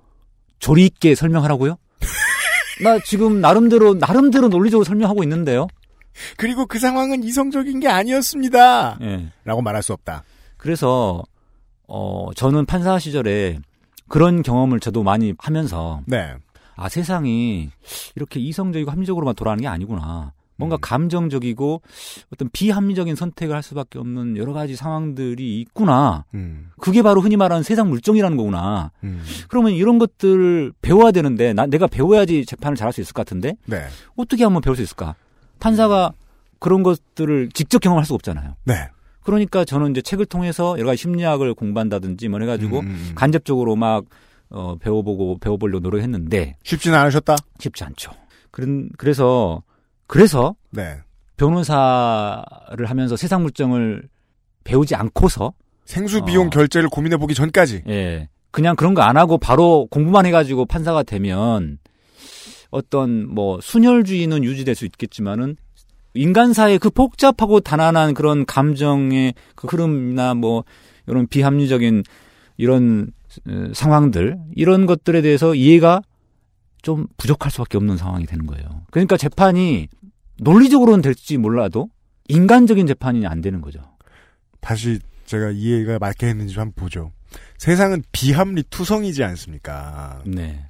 조리 0.59 0.87
있게 0.87 1.15
설명하라고요? 1.15 1.77
나 2.83 2.99
지금 3.05 3.41
나름대로, 3.41 3.95
나름대로 3.95 4.49
논리적으로 4.49 4.85
설명하고 4.85 5.23
있는데요? 5.23 5.67
그리고 6.37 6.67
그 6.67 6.79
상황은 6.79 7.23
이성적인 7.23 7.81
게 7.81 7.89
아니었습니다. 7.89 8.99
예. 9.03 9.33
라고 9.45 9.63
말할 9.63 9.83
수 9.83 9.93
없다. 9.93 10.25
그래서, 10.57 11.23
어, 11.87 12.31
저는 12.35 12.67
판사 12.67 12.99
시절에 12.99 13.59
그런 14.09 14.43
경험을 14.43 14.81
저도 14.81 15.03
많이 15.03 15.35
하면서, 15.39 16.01
네. 16.07 16.35
아, 16.75 16.89
세상이 16.89 17.71
이렇게 18.15 18.41
이성적이고 18.41 18.91
합리적으로만 18.91 19.35
돌아가는 19.35 19.61
게 19.61 19.69
아니구나. 19.69 20.33
뭔가 20.59 20.77
감정적이고 20.77 21.83
어떤 22.33 22.51
비합리적인 22.53 23.15
선택을 23.15 23.55
할 23.55 23.63
수밖에 23.63 23.99
없는 24.01 24.37
여러 24.37 24.53
가지 24.53 24.75
상황들이 24.75 25.61
있구나. 25.61 26.25
음. 26.35 26.71
그게 26.81 27.01
바로 27.01 27.21
흔히 27.21 27.37
말하는 27.37 27.63
세상 27.63 27.89
물정이라는 27.89 28.37
거구나. 28.37 28.91
음. 29.05 29.23
그러면 29.49 29.73
이런 29.73 29.99
것들을 30.01 30.73
배워야 30.83 31.13
되는데, 31.13 31.53
나, 31.53 31.67
내가 31.67 31.87
배워야지 31.87 32.45
재판을 32.45 32.77
잘할 32.77 32.93
수 32.93 33.01
있을 33.01 33.13
것 33.15 33.25
같은데, 33.25 33.55
네. 33.67 33.85
어떻게 34.17 34.43
하면 34.43 34.61
배울 34.61 34.75
수 34.75 34.83
있을까? 34.83 35.15
판사가 35.61 36.13
그런 36.59 36.83
것들을 36.83 37.51
직접 37.55 37.79
경험할 37.79 38.05
수가 38.05 38.17
없잖아요. 38.17 38.57
네. 38.65 38.89
그러니까 39.23 39.65
저는 39.65 39.93
이제 39.93 40.03
책을 40.03 40.27
통해서 40.27 40.77
여러 40.79 40.87
가지 40.89 41.03
심리학을 41.03 41.55
공부한다든지 41.55 42.29
뭐 42.29 42.41
해가지고 42.41 42.81
음, 42.81 42.87
음. 42.87 43.13
간접적으로 43.15 43.77
막, 43.77 44.07
어, 44.51 44.77
배워보고, 44.81 45.39
배워보려고 45.39 45.81
노력했는데, 45.81 46.57
쉽지는 46.65 46.99
않으셨다? 46.99 47.37
쉽지 47.61 47.85
않죠. 47.85 48.11
그런, 48.51 48.89
그래서, 48.97 49.63
그래서 50.09 50.57
네. 50.71 50.99
변호사를 51.37 52.85
하면서 52.85 53.17
세상 53.17 53.43
물정을 53.43 54.09
배우지 54.65 54.97
않고서 54.97 55.53
생수 55.85 56.25
비용 56.25 56.49
어. 56.49 56.51
결제를 56.51 56.89
고민해 56.89 57.17
보기 57.17 57.35
전까지. 57.35 57.85
예. 57.89 58.29
그냥 58.51 58.75
그런 58.75 58.95
거 58.95 59.03
안 59.03 59.17
하고 59.17 59.39
바로 59.39 59.87
공부만 59.91 60.27
해가지고 60.27 60.67
판사가 60.67 61.05
되면 61.05 61.79
어떤 62.71 63.33
뭐 63.33 63.61
순혈주의는 63.63 64.43
유지될 64.45 64.75
수 64.75 64.85
있겠지만은 64.87 65.57
인간사의 66.15 66.79
그 66.79 66.91
복잡하고 66.91 67.61
단안한 67.61 68.15
그런 68.15 68.45
감정의 68.45 69.35
그 69.55 69.69
흐름이나 69.69 70.35
뭐 70.35 70.65
이런 71.07 71.27
비합리적인 71.29 72.03
이런 72.57 73.13
어, 73.47 73.71
상황들 73.73 74.37
이런 74.57 74.87
것들에 74.87 75.23
대해서 75.23 75.55
이해가 75.55 76.03
좀 76.83 77.07
부족할 77.17 77.51
수밖에 77.51 77.77
없는 77.77 77.97
상황이 77.97 78.27
되는 78.27 78.47
거예요. 78.47 78.83
그러니까 78.91 79.17
재판이 79.17 79.89
논리적으로는 80.39 81.03
될지 81.03 81.37
몰라도 81.37 81.91
인간적인 82.29 82.87
재판이 82.87 83.27
안 83.27 83.41
되는 83.41 83.61
거죠. 83.61 83.81
다시 84.61 84.99
제가 85.27 85.51
이해가 85.51 85.99
맞게 85.99 86.27
했는지 86.27 86.55
좀 86.55 86.63
한번 86.63 86.83
보죠. 86.83 87.13
세상은 87.59 88.03
비합리 88.13 88.65
투성이지 88.71 89.23
않습니까? 89.25 90.23
네. 90.27 90.65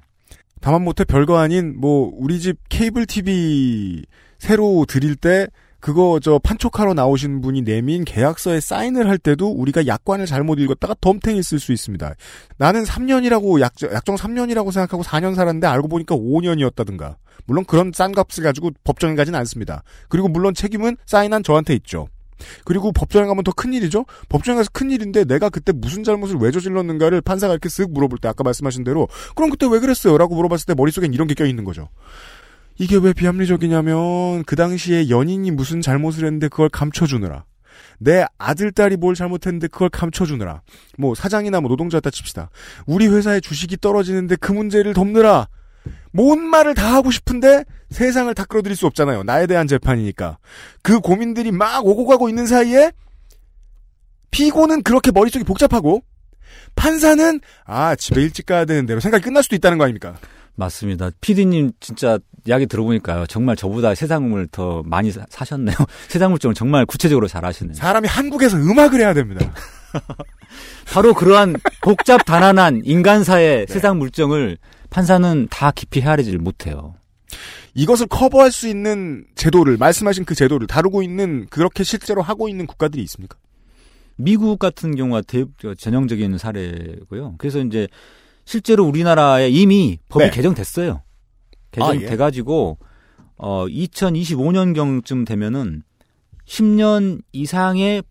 다만 0.61 0.83
못해 0.83 1.03
별거 1.05 1.37
아닌 1.37 1.79
뭐 1.79 2.11
우리 2.15 2.39
집 2.39 2.57
케이블 2.67 3.05
TV 3.05 4.03
새로 4.39 4.85
드릴 4.87 5.15
때 5.15 5.47
그거 5.79 6.19
저 6.21 6.39
판촉하러 6.39 6.93
나오신 6.93 7.41
분이 7.41 7.61
내민 7.61 8.03
계약서에 8.03 8.59
사인을 8.59 9.09
할 9.09 9.17
때도 9.17 9.49
우리가 9.49 9.87
약관을 9.87 10.25
잘못 10.25 10.59
읽었다가 10.59 10.95
덤탱이 10.99 11.41
쓸 11.43 11.59
수 11.59 11.71
있습니다. 11.71 12.13
나는 12.57 12.83
3년이라고 12.83 13.61
약, 13.61 13.73
약정 13.81 14.15
3년이라고 14.15 14.71
생각하고 14.71 15.03
4년 15.03 15.35
살았는데 15.35 15.67
알고 15.67 15.87
보니까 15.87 16.15
5년이었다든가. 16.15 17.15
물론 17.45 17.65
그런 17.65 17.91
싼 17.93 18.11
값을 18.11 18.43
가지고 18.43 18.71
법정에 18.83 19.15
가진 19.15 19.35
않습니다. 19.35 19.83
그리고 20.09 20.27
물론 20.27 20.53
책임은 20.53 20.97
사인한 21.05 21.43
저한테 21.43 21.73
있죠. 21.75 22.07
그리고 22.65 22.91
법정에 22.91 23.25
가면 23.27 23.43
더 23.43 23.51
큰일이죠? 23.51 24.05
법정에 24.29 24.57
가서 24.57 24.69
큰일인데 24.71 25.25
내가 25.25 25.49
그때 25.49 25.71
무슨 25.71 26.03
잘못을 26.03 26.37
왜 26.39 26.51
저질렀는가를 26.51 27.21
판사가 27.21 27.53
이렇게 27.53 27.69
쓱 27.69 27.91
물어볼 27.91 28.19
때 28.19 28.27
아까 28.27 28.43
말씀하신 28.43 28.83
대로 28.83 29.07
그럼 29.35 29.49
그때 29.49 29.67
왜 29.69 29.79
그랬어요? 29.79 30.17
라고 30.17 30.35
물어봤을 30.35 30.65
때 30.67 30.73
머릿속엔 30.73 31.13
이런 31.13 31.27
게 31.27 31.33
껴있는 31.33 31.63
거죠. 31.63 31.89
이게 32.79 32.95
왜 32.95 33.11
비합리적이냐면 33.11 34.43
그 34.45 34.55
당시에 34.55 35.09
연인이 35.09 35.51
무슨 35.51 35.81
잘못을 35.81 36.25
했는데 36.25 36.47
그걸 36.47 36.69
감춰주느라. 36.69 37.43
내 37.99 38.25
아들 38.37 38.71
딸이 38.71 38.95
뭘 38.95 39.15
잘못했는데 39.15 39.67
그걸 39.67 39.89
감춰주느라. 39.89 40.61
뭐 40.97 41.13
사장이나 41.13 41.59
뭐 41.59 41.69
노동자였다 41.69 42.09
칩시다. 42.09 42.49
우리 42.85 43.07
회사의 43.07 43.41
주식이 43.41 43.77
떨어지는데 43.81 44.37
그 44.37 44.53
문제를 44.53 44.93
덮느라. 44.93 45.49
뭔 46.13 46.39
말을 46.41 46.73
다 46.73 46.93
하고 46.93 47.11
싶은데 47.11 47.65
세상을 47.89 48.33
다 48.33 48.45
끌어들일 48.45 48.77
수 48.77 48.87
없잖아요. 48.87 49.23
나에 49.23 49.45
대한 49.45 49.67
재판이니까. 49.67 50.37
그 50.81 51.01
고민들이 51.01 51.51
막 51.51 51.85
오고 51.85 52.05
가고 52.05 52.29
있는 52.29 52.47
사이에 52.47 52.93
피고는 54.31 54.83
그렇게 54.83 55.11
머릿속이 55.11 55.43
복잡하고 55.43 56.01
판사는 56.75 57.41
아 57.65 57.95
집에 57.95 58.21
일찍 58.21 58.45
가야 58.45 58.63
되는 58.63 58.85
대로 58.85 59.01
생각이 59.01 59.23
끝날 59.23 59.43
수도 59.43 59.57
있다는 59.57 59.77
거 59.77 59.83
아닙니까? 59.83 60.15
맞습니다. 60.55 61.09
피디님 61.21 61.71
진짜 61.79 62.19
이야기 62.45 62.65
들어보니까요. 62.65 63.25
정말 63.27 63.55
저보다 63.55 63.95
세상을 63.95 64.47
더 64.51 64.81
많이 64.85 65.11
사, 65.11 65.25
사셨네요. 65.29 65.75
세상 66.07 66.31
물정을 66.31 66.55
정말 66.55 66.85
구체적으로 66.85 67.27
잘 67.27 67.45
아시네요. 67.45 67.73
사람이 67.73 68.07
한국에서 68.07 68.57
음악을 68.57 68.99
해야 68.99 69.13
됩니다. 69.13 69.51
바로 70.91 71.13
그러한 71.13 71.55
복잡 71.81 72.23
단안한 72.25 72.81
인간사의 72.85 73.65
네. 73.65 73.73
세상 73.73 73.97
물정을 73.97 74.57
판사는 74.89 75.47
다 75.49 75.71
깊이 75.71 76.01
헤아리지를 76.01 76.39
못해요. 76.39 76.95
이것을 77.75 78.07
커버할 78.07 78.51
수 78.51 78.67
있는 78.67 79.25
제도를 79.35 79.77
말씀하신 79.77 80.25
그 80.25 80.35
제도를 80.35 80.67
다루고 80.67 81.03
있는 81.03 81.47
그렇게 81.49 81.83
실제로 81.83 82.21
하고 82.21 82.49
있는 82.49 82.65
국가들이 82.65 83.01
있습니까? 83.03 83.37
미국 84.15 84.59
같은 84.59 84.95
경우가 84.95 85.21
대, 85.21 85.45
전형적인 85.77 86.37
사례고요. 86.37 87.35
그래서 87.37 87.59
이제 87.59 87.87
실제로 88.43 88.83
우리나라에 88.85 89.49
이미 89.49 89.99
법이 90.09 90.25
네. 90.25 90.31
개정됐어요. 90.31 91.03
개정돼가지고 91.71 92.77
아, 92.81 92.85
예. 92.85 92.89
어 93.37 93.65
2025년 93.67 94.73
경쯤 94.75 95.25
되면은 95.25 95.83
10년 96.45 97.21
이상의 97.31 98.03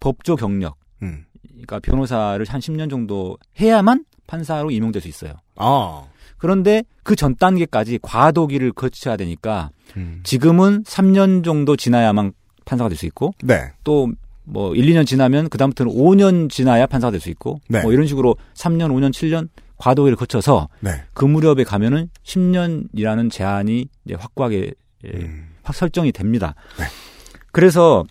법조 0.00 0.36
경력, 0.36 0.76
음. 1.02 1.24
그러니까 1.48 1.78
변호사를 1.80 2.44
한 2.48 2.60
10년 2.60 2.90
정도 2.90 3.36
해야만 3.60 4.04
판사로 4.26 4.70
임용될 4.70 5.02
수 5.02 5.08
있어요. 5.08 5.34
아. 5.56 6.04
그런데 6.38 6.82
그 7.04 7.14
전 7.16 7.36
단계까지 7.36 7.98
과도기를 8.02 8.72
거쳐야 8.72 9.16
되니까 9.16 9.70
음. 9.96 10.20
지금은 10.24 10.82
3년 10.84 11.44
정도 11.44 11.76
지나야만 11.76 12.32
판사가 12.64 12.88
될 12.88 12.96
수 12.96 13.06
있고 13.06 13.32
네. 13.42 13.72
또뭐 13.84 14.74
1, 14.74 14.86
2년 14.86 15.06
지나면 15.06 15.48
그다음부터는 15.48 15.92
5년 15.92 16.50
지나야 16.50 16.86
판사가 16.86 17.10
될 17.12 17.20
수 17.20 17.30
있고 17.30 17.60
네. 17.68 17.82
뭐 17.82 17.92
이런 17.92 18.06
식으로 18.06 18.36
3년, 18.54 18.90
5년, 18.90 19.10
7년 19.12 19.48
과도기를 19.82 20.16
거쳐서 20.16 20.68
네. 20.78 21.02
그 21.12 21.24
무렵에 21.24 21.64
가면은 21.64 22.08
10년이라는 22.22 23.32
제한이 23.32 23.88
이제 24.04 24.14
확고하게 24.14 24.74
예, 25.04 25.08
음. 25.08 25.48
확 25.64 25.74
설정이 25.74 26.12
됩니다. 26.12 26.54
네. 26.78 26.84
그래서 27.50 28.04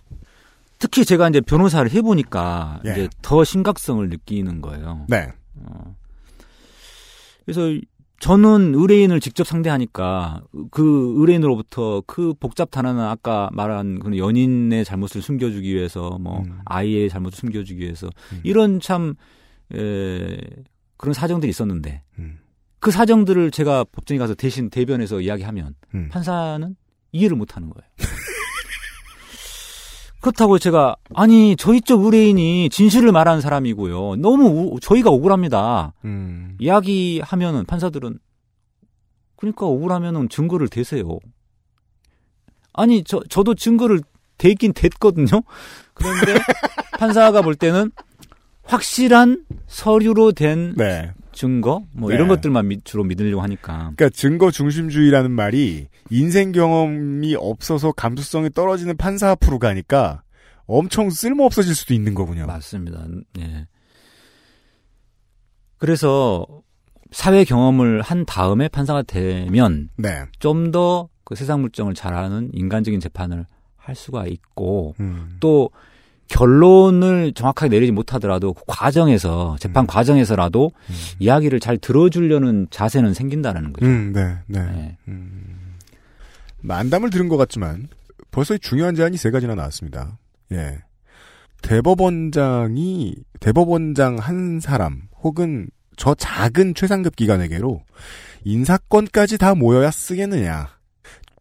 특히 0.78 1.06
제가 1.06 1.30
이제 1.30 1.40
변호사를 1.40 1.90
해보니까 1.90 2.82
예. 2.84 2.90
이제 2.90 3.08
더 3.22 3.42
심각성을 3.42 4.06
느끼는 4.06 4.60
거예요. 4.60 5.06
네. 5.08 5.32
어. 5.64 5.96
그래서 7.46 7.80
저는 8.20 8.74
의뢰인을 8.74 9.20
직접 9.20 9.46
상대하니까 9.46 10.42
그 10.70 11.14
의뢰인으로부터 11.16 12.02
그 12.06 12.34
복잡 12.38 12.70
단어는 12.70 13.02
아까 13.02 13.48
말한 13.52 13.98
그 13.98 14.18
연인의 14.18 14.84
잘못을 14.84 15.22
숨겨주기 15.22 15.74
위해서 15.74 16.18
뭐 16.20 16.40
음. 16.40 16.60
아이의 16.66 17.08
잘못을 17.08 17.38
숨겨주기 17.38 17.80
위해서 17.80 18.08
음. 18.32 18.40
이런 18.44 18.78
참 18.78 19.14
에, 19.74 20.38
그런 21.02 21.14
사정들이 21.14 21.50
있었는데 21.50 22.04
음. 22.20 22.38
그 22.78 22.92
사정들을 22.92 23.50
제가 23.50 23.84
법정에 23.90 24.18
가서 24.18 24.34
대신 24.34 24.70
대변해서 24.70 25.20
이야기하면 25.20 25.74
음. 25.96 26.08
판사는 26.12 26.76
이해를 27.10 27.36
못하는 27.36 27.70
거예요. 27.70 27.90
그렇다고 30.22 30.60
제가 30.60 30.94
아니 31.12 31.56
저희 31.56 31.80
쪽 31.80 32.04
의뢰인이 32.04 32.70
진실을 32.70 33.10
말하는 33.10 33.40
사람이고요. 33.40 34.14
너무 34.16 34.74
우, 34.74 34.78
저희가 34.78 35.10
억울합니다. 35.10 35.92
음. 36.04 36.56
이야기하면은 36.60 37.64
판사들은 37.64 38.20
그러니까 39.34 39.66
억울하면은 39.66 40.28
증거를 40.28 40.68
대세요. 40.68 41.18
아니 42.72 43.02
저 43.02 43.20
저도 43.28 43.56
증거를 43.56 44.02
대긴 44.38 44.72
됐거든요. 44.72 45.42
그런데 45.94 46.34
판사가 46.96 47.42
볼 47.42 47.56
때는 47.56 47.90
확실한 48.64 49.44
서류로 49.66 50.32
된 50.32 50.74
네. 50.76 51.12
증거 51.32 51.82
뭐 51.92 52.10
네. 52.10 52.16
이런 52.16 52.28
것들만 52.28 52.68
미, 52.68 52.80
주로 52.82 53.04
믿으려고 53.04 53.42
하니까. 53.42 53.92
그러니까 53.96 54.08
증거 54.10 54.50
중심주의라는 54.50 55.30
말이 55.30 55.88
인생 56.10 56.52
경험이 56.52 57.34
없어서 57.34 57.92
감수성이 57.92 58.50
떨어지는 58.50 58.96
판사 58.96 59.30
앞으로 59.30 59.58
가니까 59.58 60.22
엄청 60.66 61.10
쓸모 61.10 61.44
없어질 61.44 61.74
수도 61.74 61.94
있는 61.94 62.14
거군요. 62.14 62.46
맞습니다. 62.46 63.04
네. 63.34 63.66
그래서 65.78 66.46
사회 67.10 67.44
경험을 67.44 68.02
한 68.02 68.24
다음에 68.24 68.68
판사가 68.68 69.02
되면 69.02 69.90
네. 69.96 70.24
좀더 70.38 71.08
그 71.24 71.34
세상 71.34 71.60
물정을 71.60 71.94
잘 71.94 72.14
아는 72.14 72.50
인간적인 72.52 73.00
재판을 73.00 73.46
할 73.76 73.94
수가 73.94 74.26
있고 74.26 74.94
음. 75.00 75.36
또 75.40 75.70
결론을 76.32 77.32
정확하게 77.34 77.68
내리지 77.68 77.92
못하더라도 77.92 78.54
그 78.54 78.62
과정에서 78.66 79.56
재판 79.60 79.84
음. 79.84 79.86
과정에서라도 79.86 80.72
음. 80.88 80.94
이야기를 81.18 81.60
잘 81.60 81.76
들어주려는 81.76 82.68
자세는 82.70 83.12
생긴다는 83.12 83.74
거죠. 83.74 83.86
음, 83.86 84.12
네, 84.14 84.38
네. 84.46 84.60
네. 84.60 84.96
음. 85.08 85.76
만담을 86.60 87.10
들은 87.10 87.28
것 87.28 87.36
같지만 87.36 87.88
벌써 88.30 88.56
중요한 88.56 88.94
제안이 88.94 89.18
세 89.18 89.30
가지나 89.30 89.54
나왔습니다. 89.54 90.18
예. 90.52 90.78
대법원장이 91.60 93.14
대법원장 93.40 94.16
한 94.16 94.58
사람 94.58 95.02
혹은 95.22 95.68
저 95.96 96.14
작은 96.14 96.74
최상급 96.74 97.14
기관에게로 97.14 97.82
인사권까지 98.44 99.36
다 99.36 99.54
모여야 99.54 99.90
쓰겠느냐. 99.90 100.68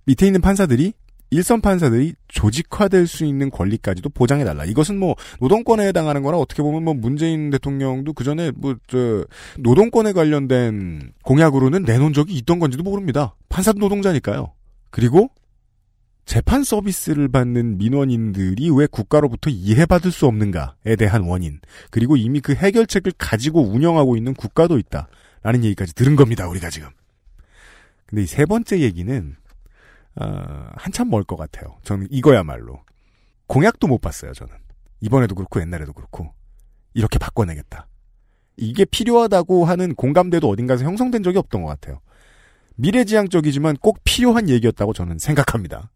밑에 0.06 0.26
있는 0.26 0.42
판사들이 0.42 0.94
일선 1.32 1.62
판사들이 1.62 2.14
조직화될 2.28 3.08
수 3.08 3.24
있는 3.26 3.50
권리까지도 3.50 4.10
보장해달라. 4.10 4.66
이것은 4.66 5.00
뭐 5.00 5.16
노동권에 5.40 5.88
해당하는 5.88 6.24
거나 6.24 6.38
어떻게 6.38 6.62
보면 6.62 6.84
뭐 6.84 6.94
문재인 6.94 7.50
대통령도 7.50 8.14
그 8.14 8.24
전에 8.26 8.52
뭐 8.52 8.76
저 8.88 9.26
노동권에 9.58 10.12
관련된 10.12 11.14
공약으로는 11.24 11.84
내놓은 11.84 12.12
적이 12.14 12.36
있던 12.36 12.60
건지도 12.60 12.84
모릅니다. 12.84 13.36
판사도 13.48 13.80
노동자니까요. 13.80 14.54
그리고 14.90 15.30
재판 16.26 16.64
서비스를 16.64 17.30
받는 17.30 17.78
민원인들이 17.78 18.70
왜 18.70 18.86
국가로부터 18.88 19.50
이해받을 19.50 20.12
수 20.12 20.28
없는가에 20.28 20.96
대한 20.98 21.24
원인 21.24 21.60
그리고 21.90 22.18
이미 22.18 22.42
그 22.42 22.54
해결책을 22.54 23.14
가지고 23.18 23.62
운영하고 23.64 24.18
있는 24.18 24.34
국가도 24.34 24.78
있다라는 24.78 25.64
얘기까지 25.64 25.96
들은 25.96 26.16
겁니다. 26.18 26.48
우리가 26.50 26.70
지금. 26.70 26.90
근데 28.06 28.24
이 28.24 28.28
세 28.28 28.46
번째 28.46 28.80
얘기는 28.82 29.36
어, 30.16 30.68
한참 30.76 31.10
멀 31.10 31.24
것 31.24 31.36
같아요. 31.38 31.78
저는 31.84 32.08
이거야말로. 32.10 32.82
공약도 33.48 33.88
못 33.88 34.00
봤어요, 34.00 34.34
저는. 34.34 34.54
이번에도 35.02 35.36
그렇고 35.36 35.60
옛날에도 35.62 35.94
그렇고. 35.94 36.34
이렇게 36.94 37.18
바꿔내겠다. 37.18 37.88
이게 38.58 38.86
필요하다고 38.86 39.66
하는 39.66 39.96
공감대도 39.96 40.48
어딘가에서 40.50 40.84
형성된 40.84 41.24
적이 41.24 41.38
없던 41.40 41.64
것 41.64 41.68
같아요. 41.70 42.02
미래지향적이지만 42.76 43.78
꼭 43.78 44.00
필요한 44.04 44.50
얘기였다고 44.50 44.94
저는 44.94 45.18
생각합니다. 45.20 45.92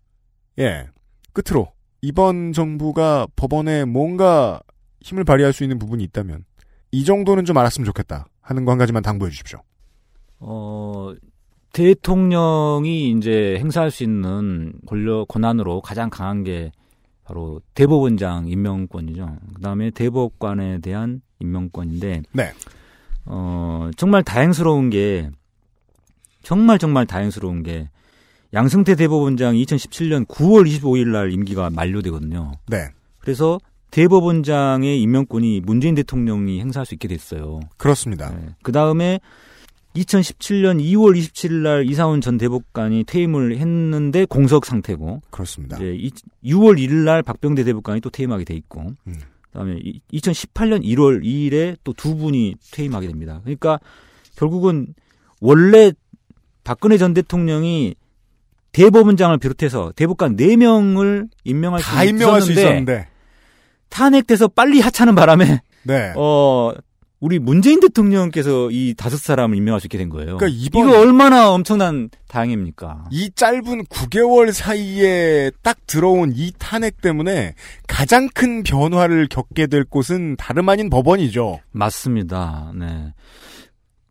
예. 0.59 0.87
끝으로 1.33 1.71
이번 2.01 2.53
정부가 2.53 3.27
법원에 3.35 3.85
뭔가 3.85 4.61
힘을 5.01 5.23
발휘할 5.23 5.51
수 5.53 5.63
있는 5.63 5.79
부분이 5.79 6.03
있다면 6.05 6.45
이 6.91 7.03
정도는 7.03 7.45
좀 7.45 7.57
알았으면 7.57 7.85
좋겠다 7.85 8.27
하는 8.41 8.63
거 8.65 8.71
한 8.71 8.77
가지만 8.77 9.03
당부해 9.03 9.31
주십시오. 9.31 9.61
어, 10.39 11.13
대통령이 11.75 13.11
이제 13.11 13.57
행사할 13.59 13.91
수 13.91 14.03
있는 14.03 14.71
권력 14.87 15.27
권한으로 15.27 15.81
가장 15.81 16.09
강한 16.09 16.45
게 16.45 16.71
바로 17.25 17.59
대법원장 17.73 18.47
임명권이죠. 18.47 19.37
그다음에 19.55 19.89
대법관에 19.89 20.79
대한 20.79 21.21
임명권인데 21.41 22.21
네. 22.31 22.53
어, 23.25 23.89
정말 23.97 24.23
다행스러운 24.23 24.89
게 24.89 25.29
정말 26.43 26.79
정말 26.79 27.05
다행스러운 27.05 27.61
게 27.61 27.89
양승태 28.53 28.95
대법원장이 28.95 29.61
2017년 29.65 30.25
9월 30.27 30.65
25일 30.65 31.09
날 31.09 31.33
임기가 31.33 31.71
만료되거든요. 31.71 32.53
네. 32.67 32.87
그래서 33.19 33.59
대법원장의 33.91 35.01
임명권이 35.01 35.59
문재인 35.65 35.93
대통령이 35.95 36.61
행사할 36.61 36.85
수 36.85 36.93
있게 36.93 37.09
됐어요. 37.09 37.59
그렇습니다. 37.75 38.33
그 38.63 38.71
다음에 38.71 39.19
2017년 39.95 40.81
2월 40.81 41.17
27일 41.17 41.53
날 41.61 41.89
이상훈 41.89 42.21
전 42.21 42.37
대법관이 42.37 43.05
퇴임을 43.05 43.57
했는데 43.57 44.25
공석 44.25 44.65
상태고. 44.65 45.21
그렇습니다. 45.29 45.77
이제 45.77 45.97
6월 46.43 46.77
1일 46.77 47.03
날 47.05 47.23
박병대 47.23 47.63
대법관이 47.63 48.01
또 48.01 48.09
퇴임하게 48.09 48.43
돼 48.43 48.53
있고. 48.55 48.93
음. 49.07 49.15
그다음에 49.51 49.79
2018년 50.13 50.83
1월 50.83 51.23
2일에 51.23 51.77
또 51.83 51.93
두 51.93 52.15
분이 52.17 52.55
퇴임하게 52.71 53.07
됩니다. 53.07 53.39
그러니까 53.43 53.79
결국은 54.35 54.87
원래 55.39 55.93
박근혜 56.65 56.97
전 56.97 57.13
대통령이 57.13 57.95
대법원장을 58.73 59.37
비롯해서 59.37 59.93
대법관 59.95 60.35
4명을 60.35 61.29
임명할 61.45 61.81
수다 61.81 62.03
임명할 62.03 62.41
수 62.41 62.51
있었는데 62.51 62.61
있었는데. 62.61 63.07
탄핵돼서 63.89 64.49
빨리 64.49 64.81
하차하는 64.81 65.15
바람에 65.15 65.61
네. 65.83 66.11
어 66.17 66.73
우리 67.25 67.39
문재인 67.39 67.79
대통령께서 67.79 68.69
이 68.69 68.93
다섯 68.95 69.17
사람을 69.19 69.57
있게 69.87 69.97
된 69.97 70.09
거예요. 70.09 70.37
그러니까 70.37 70.47
이번- 70.63 70.87
이거 70.89 70.99
얼마나 70.99 71.49
엄청난 71.49 72.11
다행입니까? 72.27 73.05
이 73.09 73.31
짧은 73.33 73.85
9개월 73.85 74.51
사이에 74.51 75.49
딱 75.63 75.75
들어온 75.87 76.33
이 76.35 76.51
탄핵 76.59 77.01
때문에 77.01 77.55
가장 77.87 78.29
큰 78.31 78.61
변화를 78.61 79.27
겪게 79.27 79.65
될 79.65 79.85
곳은 79.85 80.35
다름 80.37 80.69
아닌 80.69 80.91
법원이죠. 80.91 81.61
맞습니다. 81.71 82.71
네. 82.75 83.13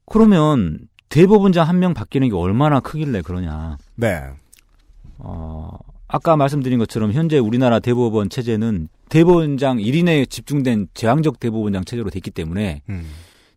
그러면 0.07 0.81
대법원장 1.09 1.69
한 1.69 1.79
명 1.79 1.95
바뀌는 1.95 2.31
게 2.31 2.35
얼마나 2.35 2.81
크길래 2.81 3.23
그러냐? 3.23 3.77
네. 3.95 4.23
어, 5.19 5.71
아까 6.09 6.37
말씀드린 6.37 6.81
것처럼 6.81 7.13
현재 7.13 7.39
우리나라 7.39 7.79
대법원 7.79 8.29
체제는 8.29 8.89
대법원장 9.09 9.79
1인에 9.79 10.29
집중된 10.29 10.89
제왕적 10.95 11.41
대법원장 11.41 11.85
체제로 11.85 12.11
됐기 12.11 12.31
때문에 12.31 12.83
음. 12.89 13.07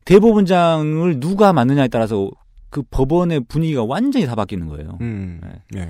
대법원장을 0.05 1.19
누가 1.19 1.53
맡느냐에 1.53 1.87
따라서 1.87 2.29
그 2.69 2.81
법원의 2.89 3.41
분위기가 3.47 3.83
완전히 3.83 4.25
다 4.25 4.35
바뀌는 4.35 4.67
거예요. 4.67 4.97
음. 5.01 5.41
예. 5.75 5.89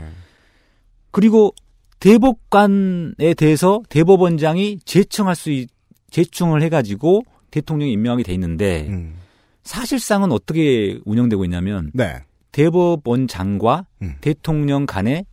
그리고 1.11 1.53
대법관에 1.99 3.33
대해서 3.35 3.81
대법원장이 3.89 4.79
제청할 4.85 5.35
수 5.35 5.51
있, 5.51 5.69
제청을 6.11 6.61
해가지고 6.61 7.23
대통령이 7.51 7.91
임명하게 7.93 8.23
돼 8.23 8.33
있는데 8.33 8.87
음. 8.89 9.15
사실상은 9.63 10.31
어떻게 10.31 10.99
운영되고 11.05 11.43
있냐면 11.45 11.91
네. 11.93 12.21
대법원장과 12.51 13.85
음. 14.01 14.15
대통령 14.21 14.85
간에 14.85 15.25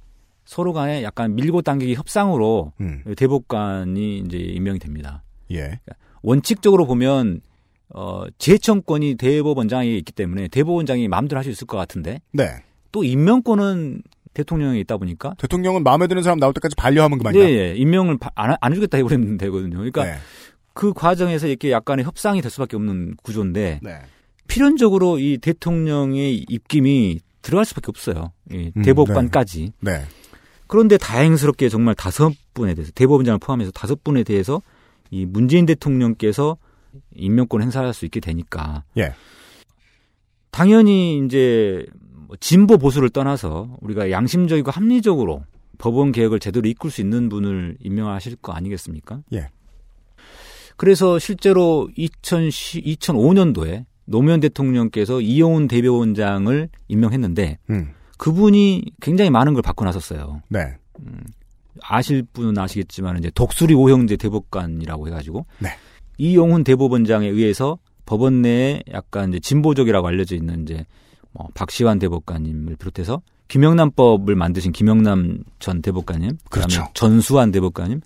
서로 0.45 0.73
간에 0.73 1.03
약간 1.03 1.35
밀고 1.35 1.63
당기기 1.63 1.95
협상으로 1.95 2.73
음. 2.81 3.03
대법관이 3.17 4.19
이제 4.21 4.37
임명이 4.39 4.79
됩니다. 4.79 5.23
예. 5.53 5.81
원칙적으로 6.23 6.87
보면 6.87 7.41
어 7.91 8.25
재청권이 8.39 9.17
대법원장에 9.17 9.89
있기 9.97 10.13
때문에 10.13 10.49
대법원장이 10.49 11.07
마음대로 11.09 11.39
할 11.39 11.45
수 11.45 11.51
있을 11.51 11.67
것 11.67 11.77
같은데 11.77 12.21
네. 12.33 12.49
또 12.93 13.05
임명권은 13.05 14.03
대통령에 14.33 14.81
있다 14.81 14.97
보니까 14.97 15.35
대통령은 15.39 15.85
마음에 15.85 16.07
드는 16.09 16.23
사람 16.23 16.41
나올 16.41 16.53
때까지 16.55 16.75
반려하면 16.77 17.19
그만이다. 17.19 17.45
네, 17.45 17.53
예, 17.53 17.75
임명을 17.77 18.19
바- 18.19 18.31
안, 18.35 18.57
안 18.61 18.73
해주겠다 18.73 18.99
해버리면 18.99 19.37
되거든요. 19.39 19.77
그러니까 19.77 20.05
네. 20.05 20.15
그 20.73 20.93
과정에서 20.93 21.47
이렇게 21.47 21.71
약간의 21.71 22.05
협상이 22.05 22.41
될 22.43 22.51
수밖에 22.51 22.75
없는 22.77 23.15
구조인데 23.23 23.81
네. 23.83 23.99
필연적으로 24.49 25.19
이 25.21 25.39
대통령의 25.39 26.45
입김이 26.49 27.21
들어갈 27.43 27.65
수밖에 27.65 27.87
없어요. 27.89 28.33
이 28.51 28.73
음, 28.77 28.83
대법관까지. 28.83 29.73
네. 29.81 30.03
그런데 30.67 30.97
다행스럽게 30.97 31.69
정말 31.69 31.95
다섯 31.95 32.33
분에 32.55 32.75
대해서 32.75 32.93
대법원장을 32.95 33.39
포함해서 33.39 33.71
다섯 33.71 34.03
분에 34.03 34.23
대해서 34.23 34.63
이 35.11 35.27
문재인 35.27 35.67
대통령께서 35.67 36.57
임명권 37.15 37.63
행사할 37.63 37.93
수 37.93 38.05
있게 38.05 38.21
되니까 38.21 38.85
예. 38.97 39.15
당연히 40.51 41.25
이제 41.25 41.85
뭐 42.27 42.37
진보 42.41 42.79
보수를 42.79 43.11
떠나서 43.11 43.77
우리가 43.81 44.11
양심적이고 44.11 44.71
합리적으로 44.71 45.45
법원 45.79 46.13
개혁을 46.13 46.39
제대로 46.39 46.69
이끌 46.69 46.91
수 46.91 47.01
있는 47.01 47.29
분을 47.29 47.77
임명하실 47.81 48.37
거 48.37 48.53
아니겠습니까? 48.53 49.21
예. 49.33 49.49
그래서 50.77 51.19
실제로 51.19 51.89
2010, 51.97 52.85
2005년도에 52.85 53.85
노무현 54.07 54.41
대통령께서 54.41 55.21
이용훈 55.21 55.69
대법원장을 55.69 56.69
임명했는데 56.89 57.59
음. 57.71 57.93
그분이 58.25 58.85
굉장히 59.03 59.29
많은 59.29 59.53
걸 59.53 59.61
받고 59.61 59.85
나섰어요. 59.85 60.41
네. 60.49 60.79
아실 61.83 62.23
분은 62.23 62.57
아시겠지만 62.57 63.19
이제 63.19 63.31
독수리 63.35 63.75
오형제 63.75 64.17
대법관이라고 64.17 65.09
해가지고 65.09 65.45
네. 65.59 65.69
이용훈 66.17 66.65
대법원장에 66.65 67.29
의해서 67.29 67.77
법원 68.07 68.41
내에 68.41 68.83
약간 68.95 69.29
이제 69.29 69.41
진보적이라고 69.41 70.09
알려져 70.09 70.37
있는 70.37 70.63
이제 70.63 70.87
뭐 71.33 71.49
박시환 71.53 71.99
대법관님을 71.99 72.77
비롯해서 72.77 73.21
김영남법을 73.49 74.35
만드신 74.37 74.73
김영남 74.73 75.45
전 75.59 75.83
대법관님, 75.83 76.39
그다음에 76.49 76.75
그렇죠. 76.75 76.91
전수환 76.95 77.51
대법관님, 77.51 78.01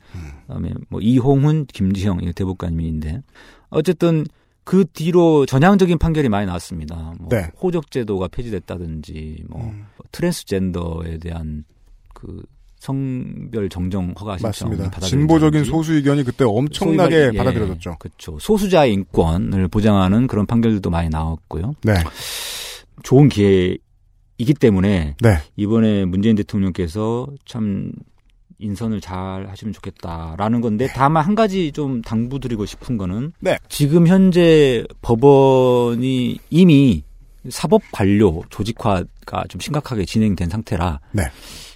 그다음에 0.48 0.72
뭐 0.88 1.00
이홍훈, 1.00 1.66
김지형 1.66 2.24
이 2.24 2.32
대법관님인데 2.32 3.22
어쨌든 3.70 4.24
그 4.64 4.84
뒤로 4.84 5.46
전향적인 5.46 5.96
판결이 5.96 6.28
많이 6.28 6.44
나왔습니다. 6.44 7.14
뭐 7.18 7.28
네. 7.30 7.50
호적제도가 7.62 8.28
폐지됐다든지 8.28 9.44
뭐 9.48 9.72
트랜스젠더에 10.12 11.18
대한 11.18 11.64
그 12.14 12.42
성별 12.78 13.68
정정 13.68 14.14
허가 14.18 14.38
신청이 14.38 14.76
맞습니다. 14.76 15.00
진보적인 15.00 15.64
소수 15.64 15.94
의견이 15.94 16.22
그때 16.22 16.44
엄청나게 16.44 17.30
예, 17.34 17.36
받아들여졌죠. 17.36 17.96
그렇죠. 17.98 18.38
소수자의 18.38 18.92
인권을 18.92 19.68
보장하는 19.68 20.26
그런 20.26 20.46
판결들도 20.46 20.88
많이 20.88 21.08
나왔고요. 21.08 21.74
네. 21.82 21.94
좋은 23.02 23.28
기회이기 23.28 24.54
때문에 24.60 25.16
네. 25.20 25.38
이번에 25.56 26.04
문재인 26.04 26.36
대통령께서 26.36 27.26
참 27.44 27.92
인선을 28.60 29.00
잘 29.00 29.48
하시면 29.48 29.72
좋겠다라는 29.72 30.60
건데 30.60 30.88
다만 30.94 31.24
한 31.24 31.34
가지 31.34 31.70
좀 31.72 32.02
당부드리고 32.02 32.66
싶은 32.66 32.96
거는 32.96 33.32
네. 33.40 33.56
지금 33.68 34.06
현재 34.06 34.84
법원이 35.00 36.38
이미 36.50 37.04
사법 37.50 37.82
관료 37.92 38.42
조직화가 38.50 39.44
좀 39.48 39.60
심각하게 39.60 40.04
진행된 40.04 40.48
상태라 40.48 41.00
네. 41.12 41.24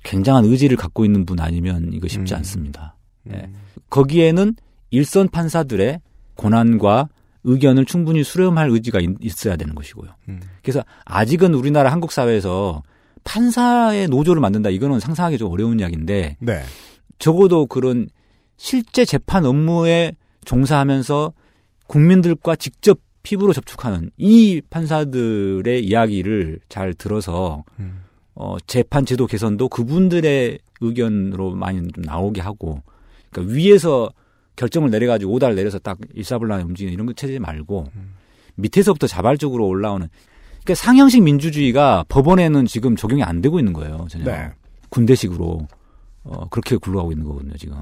굉장한 0.03 0.45
의지를 0.45 0.77
갖고 0.77 1.05
있는 1.05 1.25
분 1.27 1.41
아니면 1.41 1.91
이거 1.93 2.09
쉽지 2.09 2.35
음. 2.35 2.39
않습니다. 2.39 2.97
네. 3.25 3.51
거기에는 3.91 4.55
일선 4.91 5.29
판사들의 5.29 6.01
고난과 6.37 7.09
의견을 7.45 7.85
충분히 7.85 8.23
수렴할 8.25 8.71
의지가 8.71 9.01
있- 9.01 9.17
있어야 9.21 9.57
되는 9.57 9.75
것이고요. 9.75 10.11
음. 10.29 10.41
그래서 10.63 10.83
아직은 11.05 11.55
우리나라 11.55 11.91
한국 11.93 12.13
사회에서 12.13 12.83
판사의 13.25 14.09
노조를 14.09 14.41
만든다 14.41 14.71
이거는 14.71 15.01
상상하기 15.01 15.39
좀 15.39 15.51
어려운 15.53 15.79
이야기인데 15.81 16.37
네. 16.41 16.63
적어도 17.19 17.67
그런 17.67 18.09
실제 18.57 19.05
재판 19.05 19.45
업무에 19.45 20.13
종사하면서 20.45 21.33
국민들과 21.87 22.57
직접 22.57 22.99
피부로 23.23 23.53
접촉하는 23.53 24.11
이 24.17 24.61
판사들의 24.71 25.85
이야기를 25.85 26.61
잘 26.69 26.95
들어서 26.95 27.65
음. 27.79 28.03
어, 28.35 28.57
재판 28.67 29.05
제도 29.05 29.27
개선도 29.27 29.69
그분들의 29.69 30.59
의견으로 30.81 31.55
많이 31.55 31.81
좀 31.93 32.03
나오게 32.03 32.41
하고 32.41 32.83
그러니까 33.31 33.55
위에서 33.55 34.11
결정을 34.57 34.91
내려가지고 34.91 35.33
오다를 35.33 35.55
내려서 35.55 35.79
딱 35.79 35.99
일사불란하게 36.15 36.65
움직이는 36.65 36.93
이런 36.93 37.07
거 37.07 37.13
체제 37.13 37.39
말고 37.39 37.89
밑에서부터 38.57 39.07
자발적으로 39.07 39.67
올라오는 39.67 40.09
그러니까 40.63 40.75
상형식 40.75 41.23
민주주의가 41.23 42.05
법원에는 42.09 42.67
지금 42.67 42.97
적용이 42.97 43.23
안 43.23 43.41
되고 43.41 43.59
있는 43.59 43.73
거예요. 43.73 44.07
전혀 44.09 44.25
네. 44.25 44.51
군대식으로 44.91 45.67
어, 46.25 46.49
그렇게 46.49 46.77
굴러가고 46.77 47.13
있는 47.13 47.27
거거든요. 47.27 47.57
지금 47.57 47.77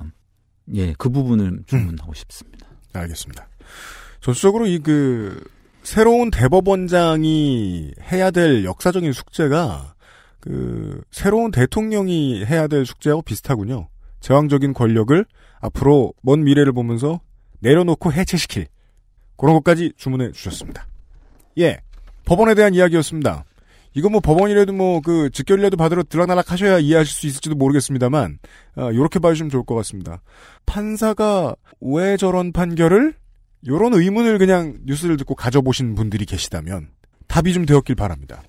예, 0.75 0.95
그 0.97 1.09
부분을 1.09 1.63
주문하고 1.67 2.15
싶습니다. 2.15 2.67
알겠습니다. 2.93 3.49
전수적으로 4.21 4.67
이 4.67 4.79
그 4.79 5.43
새로운 5.83 6.31
대법원장이 6.31 7.95
해야 8.13 8.31
될 8.31 8.65
역사적인 8.65 9.13
숙제가 9.13 9.95
그 10.41 11.03
새로운 11.11 11.51
대통령이 11.51 12.45
해야 12.45 12.67
될 12.67 12.87
숙제하고 12.87 13.23
비슷하군요. 13.23 13.89
제왕적인 14.21 14.75
권력을 14.75 15.25
앞으로 15.61 16.13
먼 16.23 16.45
미래를 16.45 16.73
보면서 16.73 17.21
내려놓고 17.61 18.13
해체시킬 18.13 18.67
그런 19.37 19.55
것까지 19.57 19.93
주문해 19.97 20.33
주셨습니다. 20.33 20.87
예, 21.59 21.81
법원에 22.25 22.55
대한 22.55 22.75
이야기였습니다. 22.75 23.45
이거 23.95 24.09
뭐 24.09 24.21
법원이라도 24.21 24.73
뭐 24.73 25.01
그 25.01 25.31
직결이라도 25.31 25.77
받으러 25.77 26.03
들락날락 26.03 26.53
하셔야 26.53 26.79
이해하실 26.79 27.13
수 27.13 27.27
있을지도 27.27 27.57
모르겠습니다만 27.57 28.39
어, 28.77 28.93
이렇게 28.93 29.19
봐주시면 29.19 29.51
좋을 29.51 29.65
것 29.65 29.75
같습니다. 29.77 30.23
판사가 30.67 31.55
왜 31.81 32.17
저런 32.17 32.53
판결을 32.53 33.15
요런 33.67 33.95
의문을 33.95 34.39
그냥 34.39 34.79
뉴스를 34.85 35.17
듣고 35.19 35.35
가져보신 35.35 35.95
분들이 35.95 36.25
계시다면 36.25 36.89
답이 37.27 37.53
좀 37.53 37.67
되었길 37.67 37.95
바랍니다. 37.95 38.43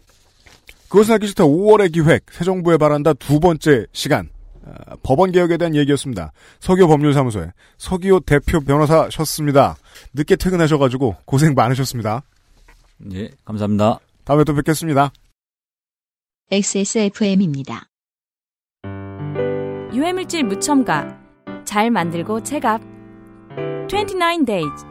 그것은 0.89 1.13
알기 1.13 1.27
싫다 1.27 1.45
5월의 1.45 1.93
기획, 1.93 2.25
새 2.31 2.43
정부에 2.43 2.77
바란다 2.77 3.13
두 3.13 3.39
번째 3.39 3.85
시간. 3.93 4.29
아, 4.65 4.95
법원 5.03 5.31
개혁에 5.31 5.57
대한 5.57 5.75
얘기였습니다. 5.75 6.31
서기호 6.59 6.87
법률사무소에 6.87 7.51
서기호 7.77 8.19
대표 8.21 8.59
변호사셨습니다. 8.59 9.75
늦게 10.13 10.35
퇴근하셔가지고 10.35 11.15
고생 11.25 11.53
많으셨습니다. 11.53 12.23
예, 13.13 13.29
감사합니다. 13.45 13.99
다음에 14.23 14.43
또 14.43 14.53
뵙겠습니다. 14.53 15.11
XSFM입니다. 16.51 17.87
유해물질 19.93 20.43
무첨가 20.43 21.17
잘 21.65 21.89
만들고 21.89 22.43
체갑 22.43 22.81
29 23.87 24.45
days 24.45 24.90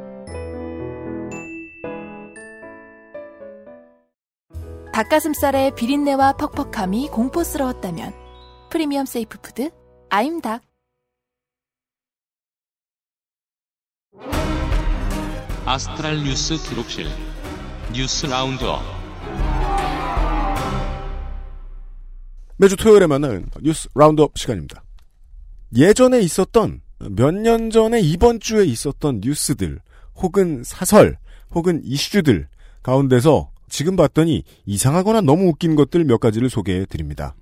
닭가슴살의 4.93 5.75
비린내와 5.75 6.33
퍽퍽함이 6.33 7.07
공포스러웠다면 7.09 8.13
프리미엄 8.69 9.05
safe 9.05 9.39
food 9.41 9.69
아임닭 10.09 10.61
아스트랄 15.65 16.17
뉴스 16.23 16.61
기록실 16.69 17.07
뉴스 17.93 18.25
roundup 18.25 18.81
매주 22.57 22.75
토요일에 22.75 23.07
만나는 23.07 23.49
뉴스 23.61 23.87
roundup 23.95 24.37
시간입니다. 24.37 24.83
예전에 25.75 26.19
있었던 26.19 26.81
몇 27.09 27.33
년 27.33 27.69
전에 27.71 27.99
이번 28.01 28.39
주에 28.39 28.65
있었던 28.65 29.21
뉴스들 29.23 29.79
혹은 30.15 30.63
사설 30.63 31.17
혹은 31.51 31.81
이슈들 31.83 32.47
가운데서 32.83 33.50
지금 33.71 33.95
봤더니 33.95 34.43
이상하거나 34.65 35.21
너무 35.21 35.47
웃긴 35.47 35.75
것들 35.75 36.03
몇 36.03 36.19
가지를 36.19 36.49
소개해 36.49 36.85
드립니다. 36.85 37.33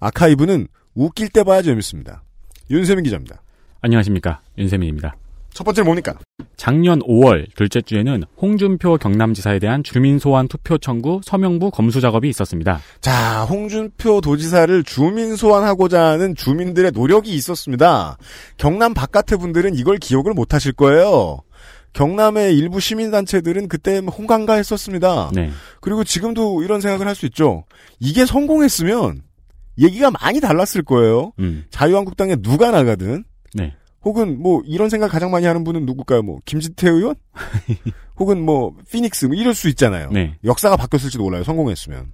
아카이브는 0.00 0.66
웃길 0.94 1.28
때 1.30 1.44
봐야 1.44 1.62
재밌습니다. 1.62 2.22
윤세민 2.70 3.04
기자입니다. 3.04 3.40
안녕하십니까. 3.80 4.40
윤세민입니다. 4.58 5.16
첫 5.54 5.64
번째 5.64 5.82
뭡니까? 5.82 6.18
작년 6.56 6.98
5월 7.00 7.46
둘째 7.54 7.80
주에는 7.80 8.24
홍준표 8.36 8.98
경남지사에 8.98 9.58
대한 9.58 9.82
주민 9.82 10.18
소환 10.18 10.48
투표 10.48 10.76
청구 10.76 11.20
서명부 11.24 11.70
검수 11.70 12.00
작업이 12.00 12.28
있었습니다. 12.28 12.80
자, 13.00 13.44
홍준표 13.44 14.20
도지사를 14.20 14.82
주민 14.84 15.36
소환하고자 15.36 16.02
하는 16.02 16.34
주민들의 16.34 16.90
노력이 16.92 17.34
있었습니다. 17.34 18.18
경남 18.58 18.92
바깥의 18.92 19.38
분들은 19.38 19.76
이걸 19.76 19.96
기억을 19.96 20.34
못 20.34 20.52
하실 20.52 20.72
거예요. 20.72 21.40
경남의 21.96 22.54
일부 22.56 22.78
시민단체들은 22.78 23.68
그때 23.68 23.98
홍강가 23.98 24.54
했었습니다. 24.54 25.30
네. 25.32 25.50
그리고 25.80 26.04
지금도 26.04 26.62
이런 26.62 26.82
생각을 26.82 27.06
할 27.06 27.14
수 27.14 27.24
있죠. 27.26 27.64
이게 27.98 28.26
성공했으면 28.26 29.22
얘기가 29.78 30.10
많이 30.10 30.40
달랐을 30.40 30.82
거예요. 30.84 31.32
음. 31.38 31.64
자유한국당에 31.70 32.36
누가 32.36 32.70
나가든 32.70 33.24
네. 33.54 33.74
혹은 34.02 34.40
뭐 34.42 34.60
이런 34.66 34.90
생각 34.90 35.08
가장 35.08 35.30
많이 35.30 35.46
하는 35.46 35.64
분은 35.64 35.86
누굴까요? 35.86 36.22
뭐 36.22 36.38
김지태 36.44 36.90
의원? 36.90 37.14
혹은 38.18 38.42
뭐 38.44 38.74
피닉스 38.92 39.26
뭐 39.26 39.34
이럴 39.34 39.54
수 39.54 39.68
있잖아요. 39.70 40.10
네. 40.12 40.36
역사가 40.44 40.76
바뀌었을지도 40.76 41.22
몰라요. 41.24 41.44
성공했으면. 41.44 42.12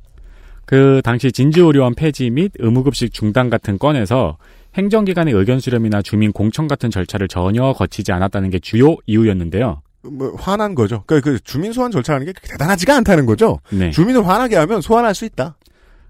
그 0.64 1.00
당시 1.04 1.32
진주의료원 1.32 1.96
폐지 1.96 2.30
및 2.30 2.52
의무급식 2.60 3.12
중단 3.12 3.50
같은 3.50 3.78
건에서 3.80 4.38
행정기관의 4.74 5.34
의견 5.34 5.60
수렴이나 5.60 6.02
주민 6.02 6.32
공청 6.32 6.66
같은 6.66 6.90
절차를 6.90 7.28
전혀 7.28 7.72
거치지 7.72 8.12
않았다는 8.12 8.50
게 8.50 8.58
주요 8.58 8.96
이유였는데요. 9.06 9.82
뭐 10.04 10.34
화난 10.36 10.74
거죠. 10.74 11.04
그러니까 11.06 11.30
그 11.30 11.40
주민 11.40 11.72
소환 11.72 11.90
절차라는 11.90 12.26
게 12.26 12.32
대단하지가 12.32 12.96
않다는 12.96 13.26
거죠. 13.26 13.60
네. 13.70 13.90
주민을 13.90 14.26
화나게 14.26 14.56
하면 14.56 14.80
소환할 14.80 15.14
수 15.14 15.24
있다. 15.24 15.56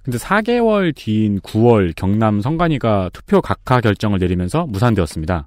근데 0.02 0.18
4개월 0.18 0.94
뒤인 0.94 1.40
9월 1.40 1.92
경남 1.94 2.40
선관위가 2.40 3.10
투표 3.12 3.40
각하 3.40 3.80
결정을 3.80 4.18
내리면서 4.18 4.66
무산되었습니다. 4.66 5.44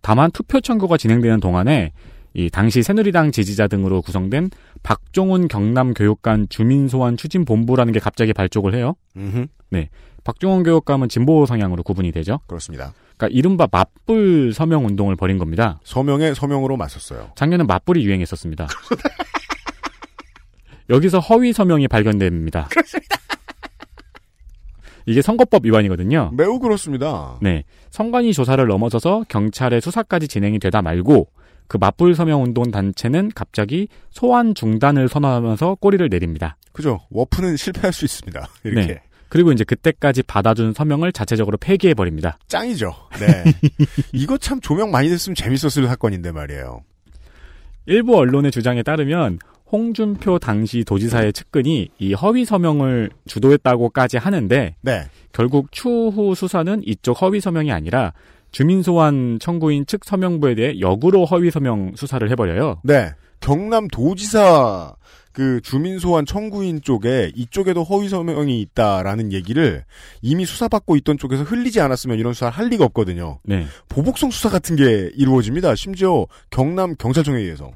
다만 0.00 0.30
투표 0.32 0.60
청구가 0.60 0.96
진행되는 0.96 1.40
동안에 1.40 1.92
이 2.34 2.50
당시 2.50 2.82
새누리당 2.82 3.30
지지자 3.30 3.68
등으로 3.68 4.02
구성된 4.02 4.50
박종훈 4.82 5.48
경남 5.48 5.94
교육감 5.94 6.48
주민 6.48 6.88
소환 6.88 7.16
추진 7.16 7.44
본부라는 7.44 7.92
게 7.92 8.00
갑자기 8.00 8.32
발족을 8.32 8.74
해요. 8.74 8.94
음흠. 9.16 9.46
네. 9.70 9.90
박종훈 10.24 10.62
교육감은 10.62 11.08
진보 11.08 11.46
성향으로 11.46 11.82
구분이 11.82 12.12
되죠. 12.12 12.40
그렇습니다. 12.46 12.92
그러니까 13.16 13.36
이른바 13.36 13.66
맞불 13.70 14.52
서명 14.54 14.86
운동을 14.86 15.16
벌인 15.16 15.38
겁니다. 15.38 15.80
서명에 15.84 16.34
서명으로 16.34 16.76
맞섰어요. 16.76 17.32
작년에 17.34 17.64
맞불이 17.64 18.04
유행했었습니다. 18.04 18.68
여기서 20.90 21.20
허위 21.20 21.52
서명이 21.52 21.88
발견됩니다. 21.88 22.68
그렇습니다. 22.70 23.16
이게 25.06 25.22
선거법 25.22 25.66
위반이거든요. 25.66 26.30
매우 26.32 26.60
그렇습니다. 26.60 27.36
네. 27.40 27.64
선관위 27.90 28.32
조사를 28.32 28.64
넘어서서 28.64 29.24
경찰의 29.28 29.80
수사까지 29.80 30.28
진행이 30.28 30.58
되다 30.58 30.82
말고 30.82 31.28
그 31.66 31.76
맞불 31.76 32.14
서명 32.14 32.42
운동 32.42 32.70
단체는 32.70 33.32
갑자기 33.34 33.88
소환 34.10 34.54
중단을 34.54 35.08
선언하면서 35.08 35.76
꼬리를 35.76 36.08
내립니다. 36.08 36.56
그죠. 36.72 37.00
워프는 37.10 37.56
실패할 37.56 37.92
수 37.92 38.04
있습니다. 38.04 38.46
이렇게. 38.64 38.86
네. 38.86 39.02
그리고 39.32 39.50
이제 39.50 39.64
그때까지 39.64 40.24
받아준 40.24 40.74
서명을 40.74 41.10
자체적으로 41.10 41.56
폐기해 41.56 41.94
버립니다. 41.94 42.36
짱이죠. 42.48 42.94
네. 43.18 43.44
이거 44.12 44.36
참 44.36 44.60
조명 44.60 44.90
많이 44.90 45.08
됐으면 45.08 45.34
재밌었을 45.34 45.86
사건인데 45.86 46.32
말이에요. 46.32 46.82
일부 47.86 48.18
언론의 48.18 48.50
주장에 48.50 48.82
따르면 48.82 49.38
홍준표 49.70 50.38
당시 50.38 50.84
도지사의 50.84 51.32
측근이 51.32 51.88
이 51.98 52.12
허위 52.12 52.44
서명을 52.44 53.08
주도했다고까지 53.26 54.18
하는데 54.18 54.76
네. 54.82 55.04
결국 55.32 55.72
추후 55.72 56.34
수사는 56.34 56.82
이쪽 56.84 57.22
허위 57.22 57.40
서명이 57.40 57.72
아니라 57.72 58.12
주민소환 58.50 59.38
청구인 59.40 59.86
측 59.86 60.04
서명부에 60.04 60.54
대해 60.56 60.78
역으로 60.78 61.24
허위 61.24 61.50
서명 61.50 61.92
수사를 61.96 62.30
해버려요. 62.30 62.82
네. 62.84 63.12
경남 63.40 63.88
도지사 63.88 64.94
그 65.32 65.60
주민소환 65.62 66.26
청구인 66.26 66.82
쪽에 66.82 67.32
이쪽에도 67.34 67.82
허위 67.84 68.08
서명이 68.08 68.60
있다라는 68.60 69.32
얘기를 69.32 69.84
이미 70.20 70.44
수사받고 70.44 70.96
있던 70.96 71.18
쪽에서 71.18 71.42
흘리지 71.42 71.80
않았으면 71.80 72.18
이런 72.18 72.34
수사를 72.34 72.52
할 72.52 72.68
리가 72.68 72.84
없거든요. 72.86 73.38
네. 73.42 73.66
보복성 73.88 74.30
수사 74.30 74.48
같은 74.48 74.76
게 74.76 75.10
이루어집니다. 75.14 75.74
심지어 75.74 76.26
경남 76.50 76.94
경찰청에 76.96 77.38
의해서. 77.38 77.70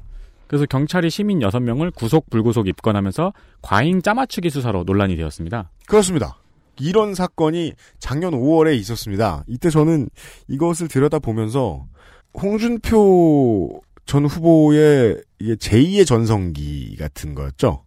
그래서 0.47 0.65
경찰이 0.65 1.09
시민 1.09 1.39
6명을 1.39 1.93
구속 1.93 2.29
불구속 2.29 2.67
입건하면서 2.67 3.33
과잉 3.61 4.01
짜맞추기 4.01 4.49
수사로 4.49 4.83
논란이 4.85 5.17
되었습니다. 5.17 5.71
그렇습니다. 5.87 6.37
이런 6.79 7.15
사건이 7.15 7.73
작년 7.99 8.33
5월에 8.33 8.77
있었습니다. 8.77 9.43
이때 9.47 9.69
저는 9.69 10.09
이것을 10.47 10.87
들여다보면서 10.87 11.85
홍준표 12.33 13.81
전 14.07 14.25
후보의 14.25 15.21
이게 15.39 15.55
제2의 15.55 16.07
전성기 16.07 16.95
같은 16.97 17.35
거였죠. 17.35 17.83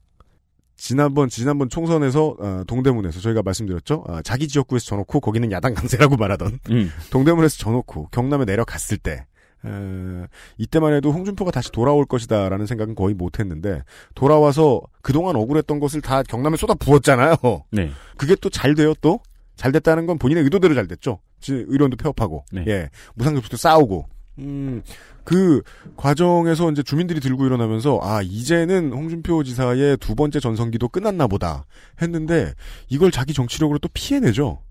지난번 0.77 1.29
지난번 1.29 1.69
총선에서 1.69 2.37
어, 2.39 2.63
동대문에서 2.67 3.21
저희가 3.21 3.43
말씀드렸죠. 3.43 4.05
어, 4.07 4.23
자기 4.23 4.47
지역구에서 4.49 4.87
져놓고 4.87 5.21
거기는 5.21 5.51
야당 5.51 5.75
강세라고 5.75 6.17
말하던 6.17 6.59
음. 6.71 6.91
동대문에서 7.11 7.59
져놓고 7.59 8.09
경남에 8.13 8.45
내려갔을 8.45 8.97
때 8.99 9.27
에, 9.65 10.27
이때만 10.57 10.95
해도 10.95 11.13
홍준표가 11.13 11.51
다시 11.51 11.71
돌아올 11.71 12.07
것이다라는 12.07 12.65
생각은 12.67 12.95
거의 12.95 13.15
못했는데 13.15 13.83
돌아와서 14.15 14.81
그동안 15.03 15.37
억울했던 15.37 15.81
것을 15.81 16.01
다 16.01 16.23
경남에 16.23 16.57
쏟아 16.57 16.73
부었잖아요. 16.75 17.37
네. 17.73 17.91
그게 18.17 18.35
또 18.37 18.49
잘 18.49 18.75
돼요 18.75 18.95
또? 19.03 19.21
잘 19.57 19.73
됐다는 19.73 20.07
건 20.07 20.19
본인의 20.19 20.45
의도대로 20.45 20.75
잘 20.75 20.87
됐죠. 20.87 21.19
의원도 21.47 21.99
폐업하고, 21.99 22.47
네. 22.53 22.65
예, 22.67 22.89
무상급식도 23.15 23.59
싸우고, 23.59 24.07
음, 24.39 24.83
그 25.25 25.63
과정에서 25.97 26.71
이제 26.71 26.83
주민들이 26.83 27.21
들고 27.21 27.47
일어나면서 27.47 28.01
아 28.03 28.23
이제는 28.23 28.93
홍준표 28.93 29.43
지사의 29.43 29.99
두 29.99 30.15
번째 30.15 30.41
전성기도 30.41 30.89
끝났나 30.89 31.27
보다 31.27 31.67
했는데 32.01 32.55
이걸 32.89 33.11
자기 33.11 33.35
정치력으로 33.35 33.79
또 33.79 33.89
피해내죠. 33.93 34.63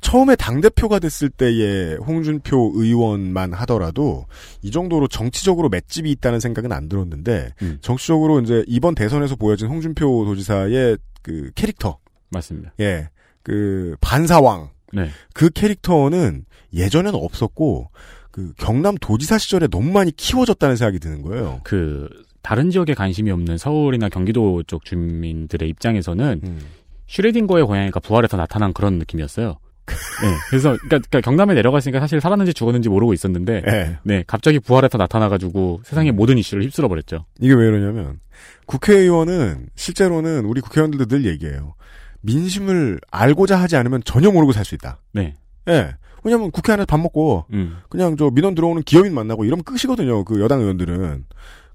처음에 0.00 0.36
당 0.36 0.60
대표가 0.60 0.98
됐을 0.98 1.30
때의 1.30 1.96
홍준표 1.96 2.72
의원만 2.74 3.52
하더라도 3.54 4.26
이 4.62 4.70
정도로 4.70 5.08
정치적으로 5.08 5.68
맷집이 5.68 6.10
있다는 6.12 6.38
생각은 6.38 6.70
안 6.70 6.88
들었는데 6.88 7.54
음. 7.62 7.78
정치적으로 7.80 8.40
이제 8.40 8.62
이번 8.68 8.94
대선에서 8.94 9.36
보여진 9.36 9.68
홍준표 9.68 10.24
도지사의 10.26 10.98
그 11.22 11.50
캐릭터 11.54 11.98
맞습니다. 12.30 12.72
예. 12.80 13.08
그 13.42 13.96
반사왕 14.00 14.70
네. 14.92 15.10
그 15.32 15.50
캐릭터는 15.50 16.44
예전에는 16.72 17.18
없었고 17.18 17.90
그 18.36 18.52
경남 18.58 18.96
도지사 19.00 19.38
시절에 19.38 19.66
너무 19.66 19.90
많이 19.92 20.14
키워졌다는 20.14 20.76
생각이 20.76 20.98
드는 20.98 21.22
거예요. 21.22 21.60
그 21.64 22.06
다른 22.42 22.70
지역에 22.70 22.92
관심이 22.92 23.30
없는 23.30 23.56
서울이나 23.56 24.10
경기도 24.10 24.62
쪽 24.64 24.84
주민들의 24.84 25.66
입장에서는 25.70 26.42
음. 26.44 26.60
슈레딩거의 27.06 27.64
고양이가 27.64 27.98
부활해서 28.00 28.36
나타난 28.36 28.74
그런 28.74 28.98
느낌이었어요. 28.98 29.56
네, 29.86 30.34
그래서 30.50 30.70
그러니까, 30.76 30.98
그러니까 31.08 31.20
경남에 31.22 31.54
내려갔으니까 31.54 31.98
사실 31.98 32.20
살았는지 32.20 32.52
죽었는지 32.52 32.90
모르고 32.90 33.14
있었는데, 33.14 33.62
네. 33.62 33.98
네, 34.02 34.24
갑자기 34.26 34.58
부활해서 34.58 34.98
나타나가지고 34.98 35.80
세상의 35.84 36.12
모든 36.12 36.36
이슈를 36.36 36.62
휩쓸어 36.64 36.88
버렸죠. 36.88 37.24
이게 37.40 37.54
왜 37.54 37.68
이러냐면 37.68 38.18
국회의원은 38.66 39.68
실제로는 39.76 40.44
우리 40.44 40.60
국회의원들도 40.60 41.06
늘 41.06 41.24
얘기해요. 41.24 41.74
민심을 42.20 43.00
알고자 43.10 43.56
하지 43.56 43.76
않으면 43.76 44.02
전혀 44.04 44.30
모르고 44.30 44.52
살 44.52 44.64
수 44.64 44.74
있다. 44.74 44.98
네, 45.14 45.34
예. 45.68 45.94
왜냐면 46.26 46.50
국회 46.50 46.72
안에서 46.72 46.86
밥 46.86 46.98
먹고 46.98 47.44
음, 47.52 47.78
그냥 47.88 48.16
저 48.16 48.30
민원 48.30 48.56
들어오는 48.56 48.82
기업인 48.82 49.14
만나고 49.14 49.44
이러면 49.44 49.62
끝이거든요. 49.62 50.24
그 50.24 50.40
여당 50.40 50.60
의원들은. 50.60 51.24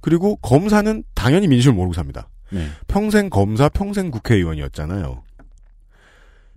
그리고 0.02 0.36
검사는 0.38 1.04
당연히 1.14 1.47
민심을 1.47 1.74
모르고 1.74 1.93
삽니다. 1.93 2.28
네, 2.52 2.68
평생 2.88 3.30
검사, 3.30 3.70
평생 3.70 4.12
국회의원이었잖아요. 4.12 5.24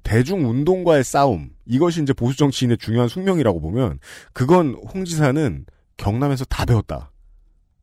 대중 0.02 0.50
운동과의 0.50 1.04
싸움, 1.04 1.50
이것이 1.66 2.02
이제 2.02 2.12
보수 2.12 2.36
정치인의 2.36 2.78
중요한 2.78 3.06
숙명이라고 3.06 3.60
보면, 3.60 4.00
그건 4.32 4.74
홍 4.92 5.04
지사는 5.04 5.64
경남에서 5.96 6.44
다 6.46 6.64
배웠다. 6.66 7.12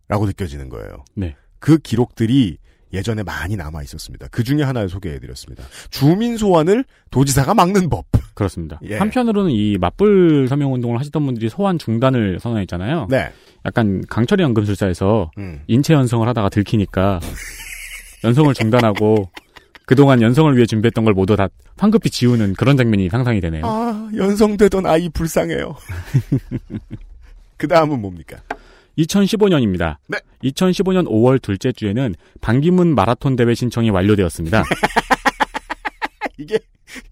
라고 0.10 0.26
느껴지는 0.26 0.68
거예요. 0.68 1.06
네. 1.16 1.38
그 1.60 1.78
기록들이 1.78 2.58
예전에 2.94 3.24
많이 3.24 3.56
남아 3.56 3.84
있었습니다. 3.84 4.28
그 4.32 4.44
중에 4.44 4.64
하나를 4.64 4.90
소개해 4.90 5.20
드렸습니다. 5.20 5.64
주민 5.90 6.38
소환을 6.38 6.84
도지사가 7.10 7.54
막는 7.54 7.90
법. 7.90 8.06
그렇습니다. 8.34 8.80
예. 8.84 8.98
한편으로는 8.98 9.52
이 9.52 9.78
맞불 9.80 10.48
서명 10.48 10.74
운동을 10.74 11.00
하시던 11.00 11.26
분들이 11.26 11.50
소환 11.50 11.78
중단을 11.78 12.40
선언했잖아요. 12.40 13.08
네. 13.10 13.32
약간 13.66 14.04
강철이 14.10 14.42
연금술사에서 14.44 15.32
음. 15.38 15.62
인체 15.68 15.94
연성을 15.94 16.28
하다가 16.28 16.50
들키니까 16.50 17.20
연성을 18.24 18.54
중단하고 18.54 19.30
그동안 19.86 20.22
연성을 20.22 20.56
위해 20.56 20.66
준비했던 20.66 21.04
걸 21.04 21.14
모두 21.14 21.36
다 21.36 21.50
황급히 21.78 22.10
지우는 22.10 22.54
그런 22.54 22.78
장면이 22.78 23.10
상상이 23.10 23.42
되네요. 23.42 23.64
아, 23.66 24.10
연성되던 24.16 24.86
아이 24.86 25.10
불쌍해요. 25.10 25.76
그 27.58 27.68
다음은 27.68 28.00
뭡니까? 28.00 28.38
2015년입니다. 28.98 29.98
네. 30.08 30.20
2015년 30.44 31.08
5월 31.08 31.42
둘째 31.42 31.72
주에는 31.72 32.16
반기문 32.42 32.96
마라톤 32.96 33.36
대회 33.36 33.54
신청이 33.54 33.90
완료되었습니다. 33.90 34.64
이게 36.38 36.60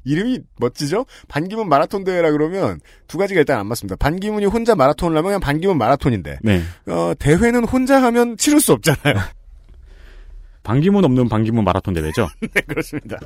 이름이 0.03 0.39
멋지죠? 0.57 1.05
반기문 1.27 1.69
마라톤 1.69 2.03
대회라 2.03 2.31
그러면 2.31 2.79
두 3.07 3.17
가지가 3.17 3.39
일단 3.39 3.59
안 3.59 3.67
맞습니다. 3.67 3.95
반기문이 3.95 4.45
혼자 4.45 4.75
마라톤을 4.75 5.17
하면 5.17 5.29
그냥 5.29 5.39
반기문 5.39 5.77
마라톤인데 5.77 6.39
네. 6.41 6.61
어, 6.87 7.13
대회는 7.17 7.65
혼자 7.65 8.01
하면 8.03 8.37
치를 8.37 8.59
수 8.59 8.73
없잖아요. 8.73 9.15
반기문 10.63 11.05
없는 11.05 11.29
반기문 11.29 11.63
마라톤 11.63 11.93
대회죠. 11.93 12.27
네, 12.41 12.61
그렇습니다. 12.67 13.17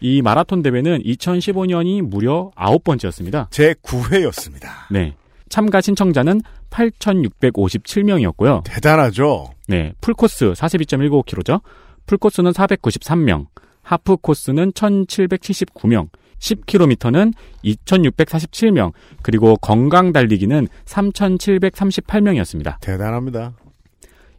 이 0.00 0.20
마라톤 0.22 0.62
대회는 0.62 1.02
2015년이 1.02 2.02
무려 2.02 2.50
아홉 2.56 2.82
번째였습니다. 2.82 3.48
제 3.50 3.74
9회였습니다. 3.74 4.68
네. 4.90 5.14
참가 5.52 5.82
신청자는 5.82 6.40
8,657명이었고요. 6.70 8.64
대단하죠? 8.64 9.50
네. 9.68 9.92
풀코스 10.00 10.52
42.195km죠. 10.52 11.60
풀코스는 12.06 12.52
493명, 12.52 13.48
하프 13.82 14.16
코스는 14.16 14.72
1,779명, 14.72 16.08
10km는 16.38 17.34
2,647명, 17.62 18.92
그리고 19.20 19.58
건강 19.58 20.14
달리기는 20.14 20.68
3,738명이었습니다. 20.86 22.80
대단합니다. 22.80 23.52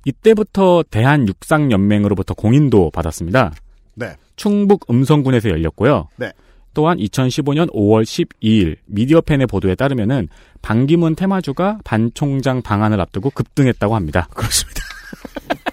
이때부터 0.05 0.83
대한육상연맹으로부터 0.89 2.33
공인도 2.33 2.89
받았습니다. 2.89 3.53
네. 3.93 4.15
충북 4.35 4.89
음성군에서 4.89 5.49
열렸고요. 5.49 6.07
네. 6.15 6.31
또한 6.73 6.97
2015년 6.97 7.71
5월 7.71 8.03
12일 8.03 8.77
미디어팬의 8.85 9.47
보도에 9.47 9.75
따르면은 9.75 10.27
반기문 10.61 11.15
테마주가 11.15 11.79
반 11.83 12.11
총장 12.13 12.61
방한을 12.61 12.99
앞두고 13.01 13.29
급등했다고 13.31 13.95
합니다. 13.95 14.27
그렇습니다. 14.31 14.81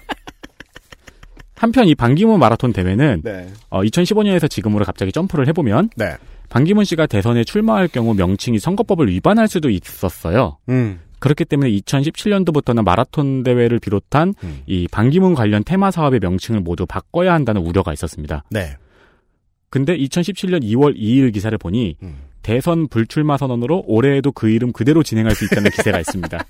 한편 1.55 1.87
이 1.87 1.95
반기문 1.95 2.39
마라톤 2.39 2.73
대회는 2.73 3.21
네. 3.23 3.47
어, 3.69 3.81
2015년에서 3.81 4.49
지금으로 4.49 4.83
갑자기 4.83 5.11
점프를 5.11 5.47
해보면 5.49 5.91
네. 5.95 6.15
반기문 6.49 6.85
씨가 6.85 7.05
대선에 7.05 7.43
출마할 7.43 7.87
경우 7.87 8.13
명칭이 8.13 8.59
선거법을 8.59 9.07
위반할 9.09 9.47
수도 9.47 9.69
있었어요. 9.69 10.57
음. 10.69 10.99
그렇기 11.19 11.45
때문에 11.45 11.69
2017년도부터는 11.69 12.83
마라톤 12.83 13.43
대회를 13.43 13.79
비롯한 13.79 14.33
음. 14.43 14.61
이 14.65 14.87
반기문 14.91 15.35
관련 15.35 15.63
테마 15.63 15.91
사업의 15.91 16.19
명칭을 16.19 16.61
모두 16.61 16.87
바꿔야 16.87 17.33
한다는 17.33 17.61
우려가 17.61 17.93
있었습니다. 17.93 18.43
네. 18.49 18.75
근데 19.71 19.97
2017년 19.97 20.61
2월 20.63 20.95
2일 20.95 21.33
기사를 21.33 21.57
보니 21.57 21.95
음. 22.03 22.17
대선 22.43 22.87
불출마 22.89 23.37
선언으로 23.37 23.83
올해에도 23.87 24.31
그 24.31 24.49
이름 24.49 24.73
그대로 24.73 25.01
진행할 25.01 25.33
수 25.33 25.45
있다는 25.45 25.71
기세가 25.71 25.99
있습니다. 25.99 26.37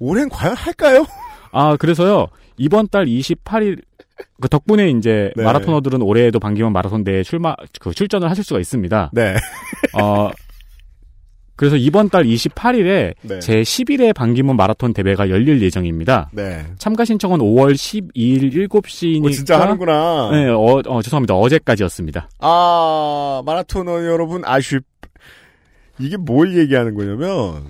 올해는 0.00 0.28
과연 0.28 0.56
할까요? 0.56 1.06
아 1.52 1.76
그래서요 1.76 2.26
이번 2.56 2.88
달 2.88 3.06
28일 3.06 3.80
그 4.40 4.48
덕분에 4.48 4.90
이제 4.90 5.32
네. 5.36 5.44
마라토너들은 5.44 6.02
올해에도 6.02 6.40
반기문 6.40 6.72
마라톤 6.72 7.04
대회 7.04 7.22
출마 7.22 7.54
그 7.78 7.94
출전을 7.94 8.28
하실 8.28 8.42
수가 8.42 8.58
있습니다. 8.58 9.10
네. 9.12 9.36
어 9.94 10.30
그래서 11.60 11.76
이번 11.76 12.08
달 12.08 12.24
28일에 12.24 13.12
네. 13.20 13.38
제 13.40 13.60
10일에 13.60 14.14
반기문 14.14 14.56
마라톤 14.56 14.94
대회가 14.94 15.28
열릴 15.28 15.60
예정입니다. 15.60 16.30
네. 16.32 16.64
참가 16.78 17.04
신청은 17.04 17.38
5월 17.38 17.74
12일 17.74 18.70
7시니까 18.70 19.26
어, 19.26 19.30
진짜 19.30 19.60
하는구나. 19.60 20.30
네, 20.32 20.48
어, 20.48 20.80
어, 20.86 21.02
죄송합니다. 21.02 21.34
어제까지였습니다. 21.34 22.30
아, 22.38 23.42
마라토너 23.44 24.06
여러분 24.06 24.40
아쉽. 24.46 24.82
이게 25.98 26.16
뭘 26.16 26.56
얘기하는 26.56 26.94
거냐면, 26.94 27.66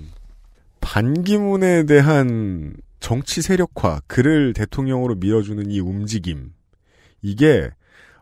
반기문에 0.79 1.85
대한 1.85 2.73
정치 3.01 3.41
세력화, 3.41 4.03
그를 4.07 4.53
대통령으로 4.53 5.15
밀어주는 5.15 5.69
이 5.69 5.81
움직임. 5.81 6.53
이게 7.21 7.69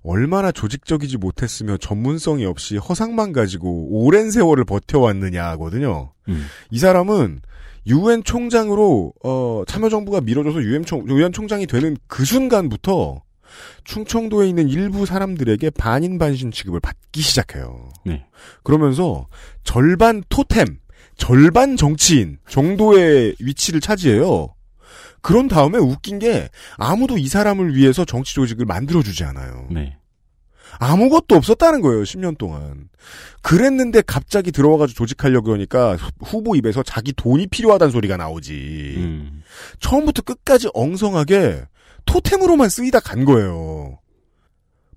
얼마나 0.03 0.51
조직적이지 0.51 1.17
못했으며 1.17 1.77
전문성이 1.77 2.45
없이 2.45 2.77
허상만 2.77 3.33
가지고 3.33 3.87
오랜 3.89 4.31
세월을 4.31 4.65
버텨왔느냐거든요. 4.65 6.13
음. 6.29 6.45
이 6.71 6.79
사람은 6.79 7.41
유엔 7.87 8.23
총장으로 8.23 9.13
어, 9.23 9.63
참여정부가 9.67 10.21
밀어줘서 10.21 10.61
유엔 10.61 10.85
총 10.85 11.07
유엔 11.09 11.31
총장이 11.31 11.65
되는 11.65 11.97
그 12.07 12.23
순간부터 12.25 13.23
충청도에 13.83 14.47
있는 14.47 14.69
일부 14.69 15.05
사람들에게 15.05 15.71
반인 15.71 16.19
반신 16.19 16.51
취급을 16.51 16.79
받기 16.79 17.21
시작해요. 17.21 17.89
네. 18.05 18.25
그러면서 18.63 19.27
절반 19.63 20.23
토템, 20.29 20.79
절반 21.17 21.75
정치인 21.75 22.37
정도의 22.47 23.35
위치를 23.39 23.81
차지해요. 23.81 24.53
그런 25.21 25.47
다음에 25.47 25.77
웃긴 25.77 26.19
게 26.19 26.49
아무도 26.77 27.17
이 27.17 27.27
사람을 27.27 27.75
위해서 27.75 28.05
정치 28.05 28.33
조직을 28.35 28.65
만들어주지 28.65 29.23
않아요. 29.25 29.67
네. 29.71 29.97
아무것도 30.77 31.35
없었다는 31.35 31.81
거예요, 31.81 32.03
10년 32.03 32.37
동안. 32.37 32.89
그랬는데 33.41 34.01
갑자기 34.05 34.51
들어와가지고 34.51 34.97
조직하려고 34.97 35.55
후- 35.97 36.11
후보 36.21 36.55
입에서 36.55 36.83
자기 36.83 37.11
돈이 37.13 37.47
필요하다는 37.47 37.91
소리가 37.91 38.17
나오지. 38.17 38.93
음. 38.97 39.43
처음부터 39.79 40.21
끝까지 40.21 40.69
엉성하게 40.73 41.63
토템으로만 42.05 42.69
쓰이다 42.69 42.99
간 42.99 43.25
거예요. 43.25 43.99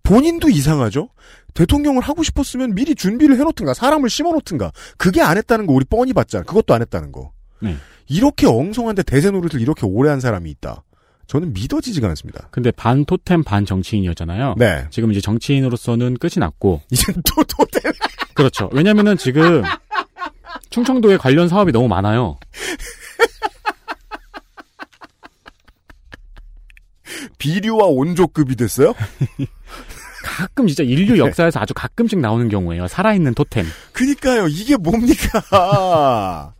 본인도 0.02 0.48
이상하죠? 0.50 1.08
대통령을 1.54 2.02
하고 2.02 2.22
싶었으면 2.22 2.74
미리 2.74 2.94
준비를 2.94 3.36
해놓든가, 3.38 3.72
사람을 3.74 4.10
심어놓든가, 4.10 4.72
그게 4.98 5.20
안 5.22 5.36
했다는 5.36 5.66
거 5.66 5.72
우리 5.72 5.84
뻔히 5.84 6.12
봤잖아. 6.12 6.44
그것도 6.44 6.74
안 6.74 6.80
했다는 6.82 7.12
거. 7.12 7.32
네. 7.60 7.76
이렇게 8.08 8.46
엉성한데 8.46 9.02
대세 9.04 9.30
노릇을 9.30 9.60
이렇게 9.60 9.86
오래 9.86 10.10
한 10.10 10.20
사람이 10.20 10.50
있다. 10.50 10.82
저는 11.26 11.52
믿어지지가 11.54 12.08
않습니다. 12.08 12.48
근데 12.50 12.70
반 12.70 13.04
토템 13.04 13.42
반 13.42 13.64
정치인이었잖아요. 13.64 14.56
네. 14.58 14.86
지금 14.90 15.10
이제 15.12 15.20
정치인으로서는 15.20 16.18
끝이 16.18 16.32
났고. 16.36 16.82
이제 16.90 17.12
또 17.24 17.42
토템. 17.44 17.92
그렇죠. 18.34 18.68
왜냐면은 18.72 19.16
지금 19.16 19.62
충청도에 20.70 21.16
관련 21.16 21.48
사업이 21.48 21.72
너무 21.72 21.88
많아요. 21.88 22.38
비류와 27.38 27.86
온조급이 27.86 28.56
됐어요? 28.56 28.94
가끔 30.24 30.66
진짜 30.66 30.82
인류 30.82 31.18
역사에서 31.18 31.60
아주 31.60 31.74
가끔씩 31.74 32.18
나오는 32.18 32.48
경우예요. 32.48 32.88
살아있는 32.88 33.34
토템. 33.34 33.66
그니까요. 33.92 34.48
이게 34.48 34.76
뭡니까? 34.76 36.52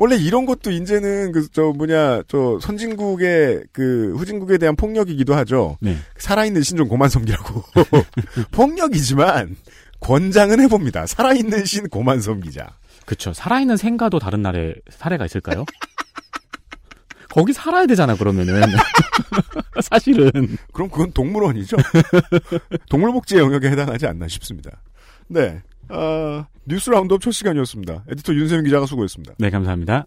원래 0.00 0.16
이런 0.16 0.46
것도 0.46 0.70
이제는 0.70 1.30
그 1.32 1.46
저 1.52 1.72
뭐냐 1.76 2.22
저 2.26 2.58
선진국의 2.62 3.64
그 3.72 4.14
후진국에 4.16 4.56
대한 4.56 4.74
폭력이기도 4.74 5.34
하죠. 5.34 5.76
네. 5.80 5.96
살아있는 6.16 6.62
신종 6.62 6.88
고만 6.88 7.10
섬기라고 7.10 7.62
폭력이지만 8.50 9.56
권장은 10.00 10.60
해봅니다. 10.60 11.06
살아있는 11.06 11.66
신 11.66 11.88
고만 11.88 12.22
섬기자. 12.22 12.78
그쵸. 13.04 13.34
살아있는 13.34 13.76
생가도 13.76 14.18
다른 14.18 14.40
나라에 14.40 14.72
사례가 14.88 15.26
있을까요? 15.26 15.64
거기 17.28 17.52
살아야 17.52 17.86
되잖아, 17.86 18.16
그러면은. 18.16 18.62
사실은. 19.82 20.30
그럼 20.72 20.88
그건 20.88 21.12
동물원이죠. 21.12 21.76
동물복지 22.88 23.36
영역에 23.36 23.68
해당하지 23.70 24.06
않나 24.06 24.26
싶습니다. 24.28 24.80
네. 25.28 25.60
아, 25.90 26.46
뉴스 26.64 26.90
라운드업 26.90 27.20
첫 27.20 27.32
시간이었습니다. 27.32 28.04
에디터 28.08 28.34
윤세민 28.34 28.64
기자가 28.64 28.86
수고했습니다. 28.86 29.34
네, 29.38 29.50
감사합니다. 29.50 30.06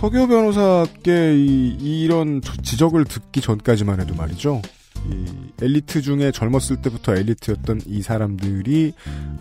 서교 0.00 0.28
변호사께 0.28 1.36
이, 1.36 1.76
이런 2.02 2.40
지적을 2.40 3.04
듣기 3.04 3.42
전까지만 3.42 4.00
해도 4.00 4.14
말이죠. 4.14 4.62
이 5.08 5.24
엘리트 5.62 6.02
중에 6.02 6.32
젊었을 6.32 6.82
때부터 6.82 7.16
엘리트였던 7.16 7.82
이 7.86 8.02
사람들이 8.02 8.92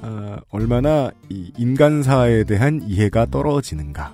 어, 0.02 0.38
얼마나 0.50 1.12
이 1.30 1.52
인간사에 1.58 2.44
대한 2.44 2.82
이해가 2.88 3.28
떨어지는가. 3.28 4.14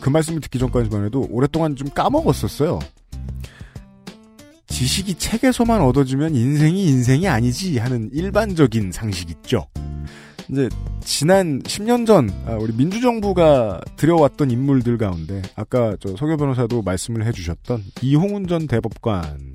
그 0.00 0.08
말씀을 0.10 0.40
듣기 0.40 0.58
전까지만 0.58 1.06
해도 1.06 1.26
오랫동안 1.30 1.76
좀 1.76 1.88
까먹었었어요. 1.88 2.78
지식이 4.66 5.14
책에서만 5.14 5.80
얻어지면 5.80 6.34
인생이 6.34 6.86
인생이 6.86 7.28
아니지 7.28 7.78
하는 7.78 8.10
일반적인 8.12 8.92
상식 8.92 9.30
있죠. 9.30 9.66
이제 10.50 10.68
지난 11.00 11.62
10년 11.62 12.06
전 12.06 12.30
아, 12.46 12.56
우리 12.60 12.72
민주정부가 12.72 13.80
들여왔던 13.96 14.50
인물들 14.50 14.98
가운데 14.98 15.42
아까 15.54 15.96
저 16.00 16.16
서교 16.16 16.36
변호사도 16.36 16.82
말씀을 16.82 17.24
해주셨던 17.26 17.82
이홍훈 18.02 18.46
전 18.46 18.66
대법관 18.66 19.54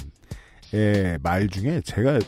의말 0.73 1.47
중에 1.49 1.81
제가 1.83 2.19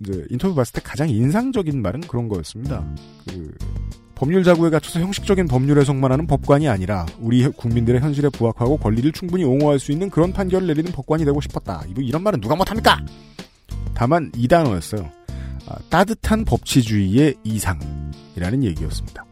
이제 0.00 0.24
인터뷰 0.30 0.54
봤을 0.54 0.74
때 0.74 0.80
가장 0.82 1.08
인상적인 1.08 1.82
말은 1.82 2.02
그런 2.02 2.28
거였습니다. 2.28 2.84
그 3.28 3.52
법률 4.14 4.42
자구에 4.42 4.70
갖춰서 4.70 5.00
형식적인 5.00 5.46
법률 5.46 5.78
해석만 5.78 6.10
하는 6.10 6.26
법관이 6.26 6.68
아니라 6.68 7.06
우리 7.20 7.46
국민들의 7.46 8.00
현실에 8.00 8.28
부합하고 8.30 8.76
권리를 8.76 9.12
충분히 9.12 9.44
옹호할 9.44 9.78
수 9.78 9.92
있는 9.92 10.10
그런 10.10 10.32
판결을 10.32 10.66
내리는 10.66 10.90
법관이 10.90 11.24
되고 11.24 11.40
싶었다. 11.40 11.84
이런 11.96 12.22
말은 12.22 12.40
누가 12.40 12.56
못합니까? 12.56 12.98
다만 13.94 14.32
이 14.36 14.48
단어였어요. 14.48 15.08
아, 15.68 15.76
따뜻한 15.88 16.44
법치주의의 16.44 17.36
이상이라는 17.44 18.64
얘기였습니다. 18.64 19.27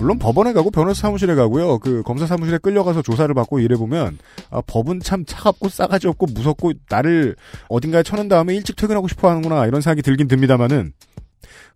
물론 0.00 0.18
법원에 0.18 0.54
가고 0.54 0.70
변호사 0.70 1.02
사무실에 1.02 1.34
가고요. 1.34 1.78
그 1.78 2.02
검사 2.02 2.26
사무실에 2.26 2.56
끌려가서 2.56 3.02
조사를 3.02 3.32
받고 3.34 3.60
이래 3.60 3.76
보면 3.76 4.18
아, 4.50 4.62
법은 4.66 5.00
참 5.00 5.26
차갑고 5.26 5.68
싸가지 5.68 6.08
없고 6.08 6.26
무섭고 6.32 6.72
나를 6.88 7.36
어딘가에 7.68 8.02
쳐낸 8.02 8.26
다음에 8.26 8.54
일찍 8.54 8.76
퇴근하고 8.76 9.08
싶어 9.08 9.28
하는구나 9.28 9.66
이런 9.66 9.82
생각이 9.82 10.00
들긴 10.00 10.26
듭니다만은 10.26 10.94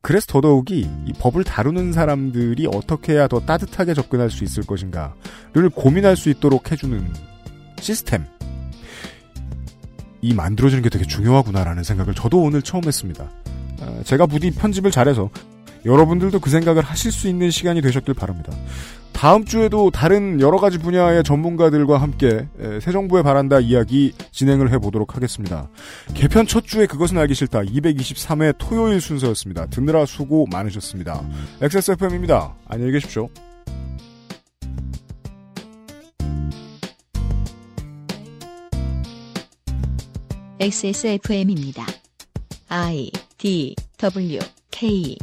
그래서 0.01 0.27
더더욱이 0.27 0.89
이 1.07 1.13
법을 1.19 1.45
다루는 1.45 1.93
사람들이 1.93 2.67
어떻게 2.73 3.13
해야 3.13 3.29
더 3.29 3.41
따뜻하게 3.41 3.93
접근할 3.93 4.31
수 4.31 4.43
있을 4.43 4.65
것인가를 4.65 5.69
고민할 5.75 6.17
수 6.17 6.31
있도록 6.31 6.73
해주는 6.73 7.07
시스템 7.79 8.25
이 10.23 10.33
만들어지는 10.33 10.83
게 10.83 10.89
되게 10.89 11.05
중요하구나라는 11.05 11.83
생각을 11.85 12.15
저도 12.15 12.41
오늘 12.41 12.63
처음 12.63 12.85
했습니다. 12.85 13.31
아, 13.83 14.03
제가 14.05 14.25
부디 14.25 14.51
편집을 14.51 14.91
잘해서 14.91 15.29
여러분들도 15.85 16.41
그 16.41 16.51
생각을 16.51 16.83
하실 16.83 17.13
수 17.13 17.29
있는 17.29 17.51
시간이 17.51 17.81
되셨길 17.83 18.15
바랍니다. 18.15 18.53
다음 19.13 19.45
주에도 19.45 19.91
다른 19.91 20.41
여러 20.41 20.59
가지 20.59 20.79
분야의 20.79 21.23
전문가들과 21.23 21.99
함께 21.99 22.49
새 22.83 22.93
정부의 22.93 23.23
바란다 23.23 23.61
이야기 23.61 24.13
진행을 24.33 24.73
해보도록 24.73 25.17
하겠습니다. 25.17 25.69
개편 26.15 26.47
첫 26.47 26.65
주에 26.65 26.87
그것은 26.87 27.17
알기 27.17 27.35
싫다 27.35 27.61
223회 27.61 28.57
토요일 28.59 29.01
순서였습니다. 29.01 29.67
듣느라 29.67 30.05
수고 30.05 30.47
많으셨습니다. 30.51 31.23
XSFM입니다. 31.63 32.55
안녕히 32.67 32.93
계십시오. 32.93 33.29
XSFM입니다. 40.59 41.85
I 42.69 43.11
D 43.39 43.75
W 43.99 44.39
K 44.71 45.17